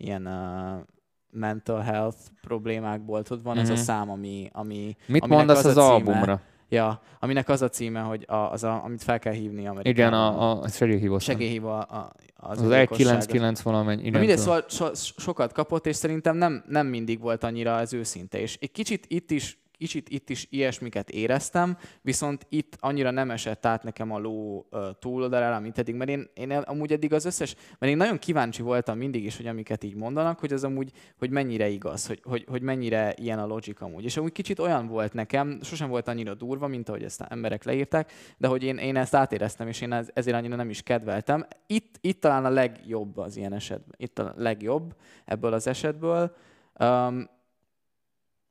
[0.00, 0.86] ilyen uh,
[1.30, 3.70] mental health problémákból, tudod, van uh-huh.
[3.70, 3.82] ez a mhm.
[3.82, 4.50] szám, ami...
[4.52, 6.40] ami Mit mondasz az, az albumra?
[6.68, 9.92] Ja, aminek az a címe, hogy a, az, a, amit fel kell hívni Amerikában.
[9.92, 11.18] Igen, a, a segélyhívó.
[11.18, 14.06] Segélyhívó a, a, az, az 199 valamennyi.
[14.06, 18.40] Igen, mindegy, szóval so, sokat kapott, és szerintem nem, nem mindig volt annyira az őszinte.
[18.40, 23.66] És egy kicsit itt is kicsit itt is ilyesmiket éreztem, viszont itt annyira nem esett
[23.66, 27.54] át nekem a ló uh, túloldalára, mint eddig, mert én, én amúgy eddig az összes,
[27.78, 31.30] mert én nagyon kíváncsi voltam mindig is, hogy amiket így mondanak, hogy az amúgy, hogy
[31.30, 34.04] mennyire igaz, hogy, hogy, hogy mennyire ilyen a logic amúgy.
[34.04, 38.12] És amúgy kicsit olyan volt nekem, sosem volt annyira durva, mint ahogy ezt emberek leírták,
[38.36, 41.46] de hogy én, én ezt átéreztem, és én ezért annyira nem is kedveltem.
[41.66, 46.36] Itt, itt talán a legjobb az ilyen esetben, itt a legjobb ebből az esetből.
[46.80, 47.38] Um,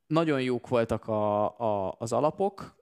[0.09, 2.77] nagyon jók voltak a, a, az alapok,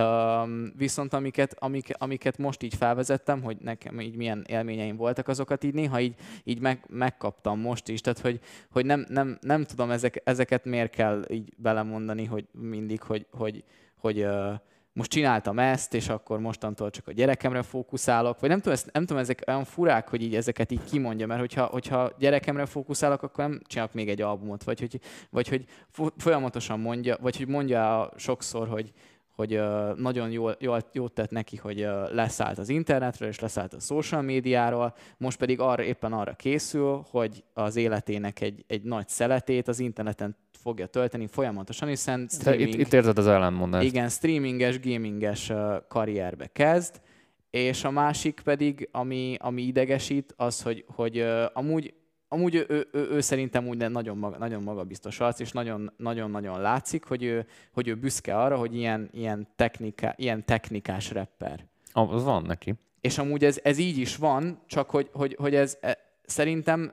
[0.00, 5.64] Um, viszont amiket, amik, amiket most így felvezettem, hogy nekem így milyen élményeim voltak, azokat
[5.64, 6.14] így néha így,
[6.44, 8.00] így meg, megkaptam most is.
[8.00, 13.02] Tehát, hogy, hogy nem, nem, nem tudom ezek, ezeket miért kell így belemondani, hogy mindig,
[13.02, 13.64] hogy, hogy,
[13.98, 14.52] hogy uh,
[14.96, 19.06] most csináltam ezt, és akkor mostantól csak a gyerekemre fókuszálok, vagy nem tudom, ezt, nem
[19.06, 23.44] tudom, ezek olyan furák, hogy így ezeket így kimondja, mert hogyha, hogyha gyerekemre fókuszálok, akkor
[23.44, 25.64] nem csinálok még egy albumot, vagy hogy, vagy hogy
[26.16, 28.92] folyamatosan mondja, vagy hogy mondja sokszor, hogy,
[29.36, 33.74] hogy uh, nagyon jól, jól, jót tett neki, hogy uh, leszállt az internetről, és leszállt
[33.74, 39.08] a social médiáról, most pedig arra, éppen arra készül, hogy az életének egy, egy nagy
[39.08, 43.86] szeletét az interneten fogja tölteni folyamatosan, hiszen streaming, itt, itt érzed az ellenmondást.
[43.86, 45.52] Igen, streaminges, gaminges
[45.88, 47.00] karrierbe kezd,
[47.50, 51.94] és a másik pedig, ami, ami idegesít, az, hogy, hogy uh, amúgy
[52.28, 55.52] amúgy ő, ő, ő, ő szerintem úgy nagyon, maga, nagyon magabiztos arc, és
[55.96, 61.66] nagyon-nagyon látszik, hogy ő, hogy ő büszke arra, hogy ilyen, ilyen, technika, ilyen technikás rapper.
[61.92, 62.74] Az van neki.
[63.00, 66.92] És amúgy ez, ez így is van, csak hogy, hogy, hogy ez e, szerintem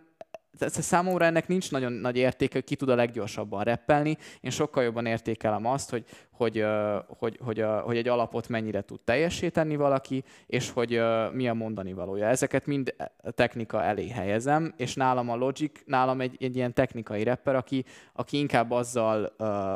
[0.60, 4.18] számomra ennek nincs nagyon nagy értéke, hogy ki tud a leggyorsabban reppelni.
[4.41, 6.66] Én sokkal jobban értékelem azt, hogy, hogy,
[7.08, 11.01] hogy, hogy, hogy egy alapot mennyire tud teljesíteni valaki, és hogy
[11.32, 12.28] mi a mondani valója.
[12.28, 12.95] Ezeket mind
[13.32, 18.38] technika elé helyezem, és nálam a Logic, nálam egy, egy ilyen technikai rapper, aki, aki
[18.38, 19.24] inkább azzal,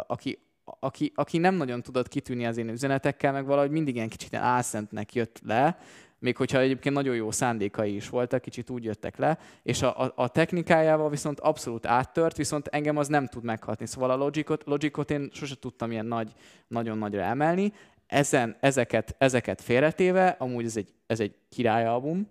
[0.08, 0.40] aki,
[0.80, 5.14] aki, aki nem nagyon tudott kitűnni az én üzenetekkel, meg valahogy mindig ilyen kicsit álszentnek
[5.14, 5.78] jött le,
[6.20, 10.14] még hogyha egyébként nagyon jó szándékai is voltak, kicsit úgy jöttek le, és a, a,
[10.16, 13.86] a technikájával viszont abszolút áttört, viszont engem az nem tud meghatni.
[13.86, 16.34] Szóval a Logicot, Logicot én sose tudtam ilyen nagy,
[16.68, 17.74] nagyon nagyra emelni.
[18.08, 22.28] Ezen, ezeket, ezeket félretéve, amúgy ez egy, ez egy királyalbum,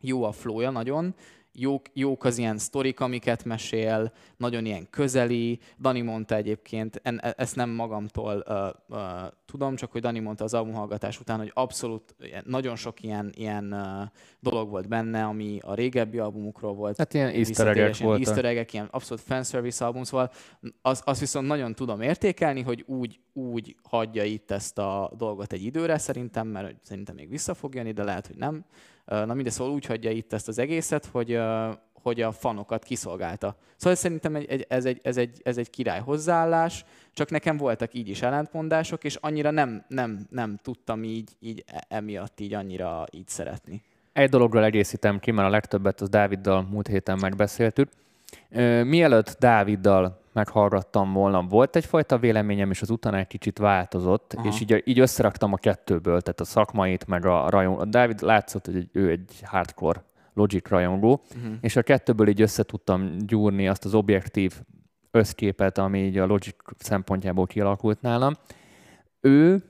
[0.00, 1.14] jó a flója nagyon,
[1.58, 5.58] jók, jók az ilyen sztorik, amiket mesél, nagyon ilyen közeli.
[5.80, 8.98] Dani mondta egyébként, en, e, ezt nem magamtól uh, uh,
[9.46, 14.08] tudom, csak hogy Dani mondta az albumhallgatás után, hogy abszolút nagyon sok ilyen, ilyen uh,
[14.40, 16.96] dolog volt benne, ami a régebbi albumokról volt.
[16.96, 18.26] Hát ilyen easter voltak.
[18.26, 20.30] Easter ilyen abszolút fanservice album, szóval
[20.82, 25.64] az, azt viszont nagyon tudom értékelni, hogy úgy, úgy hagyja itt ezt a dolgot egy
[25.64, 28.64] időre szerintem, mert szerintem még vissza fog jönni, de lehet, hogy nem
[29.06, 31.38] Na mindez szóval úgy hagyja itt ezt az egészet, hogy,
[32.02, 33.56] hogy a fanokat kiszolgálta.
[33.76, 38.08] Szóval szerintem egy, ez, egy, ez, egy, ez egy király hozzáállás, csak nekem voltak így
[38.08, 43.28] is ellentmondások, és annyira nem, nem, nem tudtam így, így e, emiatt így annyira így
[43.28, 43.82] szeretni.
[44.12, 47.88] Egy dologról egészítem ki, mert a legtöbbet az Dáviddal múlt héten megbeszéltük.
[48.84, 54.48] Mielőtt Dáviddal meghallgattam volna, volt egyfajta véleményem, és az utána egy kicsit változott, Aha.
[54.48, 57.84] és így, így összeraktam a kettőből, tehát a szakmait, meg a rajongó.
[57.84, 61.54] Dávid látszott, hogy ő egy hardcore Logic rajongó, uh-huh.
[61.60, 64.60] és a kettőből így össze tudtam gyúrni azt az objektív
[65.10, 68.34] összképet, ami így a Logic szempontjából kialakult nálam.
[69.20, 69.62] Ő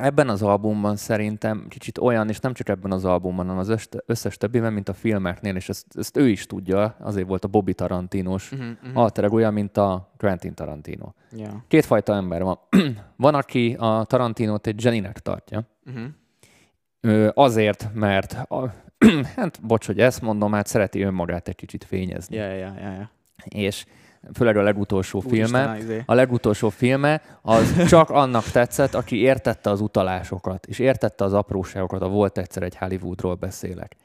[0.00, 4.36] Ebben az albumban szerintem kicsit olyan, és nem csak ebben az albumban, hanem az összes
[4.36, 8.52] többiben, mint a filmeknél, és ezt, ezt ő is tudja, azért volt a Bobby Tarantinos
[8.52, 9.02] uh-huh, uh-huh.
[9.02, 11.12] alter olyan, mint a Quentin Tarantino.
[11.32, 11.52] Yeah.
[11.68, 12.58] Kétfajta ember van.
[13.16, 17.30] van, aki a Tarantinót egy Jennynek tartja, uh-huh.
[17.34, 18.74] azért, mert a,
[19.36, 22.36] hát bocs, hogy ezt mondom, hát szereti önmagát egy kicsit fényezni.
[22.36, 23.08] Yeah, yeah, yeah, yeah.
[23.44, 23.86] És
[24.34, 26.02] főleg a legutolsó Úristen, filme, izé.
[26.06, 32.02] a legutolsó filme, az csak annak tetszett, aki értette az utalásokat, és értette az apróságokat,
[32.02, 33.96] a volt egyszer egy Hollywoodról beszélek.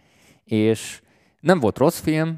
[0.43, 1.01] És
[1.39, 2.38] nem volt rossz film,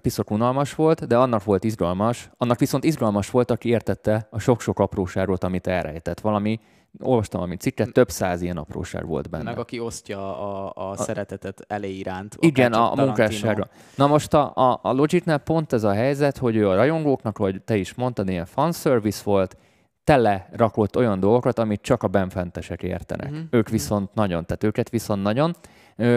[0.00, 2.30] piszok unalmas volt, de annak volt izgalmas.
[2.36, 6.20] Annak viszont izgalmas volt, aki értette a sok-sok apróságot, amit elrejtett.
[6.20, 6.60] Valami
[6.98, 9.44] olvastam valami cikket, több száz ilyen apróság volt benne.
[9.44, 12.36] Meg aki osztja a, a, szeretetet elé iránt.
[12.40, 13.68] Igen, a, a munkásságra.
[13.96, 17.62] Na most a, a, a Logicnál pont ez a helyzet, hogy ő a rajongóknak, hogy
[17.62, 19.56] te is mondtad, ilyen fanservice volt,
[20.04, 23.30] tele rakott olyan dolgokat, amit csak a benfentesek értenek.
[23.30, 23.46] Uh-huh.
[23.50, 24.16] Ők viszont uh-huh.
[24.16, 25.56] nagyon, tehát őket viszont nagyon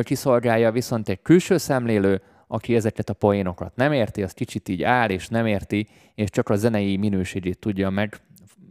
[0.01, 5.09] kiszolgálja, viszont egy külső szemlélő, aki ezeket a poénokat nem érti, az kicsit így áll
[5.09, 8.17] és nem érti, és csak a zenei minőségét tudja meg,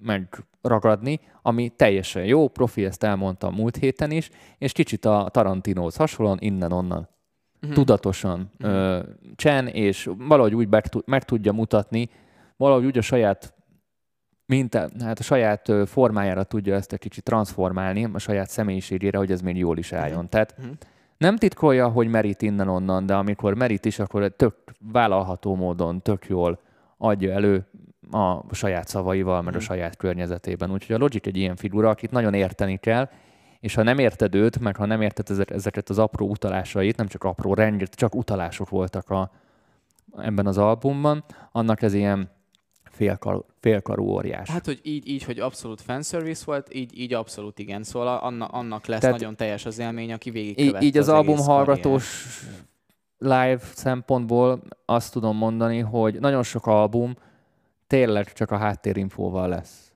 [0.00, 5.96] meg ragadni, ami teljesen jó, profi, ezt elmondtam múlt héten is, és kicsit a Tarantinóhoz
[5.96, 7.08] hasonlóan innen-onnan
[7.62, 7.74] uh-huh.
[7.74, 8.76] tudatosan uh-huh.
[8.76, 9.00] ö,
[9.34, 12.10] csen, és valahogy úgy meg, meg tudja mutatni,
[12.56, 13.54] valahogy úgy a saját
[14.46, 19.40] mint hát a saját formájára tudja ezt egy kicsit transformálni, a saját személyiségére, hogy ez
[19.40, 20.14] még jól is álljon.
[20.14, 20.30] Uh-huh.
[20.30, 20.74] Tehát uh-huh.
[21.16, 24.54] nem titkolja, hogy merít innen-onnan, de amikor merít is, akkor tök
[24.92, 26.60] vállalható módon, tök jól
[26.98, 27.66] adja elő
[28.14, 30.72] a saját szavaival, meg a saját környezetében.
[30.72, 33.08] Úgyhogy a Logic egy ilyen figura, akit nagyon érteni kell,
[33.60, 37.24] és ha nem érted őt, meg ha nem érted ezeket az apró utalásait, nem csak
[37.24, 39.30] apró rendet, csak utalások voltak a,
[40.16, 42.30] ebben az albumban, annak ez ilyen
[42.90, 44.50] félkarú, félkarú óriás.
[44.50, 47.82] Hát, hogy így, így, hogy abszolút fanservice volt, így, így abszolút igen.
[47.82, 51.36] Szóval anna, annak lesz Tehát nagyon teljes az élmény, aki végig Így az, az album
[51.36, 52.24] hallgatós
[53.18, 57.14] live szempontból azt tudom mondani, hogy nagyon sok album
[57.92, 59.92] tényleg csak a háttérinfóval lesz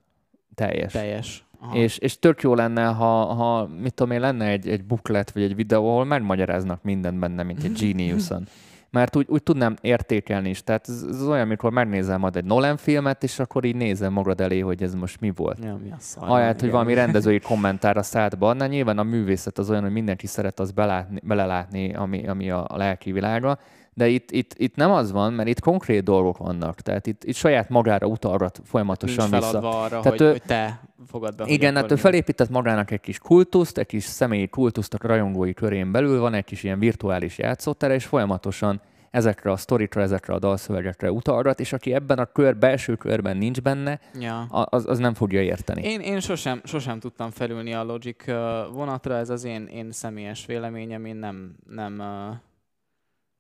[0.55, 0.93] teljes.
[0.93, 1.47] Teljes.
[1.73, 5.43] És, és tök jó lenne, ha, ha mit tudom én, lenne egy, egy booklet vagy
[5.43, 8.47] egy videó, ahol megmagyaráznak mindent benne, mint egy Geniuson.
[8.91, 10.65] Mert úgy, úgy tudnám értékelni is.
[10.65, 14.41] Tehát ez, ez olyan, amikor megnézem majd egy Nolan filmet, és akkor így nézem magad
[14.41, 15.65] elé, hogy ez most mi volt.
[15.65, 18.67] Ja, mi a szar, Ahelyett, hogy valami rendezői kommentár a szádba adná.
[18.67, 22.77] Nyilván a művészet az olyan, hogy mindenki szeret az belátni, belelátni, ami, ami a, a
[22.77, 23.59] lelki világa
[23.97, 26.81] de itt, itt, itt nem az van, mert itt konkrét dolgok vannak.
[26.81, 29.59] Tehát itt, itt saját magára utalgat folyamatosan Nincs vissza.
[29.59, 31.45] arra, Tehát hogy, ő, hogy te fogad be.
[31.47, 35.93] Igen, hát ő felépített magának egy kis kultuszt, egy kis személyi kultuszt a rajongói körén
[35.93, 38.81] belül, van egy kis ilyen virtuális játszótere, és folyamatosan
[39.11, 43.61] ezekre a sztorikra, ezekre a dalszövegekre utalgat, és aki ebben a kör, belső körben nincs
[43.61, 44.41] benne, ja.
[44.51, 45.83] az, az nem fogja érteni.
[45.83, 48.25] Én, én sosem, sosem tudtam felülni a Logic
[48.73, 52.03] vonatra, ez az én, én személyes véleményem, én nem, nem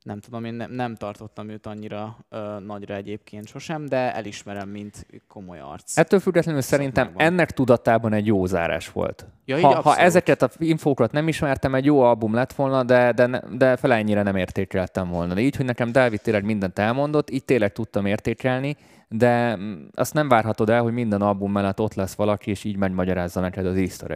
[0.06, 5.06] nem tudom, én nem, nem tartottam őt annyira ö, nagyra egyébként sosem, de elismerem, mint
[5.28, 5.96] komoly arc.
[5.98, 9.26] Ettől függetlenül szerintem ennek tudatában egy jó zárás volt.
[9.44, 13.42] Ja, ha, ha ezeket a infókat nem ismertem, egy jó album lett volna, de, de,
[13.52, 15.34] de fele ennyire nem értékeltem volna.
[15.34, 18.76] De így, hogy nekem Dávid tényleg mindent elmondott, így tényleg tudtam értékelni,
[19.08, 22.76] de mm, azt nem várhatod el, hogy minden album mellett ott lesz valaki, és így
[22.76, 24.10] megmagyarázza neked az easter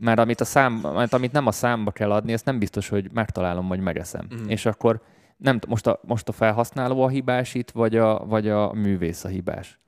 [0.00, 3.10] mert amit, a szám, mert amit nem a számba kell adni, ezt nem biztos, hogy
[3.12, 4.26] megtalálom, vagy megeszem.
[4.34, 4.48] Mm.
[4.48, 5.00] És akkor
[5.36, 9.28] nem, most, a, most a felhasználó a hibás itt, vagy a, vagy a művész a
[9.28, 9.78] hibás.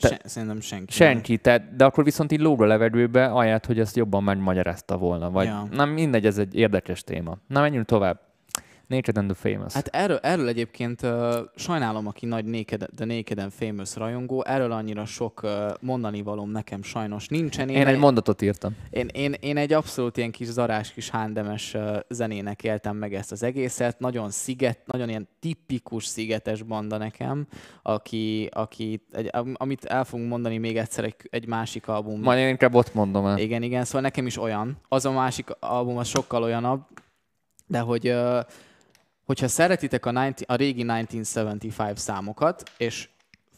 [0.00, 0.92] Te, Se, szerintem senki.
[0.92, 5.30] Senki, te, de akkor viszont így lóg a levegőbe, ahelyett, hogy ezt jobban megmagyarázta volna.
[5.30, 5.66] Vagy, ja.
[5.70, 7.38] Na mindegy, ez egy érdekes téma.
[7.46, 8.20] Na menjünk tovább.
[8.88, 9.72] Naked and the Famous.
[9.72, 14.72] Hát erről, erről egyébként uh, sajnálom, aki nagy Naked, The Naked and Famous rajongó, erről
[14.72, 17.68] annyira sok uh, mondani valóm nekem sajnos nincsen.
[17.68, 18.76] Én, én egy, egy mondatot írtam.
[18.90, 23.32] Én, én, én egy abszolút ilyen kis zarás, kis hándemes uh, zenének éltem meg ezt
[23.32, 23.98] az egészet.
[23.98, 27.46] Nagyon sziget, nagyon ilyen tipikus szigetes banda nekem,
[27.82, 32.20] aki, aki egy, amit el fogunk mondani még egyszer egy, egy másik album.
[32.20, 33.38] Majd én inkább ott mondom el.
[33.38, 34.76] Igen, igen, szóval nekem is olyan.
[34.88, 36.80] Az a másik album az sokkal olyanabb,
[37.66, 38.40] de hogy uh,
[39.28, 43.08] hogyha szeretitek a, 90, a régi 1975 számokat, és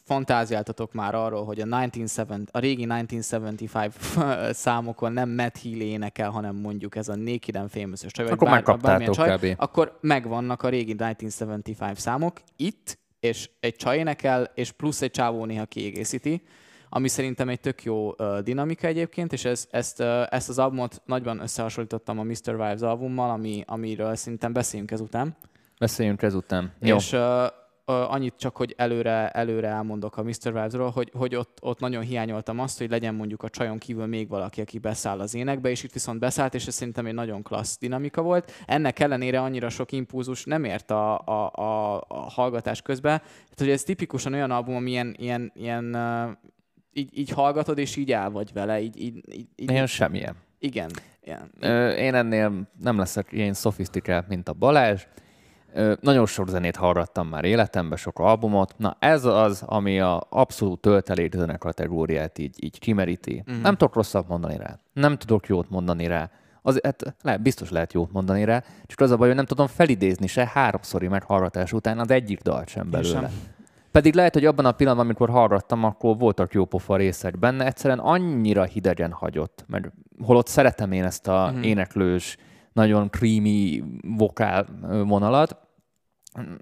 [0.03, 3.93] fantáziáltatok már arról, hogy a, 1970, a régi 1975
[4.65, 8.55] számokon nem Matt Healy énekel, hanem mondjuk ez a Naked and famous csaj, akkor bár,
[8.55, 9.61] megkaptátok csaj, kb.
[9.61, 15.45] akkor megvannak a régi 1975 számok itt, és egy csaj énekel, és plusz egy csávó
[15.45, 16.41] néha kiegészíti,
[16.89, 21.01] ami szerintem egy tök jó uh, dinamika egyébként, és ez, ezt, uh, ezt az albumot
[21.05, 22.51] nagyban összehasonlítottam a Mr.
[22.51, 25.35] Vives albummal, ami, amiről szerintem beszéljünk ezután.
[25.81, 26.73] Beszéljünk ezután.
[26.79, 26.95] Jó.
[26.95, 30.33] És uh, uh, annyit csak, hogy előre, előre elmondok a Mr.
[30.43, 34.29] Vibes-ról, hogy, hogy ott, ott nagyon hiányoltam azt, hogy legyen mondjuk a csajon kívül még
[34.29, 37.77] valaki, aki beszáll az énekbe, és itt viszont beszállt, és ez szerintem egy nagyon klassz
[37.77, 38.51] dinamika volt.
[38.65, 43.17] Ennek ellenére annyira sok impulzus nem ért a, a, a, a hallgatás közben.
[43.19, 46.31] Tehát, hogy ez tipikusan olyan album, ami ilyen, ilyen, ilyen uh,
[46.93, 48.81] így, így hallgatod, és így el vagy vele.
[48.81, 50.35] Így, így, így, így, Ilyen semmilyen.
[50.59, 50.91] Igen.
[51.23, 51.51] Ilyen.
[51.59, 55.05] Ö, én ennél nem leszek ilyen szofisztikált, mint a Balázs.
[55.99, 58.73] Nagyon sok zenét hallgattam már életemben, sok albumot.
[58.77, 63.43] Na ez az, ami a abszolút töltelék zene kategóriát így, így kimeríti.
[63.51, 63.61] Mm.
[63.61, 64.79] Nem tudok rosszat mondani rá.
[64.93, 66.29] Nem tudok jót mondani rá.
[66.61, 69.67] Az, hát lehet, biztos lehet jót mondani rá, csak az a baj, hogy nem tudom
[69.67, 73.19] felidézni se háromszori meghallgatás után az egyik dalt sem belőle.
[73.19, 73.31] Sem.
[73.91, 77.99] Pedig lehet, hogy abban a pillanatban, amikor hallgattam, akkor voltak jó pofa részek benne, egyszerűen
[77.99, 79.91] annyira hidegen hagyott, mert
[80.23, 81.61] holott szeretem én ezt a mm.
[81.61, 82.37] éneklős,
[82.73, 83.83] nagyon creamy
[84.17, 84.65] vokál
[85.05, 85.57] vonalat,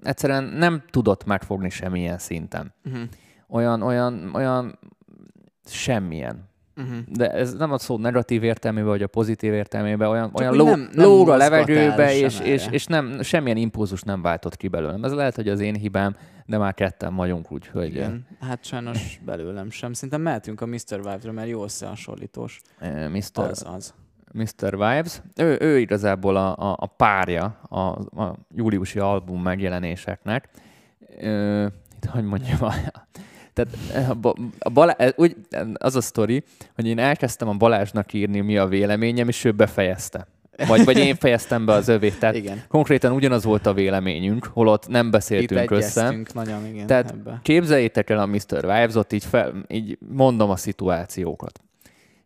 [0.02, 2.74] egyszerűen nem tudott megfogni semmilyen szinten.
[2.84, 3.02] Uh-huh.
[3.48, 4.78] Olyan, olyan, olyan
[5.66, 6.48] semmilyen.
[6.76, 6.96] uh-huh.
[7.06, 10.64] de ez nem a szó negatív értelmében, vagy a pozitív értelmében, olyan, Csak olyan ló,
[10.64, 15.04] nem- nem lóg a levegőbe, és, és, és nem, semmilyen impulzus nem váltott ki belőlem.
[15.04, 16.16] Ez lehet, hogy az én hibám,
[16.46, 18.26] de már ketten vagyunk, úgyhogy Igen.
[18.40, 19.92] Hát sajnos belőlem sem.
[19.92, 20.96] Szerintem mehetünk a Mr.
[20.96, 22.60] Vibe-ra, mert jó összehasonlítós.
[22.78, 23.22] eh, Mr.
[23.34, 23.94] Az, az.
[24.32, 24.70] Mr.
[24.70, 25.22] Vibes.
[25.36, 27.78] Ő, ő igazából a, a, a párja a,
[28.22, 30.48] a júliusi album megjelenéseknek.
[31.20, 31.66] Ö,
[31.96, 32.72] itt, hogy mondjam, a,
[33.52, 35.36] tehát a, Ba- a Balá, ez úgy,
[35.74, 36.44] az a sztori,
[36.74, 40.26] hogy én elkezdtem a Balázsnak írni, mi a véleményem, és ő befejezte.
[40.66, 42.18] Vagy, vagy én fejeztem be az övét.
[42.18, 42.62] Tehát Igen.
[42.68, 46.00] konkrétan ugyanaz volt a véleményünk, holott nem Itt beszéltünk össze.
[46.02, 47.40] egyeztünk nagyon, igen, Tehát ebbe.
[47.42, 48.60] Képzeljétek el a Mr.
[48.60, 51.60] Vibes-ot, így, fel, így mondom a szituációkat.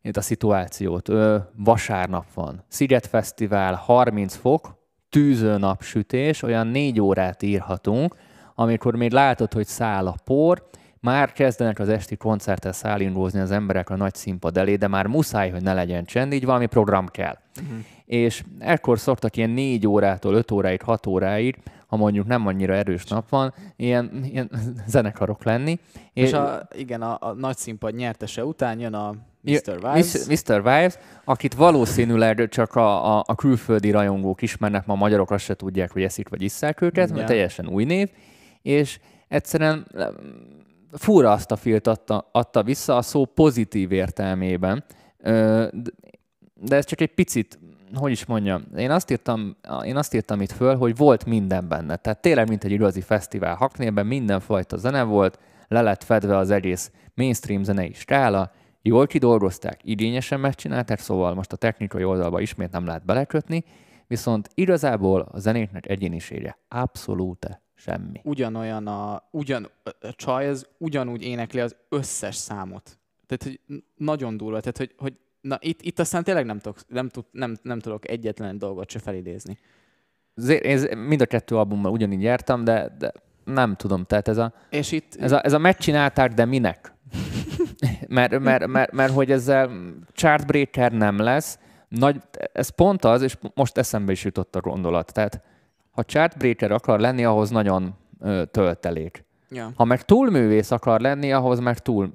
[0.06, 1.08] Itt a szituációt.
[1.08, 2.64] Ö, vasárnap van.
[2.68, 4.74] Sziget Fesztivál, 30 fok,
[5.08, 8.16] tűző napsütés, olyan négy órát írhatunk,
[8.54, 10.68] amikor még látod, hogy száll a por,
[11.00, 15.50] már kezdenek az esti koncerten szállingózni az emberek a nagy színpad elé, de már muszáj,
[15.50, 17.38] hogy ne legyen csend, így valami program kell.
[17.62, 17.78] Uh-huh.
[18.04, 21.56] És ekkor szoktak ilyen négy órától öt óráig, hat óráig,
[21.86, 24.50] ha mondjuk nem annyira erős nap van, ilyen, ilyen
[24.86, 25.78] zenekarok lenni.
[26.12, 29.14] És a, igen, a, a nagy színpad nyertese után jön a
[29.44, 29.74] Mr.
[29.74, 30.26] Vibes.
[30.26, 30.56] Mr.
[30.56, 30.94] Vibes,
[31.24, 35.92] akit valószínűleg csak a, a, a külföldi rajongók ismernek, ma a magyarok azt se tudják,
[35.92, 38.10] hogy eszik vagy isszák őket, mert teljesen új név,
[38.62, 38.98] és
[39.28, 40.14] egyszerűen em,
[40.92, 44.84] fura azt a filt adta, adta vissza a szó pozitív értelmében,
[46.54, 47.58] de ez csak egy picit,
[47.94, 51.96] hogy is mondjam, én azt írtam, én azt írtam itt föl, hogy volt minden benne.
[51.96, 55.38] Tehát tényleg, mint egy igazi fesztivál Haknélben, mindenfajta zene volt,
[55.68, 58.52] le lett fedve az egész mainstream zenei skála,
[58.86, 63.64] jól kidolgozták, igényesen megcsinálták, szóval most a technikai oldalba ismét nem lehet belekötni,
[64.06, 68.20] viszont igazából a zenéknek egyénisége abszolút semmi.
[68.24, 69.70] ugyanolyan a, ugyan,
[70.00, 72.98] a csaj az ugyanúgy énekli az összes számot.
[73.26, 74.60] Tehát, hogy nagyon durva.
[74.60, 78.08] Tehát, hogy, hogy na, itt, itt aztán tényleg nem tudok, nem, tud, nem, nem tudok
[78.08, 79.58] egyetlen dolgot se felidézni.
[80.62, 83.12] Ez, mind a kettő albummal ugyanígy jártam, de, de
[83.44, 86.93] nem tudom, tehát ez a, És itt, ez a, ez a megcsinálták, de minek?
[88.08, 89.70] Mert, mert, mert, mert, hogy ezzel
[90.12, 91.58] chartbreaker nem lesz,
[91.88, 92.20] nagy,
[92.52, 95.12] ez pont az, és most eszembe is jutott a gondolat.
[95.12, 95.42] Tehát,
[95.90, 99.24] ha chartbreaker akar lenni, ahhoz nagyon ö, töltelék.
[99.50, 102.12] ja, Ha meg túl művész akar lenni, ahhoz meg túl,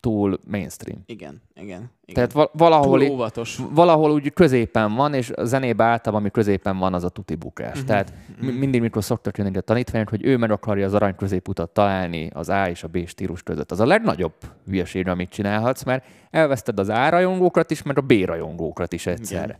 [0.00, 1.02] túl mainstream.
[1.06, 1.66] igen, igen.
[1.66, 1.90] igen.
[2.14, 3.60] Tehát val- valahol, túl óvatos.
[3.70, 7.68] valahol úgy középen van, és a zenében általában, ami középen van, az a tuti bukás.
[7.72, 7.84] Uh-huh.
[7.84, 11.70] Tehát mi- mindig, mikor szoktak jönni a tanítványok, hogy ő meg akarja az arany középutat
[11.70, 13.70] találni az A és a B stílus között.
[13.70, 14.34] Az a legnagyobb
[14.66, 19.58] hülyeség, amit csinálhatsz, mert elveszted az A rajongókat is, meg a B rajongókat is egyszerre.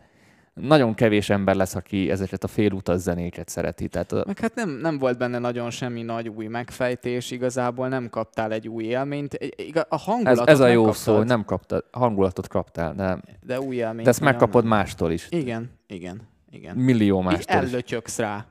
[0.61, 3.89] Nagyon kevés ember lesz, aki ezeket a félutas zenéket szereti.
[3.89, 8.09] Tehát a, Meg hát nem, nem volt benne nagyon semmi nagy új megfejtés, igazából nem
[8.11, 9.35] kaptál egy új élményt.
[9.35, 13.61] Egy- A ez, hangulatot ez a jó megkaptad, szó, nem kaptad, hangulatot kaptál, de, De
[13.61, 14.73] új élményt de ezt megkapod nem.
[14.79, 15.27] mástól is.
[15.31, 16.21] Igen, igen,
[16.51, 16.77] igen.
[16.77, 17.71] Millió Így mástól is.
[17.73, 18.47] ellötyöksz rá.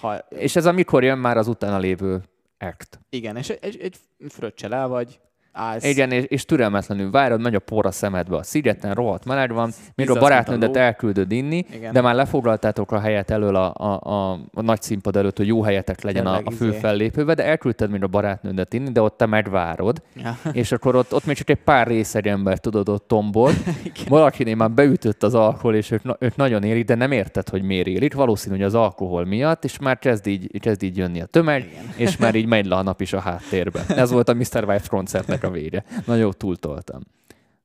[0.00, 2.22] Ha, És ez amikor jön már az utána lévő
[2.58, 3.00] act.
[3.10, 3.96] igen, és egy, egy, egy
[4.28, 5.20] fröccsel el vagy,
[5.52, 5.84] állsz.
[5.84, 8.36] Igen, és, és türelmetlenül várod, megy a por a szemedbe.
[8.36, 11.92] A szigeten rohadt meleg van, még a barátnődet elküldöd inni, Igen.
[11.92, 15.62] de már lefoglaltátok a helyet elől a, a, a, a nagy színpad előtt, hogy jó
[15.62, 16.78] helyetek legyen a, Tényleg a fő izé.
[16.78, 20.38] fellépőbe, de elküldted még a barátnődet inni, de ott te megvárod, Ja.
[20.52, 23.50] és akkor ott, ott még csak egy pár részeg ember tudod ott tombol.
[24.08, 27.86] Valakinél már beütött az alkohol, és ők, ők nagyon érik, de nem érted, hogy miért
[27.86, 28.14] érik.
[28.14, 31.84] Valószínű, hogy az alkohol miatt, és már kezd így, kezd így jönni a tömeg, Igen.
[31.96, 33.84] és már így megy le a nap is a háttérbe.
[33.88, 34.64] Ez volt a Mr.
[34.66, 35.84] Wife koncertnek a vége.
[36.06, 37.00] Nagyon túltoltam.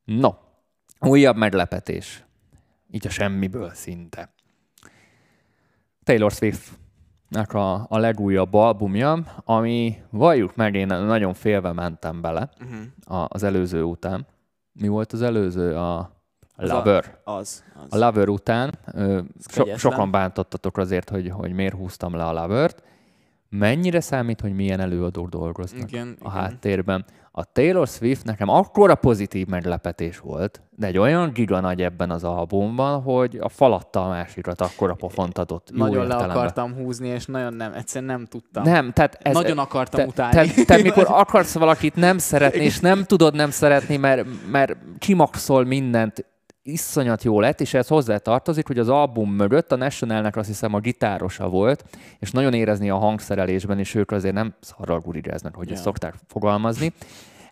[0.03, 0.29] No,
[0.99, 2.25] újabb meglepetés.
[2.91, 4.33] Így a semmiből szinte.
[6.03, 6.71] Taylor Swift
[7.43, 13.19] a, a legújabb albumja, ami valljuk meg, én nagyon félve mentem bele Uh-huh.
[13.21, 14.25] a, az előző után.
[14.71, 15.75] Mi volt az előző?
[15.75, 16.11] A
[16.55, 17.17] Az Lover.
[17.23, 17.93] Az, az.
[17.93, 22.83] A Lover után ö, so, sokan bántottatok azért, hogy, hogy miért húztam le a Lovert.
[23.49, 26.31] Mennyire számít, hogy milyen előadók dolgoznak Igen, a igen.
[26.31, 27.05] háttérben?
[27.37, 32.23] A Taylor Swift nekem akkora pozitív meglepetés volt, de egy olyan giga nagy ebben az
[32.23, 35.69] albumban, hogy a falatta a másikat akkora pofont adott.
[35.71, 36.37] jó Nagyon le értelemben.
[36.37, 38.63] akartam húzni, és nagyon nem, egyszerűen nem tudtam.
[38.63, 40.53] Nem, tehát ez, Nagyon akartam te, utálni.
[40.53, 45.63] Te, te mikor akarsz valakit nem szeretni, és nem tudod nem szeretni, mert, mert kimaxol
[45.65, 46.25] mindent,
[46.67, 50.73] iszonyat jó lett, és ez hozzá tartozik, hogy az album mögött a Nationalnek azt hiszem
[50.73, 51.85] a gitárosa volt,
[52.19, 55.73] és nagyon érezni a hangszerelésben, és ők azért nem szarral gurigáznak, hogy Ja.
[55.73, 56.93] ezt szokták fogalmazni.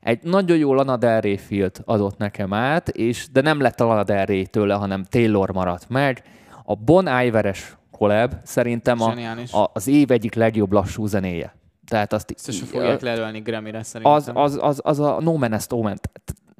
[0.01, 3.85] Egy nagyon jó Lana Del Rey filt adott nekem át, és, de nem lett a
[3.85, 6.23] Lana Del Rey tőle, hanem Taylor maradt meg.
[6.63, 9.13] A Bon Iveres collab szerintem a,
[9.57, 11.55] a, az év egyik legjobb lassú zenéje.
[11.87, 14.11] Tehát azt Ezt fogják lelölni Grammy-re szerintem.
[14.15, 15.99] az, az, az, az a No Man Omen.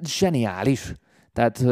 [0.06, 0.92] Zseniális.
[1.34, 1.64] Tehát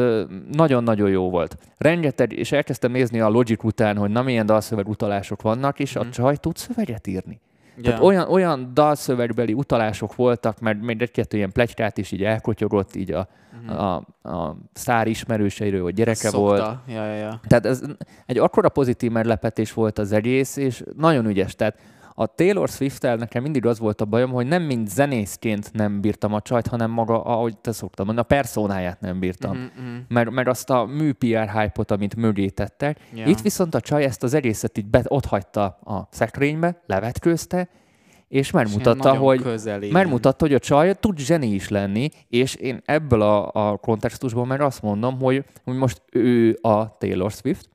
[0.51, 1.57] nagyon-nagyon jó volt.
[1.77, 6.01] Rengeteg, és elkezdtem nézni a Logic után, hogy na milyen dalszöveg utalások vannak, és mm.
[6.01, 6.11] a mhm.
[6.11, 7.39] csaj tud szöveget írni.
[7.75, 7.83] Yeah.
[7.83, 13.11] Tehát olyan, olyan dalszövegbeli utalások voltak, mert még egy-kettő ilyen plegykát is így elkotyogott így
[13.11, 13.27] a,
[13.61, 13.81] uh-huh.
[13.81, 13.95] a,
[14.29, 16.39] a szár ismerőseiről, hogy gyereke Szokta.
[16.39, 16.77] volt.
[16.87, 17.39] Ja, ja, ja.
[17.47, 17.81] Tehát ez
[18.25, 21.55] egy akkora pozitív meglepetés volt az egész, és nagyon ügyes.
[21.55, 21.77] Tehát
[22.15, 26.33] a Taylor Swift-tel nekem mindig az volt a bajom, hogy nem mind zenészként nem bírtam
[26.33, 29.57] a csajt, hanem maga, ahogy te szoktam mondani, a personáját nem bírtam.
[29.57, 29.97] Mm-hmm.
[30.07, 32.99] Mert, mert azt a mű PR hype-ot, amit mögé tettek.
[33.13, 33.29] Yeah.
[33.29, 37.69] Itt viszont a csaj ezt az egészet így bet, ott hagyta a szekrénybe, levetkőzte,
[38.27, 39.45] és megmutatta, hogy,
[39.91, 44.61] megmutatta, hogy a csaj tud zseni is lenni, és én ebből a, a kontextusból meg
[44.61, 47.69] azt mondom, hogy, hogy most ő a Taylor Swift,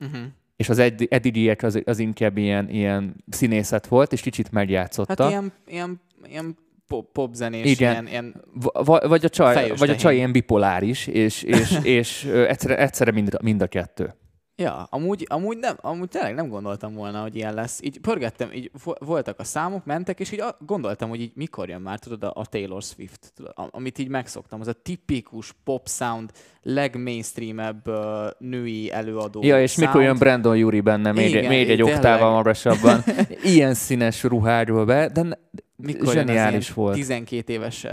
[0.00, 0.22] uh-huh
[0.56, 0.78] és az
[1.08, 5.22] eddigiek az, az inkább ilyen, ilyen színészet volt, és kicsit megjátszotta.
[5.22, 6.56] Hát ilyen, ilyen, ilyen
[6.86, 7.92] pop, popzenés, Igen.
[7.92, 12.78] ilyen, ilyen v- vagy, a csaj, vagy a csaj ilyen bipoláris, és, és, és egyszerre,
[12.78, 14.14] egyszerre mind, mind a kettő.
[14.58, 17.80] Ja, amúgy, amúgy, nem, amúgy tényleg nem gondoltam volna, hogy ilyen lesz.
[17.82, 21.98] Így pörgettem, így voltak a számok, mentek, és így gondoltam, hogy így mikor jön már,
[21.98, 26.30] tudod, a Taylor Swift, tudod, amit így megszoktam, az a tipikus pop sound,
[26.62, 27.96] legmainstreamebb uh,
[28.38, 29.88] női előadó Ja, és sound.
[29.88, 33.04] mikor jön Brandon Yuri benne, még, Igen, még egy oktával magasabban.
[33.54, 35.38] Ilyen színes ruháról be, de
[35.76, 36.94] mikor Zseniális volt.
[36.94, 37.90] 12 éves uh,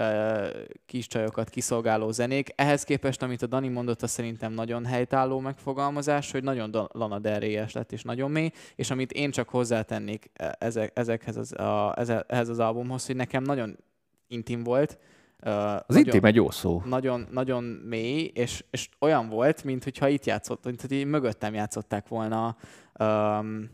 [0.85, 2.49] kis csajokat kiszolgáló zenék.
[2.55, 7.39] Ehhez képest, amit a Dani mondott, az szerintem nagyon helytálló megfogalmazás, hogy nagyon Lana Del
[7.73, 11.95] lett, és nagyon mély, és amit én csak hozzátennék e, ezek, ezekhez az, a,
[12.27, 13.77] ehhez az albumhoz, hogy nekem nagyon
[14.27, 14.99] intim volt,
[15.45, 16.81] Uh, az nagyon, intim egy jó szó.
[16.85, 22.07] Nagyon, nagyon mély, és, és olyan volt, mint hogyha itt játszott, mint hogy mögöttem játszották
[22.07, 22.55] volna
[22.99, 23.69] um,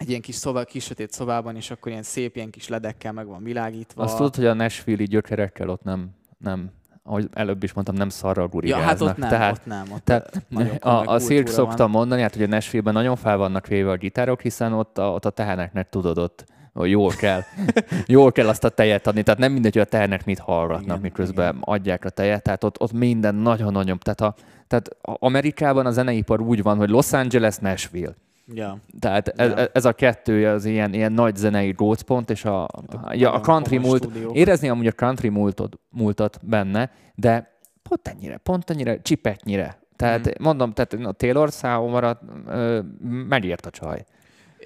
[0.00, 3.26] egy ilyen kis, szoba, kis sötét szobában, és akkor ilyen szép, ilyen kis ledekkel meg
[3.26, 4.02] van világítva.
[4.02, 6.70] Azt tudod, hogy a Nashville-i gyökerekkel ott nem, nem
[7.06, 8.84] ahogy előbb is mondtam, nem szarral gurigáznak.
[8.84, 9.84] Ja, hát ott nem, tehát, ott nem.
[9.92, 10.42] Ott tehát
[10.80, 14.40] a, a Szirk szokta mondani, hát hogy a Nashville-ben nagyon fel vannak véve a gitárok,
[14.40, 17.40] hiszen ott a, ott a teheneknek tudod, ott hogy jól kell,
[18.06, 19.22] jól kell azt a tejet adni.
[19.22, 21.62] Tehát nem mindegy, hogy a tehenek mit hallgatnak, igen, miközben igen.
[21.64, 22.42] adják a tejet.
[22.42, 23.98] Tehát ott, ott minden nagyon-nagyon.
[23.98, 24.34] Tehát, a,
[24.66, 28.14] tehát Amerikában a zeneipar úgy van, hogy Los Angeles, Nashville.
[28.46, 28.78] Ja.
[28.98, 29.68] Tehát ez, ja.
[29.72, 32.68] ez a kettő az ilyen, ilyen nagy zenei gócpont, és a, a,
[33.12, 34.32] ja, a country múlt, stúdió.
[34.34, 39.78] érezni amúgy a country múltot, múltat benne, de pont ennyire, pont ennyire, csipetnyire.
[39.96, 40.44] Tehát mm.
[40.44, 42.20] mondom, tehát a Taylor számomra
[43.28, 44.04] megért a csaj.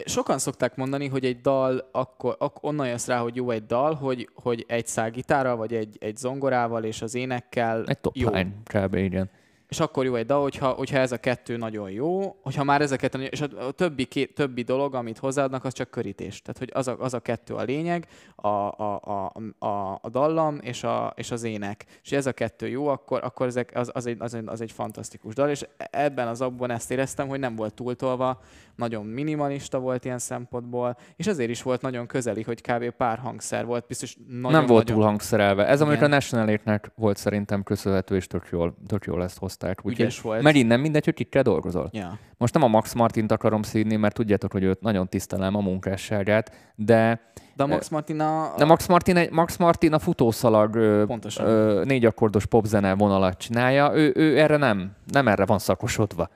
[0.05, 3.95] Sokan szokták mondani, hogy egy dal, akkor, ak- onnan jössz rá, hogy jó egy dal,
[3.95, 8.31] hogy, hogy egy szál gitárral, vagy egy, egy zongorával és az énekkel Egy top jó.
[8.31, 8.95] line, kb.
[8.95, 9.31] igen
[9.69, 12.93] és akkor jó egy dal, hogyha, hogyha ez a kettő nagyon jó, hogyha már ez
[12.93, 16.43] a és a többi, két, többi dolog, amit hozzáadnak, az csak körítés.
[16.43, 19.33] Tehát, hogy az a, az a kettő a lényeg, a, a, a,
[19.67, 21.85] a, a dallam és, a, és az ének.
[22.03, 24.73] És ez a kettő jó, akkor, akkor ezek, az, az, egy, az, egy, az egy
[24.73, 28.41] fantasztikus dal, és ebben az abban ezt éreztem, hogy nem volt túltolva,
[28.77, 32.91] nagyon minimalista volt ilyen szempontból, és ezért is volt nagyon közeli, hogy kb.
[32.91, 34.97] pár hangszer volt, biztos nagyon, Nem volt nagyon...
[34.97, 35.67] túl hangszerelve.
[35.67, 36.59] Ez, amit a national
[36.95, 39.58] volt szerintem köszönhető, és tök jól, tök jól ezt hozták.
[39.83, 40.43] Úgy Ügyes volt.
[40.43, 41.89] Megint nem mindegy, hogy kikkel dolgozol.
[41.93, 42.19] Ja.
[42.37, 46.73] Most nem a Max Martint akarom szídni, mert tudjátok, hogy őt nagyon tisztelem a munkásságát,
[46.75, 47.21] de
[47.57, 48.55] de a Max Martin a...
[48.57, 54.13] De Max Martin, egy, Max Martin a futószalag ö, négy akkordos popzene vonalat csinálja, ő,
[54.15, 56.29] ő erre nem, nem erre van szakosodva.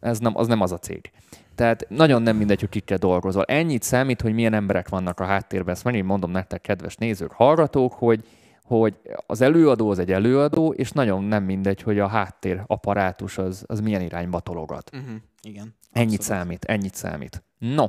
[0.00, 1.10] Ez nem, az nem az a cég.
[1.54, 3.44] Tehát nagyon nem mindegy, hogy kikkel dolgozol.
[3.44, 5.74] Ennyit számít, hogy milyen emberek vannak a háttérben.
[5.74, 8.24] Ezt megint mondom nektek, kedves nézők, hallgatók, hogy,
[8.68, 13.64] hogy az előadó az egy előadó, és nagyon nem mindegy, hogy a háttér apparátus az,
[13.66, 14.90] az milyen irányba tologat.
[14.94, 15.16] Uh-huh.
[15.42, 15.74] Igen.
[15.92, 16.42] Ennyit abszolút.
[16.42, 17.42] számít, ennyit számít.
[17.58, 17.84] No,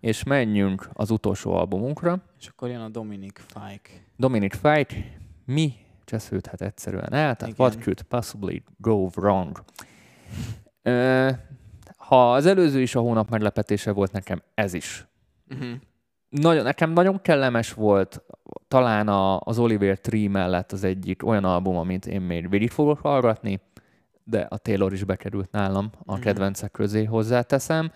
[0.00, 2.22] és menjünk az utolsó albumunkra.
[2.38, 3.90] És akkor jön a Dominic Fike.
[4.16, 5.72] Dominic Fike, mi
[6.04, 7.54] csesződhet egyszerűen el, tehát Igen.
[7.58, 9.64] what could possibly go wrong?
[11.96, 15.06] Ha az előző is a hónap meglepetése volt nekem, ez is.
[15.50, 15.70] Uh-huh.
[16.28, 18.22] Nagyon, nekem nagyon kellemes volt,
[18.70, 22.98] talán a, az Oliver Tree mellett az egyik olyan album, amit én még végig fogok
[22.98, 23.60] hallgatni,
[24.24, 26.24] de a Taylor is bekerült nálam a uh-huh.
[26.24, 27.92] kedvencek közé hozzáteszem.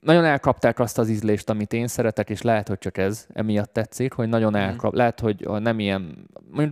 [0.00, 4.12] Nagyon elkapták azt az ízlést, amit én szeretek, és lehet, hogy csak ez emiatt tetszik,
[4.12, 4.84] hogy nagyon elkap.
[4.84, 4.94] Uh-huh.
[4.94, 6.28] Lehet, hogy nem ilyen...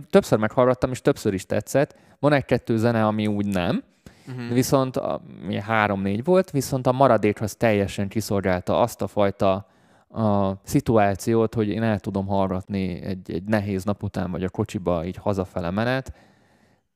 [0.09, 1.95] Többször meghallgattam, és többször is tetszett.
[2.19, 3.83] Van egy-kettő zene, ami úgy nem,
[4.27, 4.53] Uh-huh.
[4.53, 5.21] Viszont a,
[5.65, 9.67] három-négy volt, viszont a maradékhoz teljesen kiszolgálta azt a fajta
[10.09, 15.05] a szituációt, hogy én el tudom hallgatni egy, egy nehéz nap után, vagy a kocsiba
[15.05, 16.13] így hazafele menet.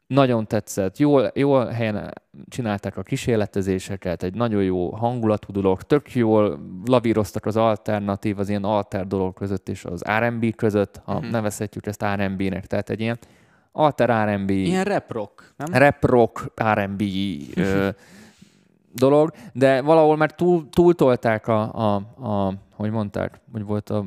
[0.07, 2.13] Nagyon tetszett, jól, jól helyen
[2.47, 8.63] csinálták a kísérletezéseket, egy nagyon jó hangulatú dolog, tök jól lavíroztak az alternatív, az ilyen
[8.63, 11.31] alter dolog között és az R&B között, ha uh-huh.
[11.31, 13.19] nevezhetjük ezt R&B-nek, tehát egy ilyen
[13.71, 14.49] alter R&B.
[14.49, 15.81] Ilyen rap rock, nem?
[15.81, 17.01] Rap rock, R&B
[17.55, 17.89] ö,
[18.93, 21.95] dolog, de valahol már túl, túltolták a, a,
[22.27, 24.05] a, hogy mondták, hogy volt a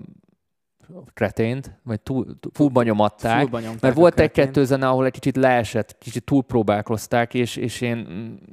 [1.14, 5.98] kretént, vagy túl, fullba nyomatták, Fullba nyomták mert volt egy-kettő zene, ahol egy kicsit leesett,
[5.98, 8.06] kicsit túlpróbálkozták, és, és én,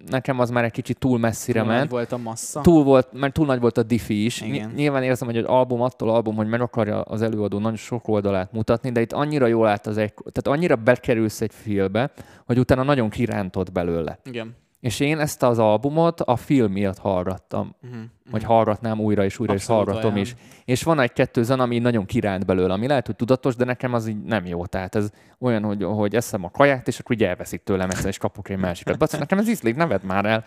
[0.09, 1.91] nekem az már egy kicsit túl messzire Túl nagy ment.
[1.91, 2.61] volt a massza.
[2.61, 4.41] Túl volt, mert túl nagy volt a diffi is.
[4.41, 4.69] Igen.
[4.69, 8.07] Ny- Nyilván érzem, hogy az album attól album, hogy meg akarja az előadó nagyon sok
[8.07, 12.11] oldalát mutatni, de itt annyira jól állt az egy, tehát annyira bekerülsz egy filmbe,
[12.45, 14.19] hogy utána nagyon kirántott belőle.
[14.25, 14.55] Igen.
[14.83, 18.01] És én ezt az albumot a film miatt hallgattam, Uh-huh.
[18.31, 20.35] vagy hallgatnám újra és újra, Abszolút és hallgatom is.
[20.65, 24.07] És van egy-kettő zene, ami nagyon kiránt belőle, ami lehet, hogy tudatos, de nekem az
[24.07, 24.65] így nem jó.
[24.65, 28.17] Tehát ez olyan, hogy, hogy eszem a kaját, és akkor így elveszik tőlem egyszer, és
[28.17, 28.97] kapok egy másikat.
[28.97, 30.45] Basz, nekem ez ízlik, ne vedd már el.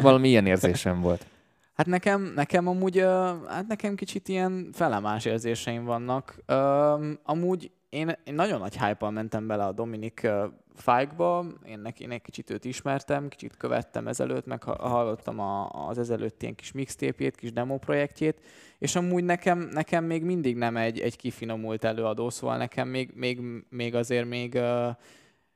[0.00, 1.26] Valami ilyen érzésem volt.
[1.74, 3.04] Hát nekem, nekem amúgy, uh,
[3.48, 6.36] hát nekem kicsit ilyen felemás érzéseim vannak.
[6.48, 10.30] Um, amúgy én, én nagyon nagy hype mentem bele a Dominik uh,
[10.74, 15.98] Fike-ba, én, neki, egy kicsit őt ismertem, kicsit követtem ezelőtt, meg ha- hallottam a, az
[15.98, 18.40] ezelőtt ilyen kis mixtépjét, kis demo projektjét,
[18.78, 23.40] és amúgy nekem, nekem még mindig nem egy, egy kifinomult előadó, szóval nekem még, még,
[23.68, 24.58] még azért még,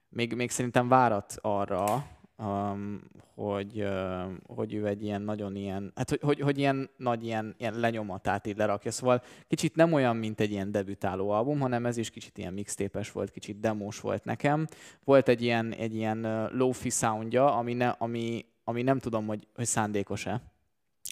[0.09, 2.07] még, még szerintem várat arra,
[2.39, 3.03] um,
[3.35, 7.55] hogy, uh, hogy ő egy ilyen nagyon ilyen, hát hogy, hogy, hogy ilyen nagy ilyen,
[7.59, 8.91] ilyen lenyomatát így lerakja.
[8.91, 13.13] Szóval kicsit nem olyan, mint egy ilyen debütáló album, hanem ez is kicsit ilyen mixtépes
[13.13, 14.67] volt, kicsit demos volt nekem.
[15.05, 19.47] Volt egy ilyen, egy ilyen uh, lofi soundja, ami, ne, ami, ami nem tudom, hogy,
[19.55, 20.41] hogy szándékos-e.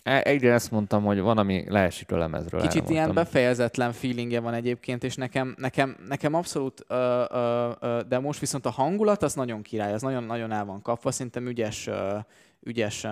[0.02, 2.60] E- Egyre ezt mondtam, hogy van, ami leesik a lemezről.
[2.60, 8.00] Kicsit erre ilyen befejezetlen feelingje van egyébként, és nekem, nekem, nekem abszolút, ö, ö, ö,
[8.08, 11.46] de most viszont a hangulat az nagyon király, az nagyon, nagyon el van kapva, szerintem
[11.46, 12.18] ügyes, ö,
[12.60, 13.10] ügyes ö,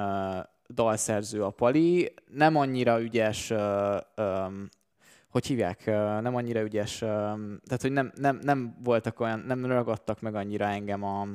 [0.74, 4.44] dalszerző a Pali, nem annyira ügyes, ö, ö,
[5.28, 7.06] hogy hívják, ö, nem annyira ügyes, ö,
[7.64, 11.26] tehát hogy nem, nem, nem voltak olyan, nem ragadtak meg annyira engem a,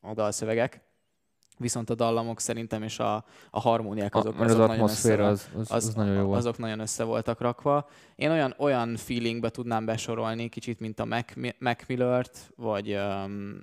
[0.00, 0.80] a dalszövegek,
[1.60, 5.48] viszont a dallamok szerintem és a, a harmóniák azok, A- azok az nagyon össze- az,
[5.56, 6.38] az, az, az nagyon jó volt.
[6.38, 7.88] azok nagyon össze voltak rakva.
[8.16, 13.60] Én olyan, olyan feelingbe tudnám besorolni, kicsit, mint a Mac, Mac Millert, vagy um,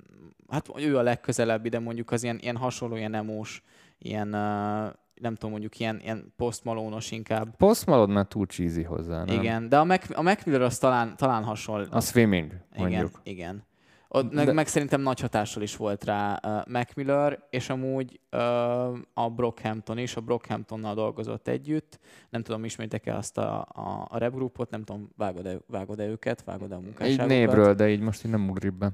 [0.49, 3.63] hát ő a legközelebbi, de mondjuk az ilyen, ilyen hasonló, ilyen emós,
[3.97, 7.55] ilyen, uh, nem tudom, mondjuk ilyen, ilyen posztmalónos inkább.
[7.55, 9.39] Post Malone már túl cheesy hozzá, nem?
[9.39, 11.85] Igen, de a Mac, a Mac Miller az talán, talán hasonló.
[11.91, 13.19] A swimming, Igen, mondjuk.
[13.23, 13.63] igen.
[14.09, 18.39] Ott, De- meg, szerintem nagy hatással is volt rá uh, Mac Miller, és amúgy uh,
[19.13, 21.99] a Brockhampton is, a Brockhamptonnal dolgozott együtt.
[22.29, 26.75] Nem tudom, ismétek-e azt a, a, a rap grupot, nem tudom, vágod-e, vágod-e őket, vágod-e
[26.75, 27.27] a Így munkásságokat.
[27.27, 28.91] névről, de így most így nem ugrik be.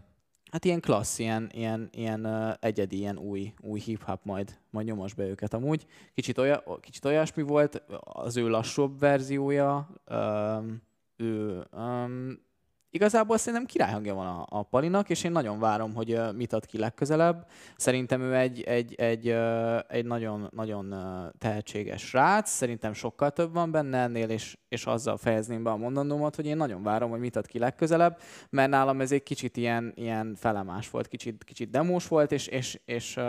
[0.51, 5.13] Hát ilyen klassz, ilyen, ilyen, ilyen uh, egyedi, ilyen új, új hip-hop majd, majd nyomos
[5.13, 5.85] be őket amúgy.
[6.13, 10.81] Kicsit, olyan, kicsit olyasmi volt, az ő lassúbb verziója, um,
[11.15, 12.39] ő um,
[12.93, 16.77] igazából szerintem királyhangja van a, a Palinak, és én nagyon várom, hogy mit ad ki
[16.77, 17.47] legközelebb.
[17.77, 19.27] Szerintem ő egy, egy, egy,
[19.87, 20.95] egy nagyon, nagyon
[21.37, 26.35] tehetséges srác, szerintem sokkal több van benne ennél, és, és azzal fejezném be a mondandómat,
[26.35, 29.91] hogy én nagyon várom, hogy mit ad ki legközelebb, mert nálam ez egy kicsit ilyen,
[29.95, 33.19] ilyen felemás volt, kicsit, kicsit demós volt, és, és, és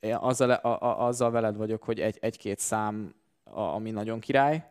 [0.00, 4.64] azzal, a, a, azzal veled vagyok, hogy egy, egy-két szám, ami nagyon király,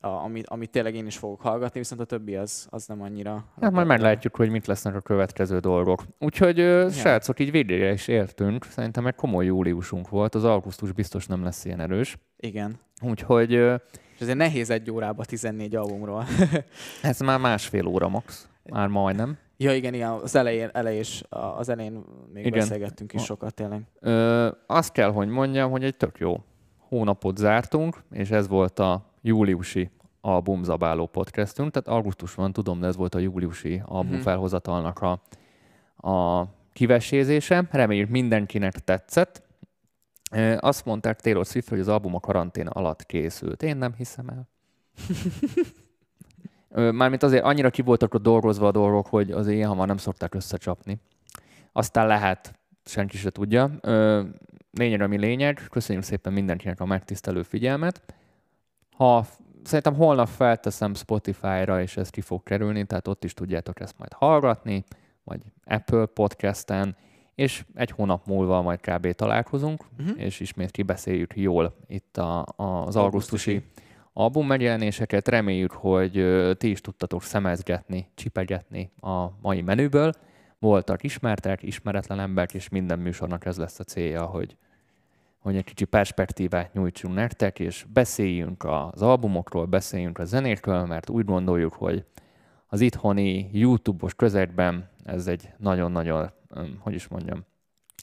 [0.00, 3.44] a, amit, amit tényleg én is fogok hallgatni, viszont a többi az, az nem annyira.
[3.60, 6.02] Hát majd meglátjuk, hogy mit lesznek a következő dolgok.
[6.18, 6.90] Úgyhogy, ja.
[6.90, 8.64] srácok, így végére is értünk.
[8.64, 10.34] Szerintem egy komoly júliusunk volt.
[10.34, 12.18] Az augusztus biztos nem lesz ilyen erős.
[12.36, 12.80] Igen.
[13.02, 16.24] Úgyhogy És ezért nehéz egy órába 14 albumról.
[17.02, 18.48] ez már másfél óra max.
[18.62, 19.38] Már majdnem.
[19.56, 22.58] ja, igen, igen, az elején, elejés, az elején még igen.
[22.58, 23.82] beszélgettünk is sokat tényleg.
[24.00, 26.44] Ö, azt kell, hogy mondjam, hogy egy tök jó
[26.88, 29.90] hónapot zártunk, és ez volt a júliusi
[30.20, 34.20] albumzabáló podcastünk, tehát augusztus van, tudom, de ez volt a júliusi album Mhm.
[34.20, 35.22] felhozatalnak a,
[36.10, 37.68] a kivesézése.
[37.70, 39.42] Reméljük mindenkinek tetszett.
[40.58, 43.62] Azt mondták Taylor Swift, hogy az album a karantén alatt készült.
[43.62, 44.48] Én nem hiszem el.
[46.92, 50.34] Mármint azért annyira ki voltak ott dolgozva a dolgok, hogy az ilyen hamar nem szokták
[50.34, 50.98] összecsapni.
[51.72, 53.70] Aztán lehet, senki se tudja.
[54.70, 55.66] Lényeg, ami lényeg.
[55.70, 58.14] Köszönjük szépen mindenkinek a megtisztelő figyelmet.
[58.96, 59.26] Ha
[59.64, 64.12] szerintem holnap felteszem Spotify-ra, és ez ki fog kerülni, tehát ott is tudjátok ezt majd
[64.12, 64.84] hallgatni,
[65.24, 66.96] vagy Apple podcasten,
[67.34, 69.10] és egy hónap múlva majd kb.
[69.12, 70.08] találkozunk, Mhm.
[70.18, 73.00] és ismét kibeszéljük jól itt a, a, az Augusztusi.
[73.50, 73.62] augusztusi
[74.12, 75.28] album megjelenéseket.
[75.28, 80.12] Reméljük, hogy ö, ti is tudtatok szemezgetni, csipegetni a mai menüből.
[80.58, 84.56] Voltak ismertek, ismeretlen emberek, és minden műsornak ez lesz a célja, hogy,
[85.46, 91.24] hogy egy kicsi perspektívát nyújtsunk nektek, és beszéljünk az albumokról, beszéljünk a zenékről, mert úgy
[91.24, 92.04] gondoljuk, hogy
[92.66, 96.30] az itthoni YouTube-os közegben ez egy nagyon-nagyon,
[96.78, 97.44] hogy is mondjam,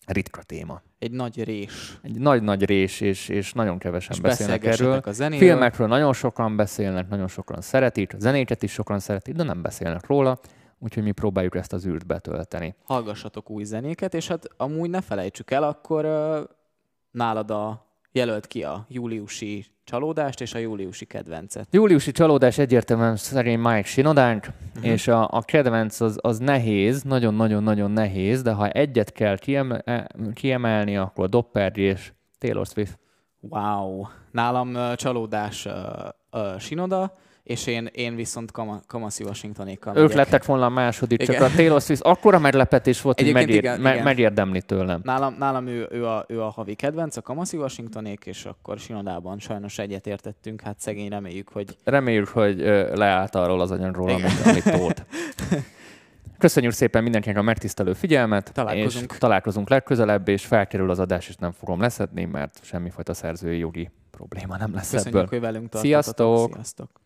[0.05, 0.81] ritka téma.
[0.99, 1.99] Egy nagy rés.
[2.01, 5.01] Egy nagy-nagy rés, és, és nagyon kevesen És beszélnek erről.
[5.05, 5.47] a zenéről.
[5.47, 10.07] Filmekről nagyon sokan beszélnek, nagyon sokan szeretik, a zenéket is sokan szeretik, de nem beszélnek
[10.07, 10.39] róla,
[10.79, 12.75] úgyhogy mi próbáljuk ezt az űrt betölteni.
[12.83, 16.05] Hallgassatok új zenéket, és hát amúgy ne felejtsük el, akkor
[17.13, 21.67] nálad a jelölt ki a júliusi csalódást és a júliusi kedvencet.
[21.71, 24.91] Júliusi csalódás egyértelműen szerint Mike Sinodánk, uh-huh.
[24.91, 30.97] és a, a kedvenc az, az nehéz, nagyon-nagyon-nagyon nehéz, de ha egyet kell kieme, kiemelni,
[30.97, 32.99] akkor Doppergy és Taylor Swift.
[33.39, 34.05] Wow.
[34.31, 35.73] Nálam uh, csalódás uh,
[36.31, 41.35] uh, Sinoda, és én, én viszont Kama, Washingtonékkal Ők lettek volna a második, igen.
[41.35, 44.03] csak a Taylor Swift akkora meglepetés volt, hogy megér, igen, me, igen.
[44.03, 45.01] megérdemli tőlem.
[45.03, 49.39] Nálam, nálam ő, ő, a, ő a havi kedvenc, a Kamasi Washingtonék, és akkor Sinodában
[49.39, 51.77] sajnos egyetértettünk, hát szegény reméljük, hogy...
[51.83, 52.57] Reméljük, hogy
[52.93, 55.05] leállt arról az anyagról, amit, amit tólt.
[56.37, 59.11] Köszönjük szépen mindenkinek a megtisztelő figyelmet, találkozunk.
[59.11, 63.89] és találkozunk legközelebb, és felkerül az adás, és nem fogom leszedni, mert semmifajta szerzői jogi
[64.11, 65.27] probléma nem lesz Köszönjük, ebből.
[65.29, 66.51] hogy velünk Sziasztok!
[66.53, 67.02] Sziasztok!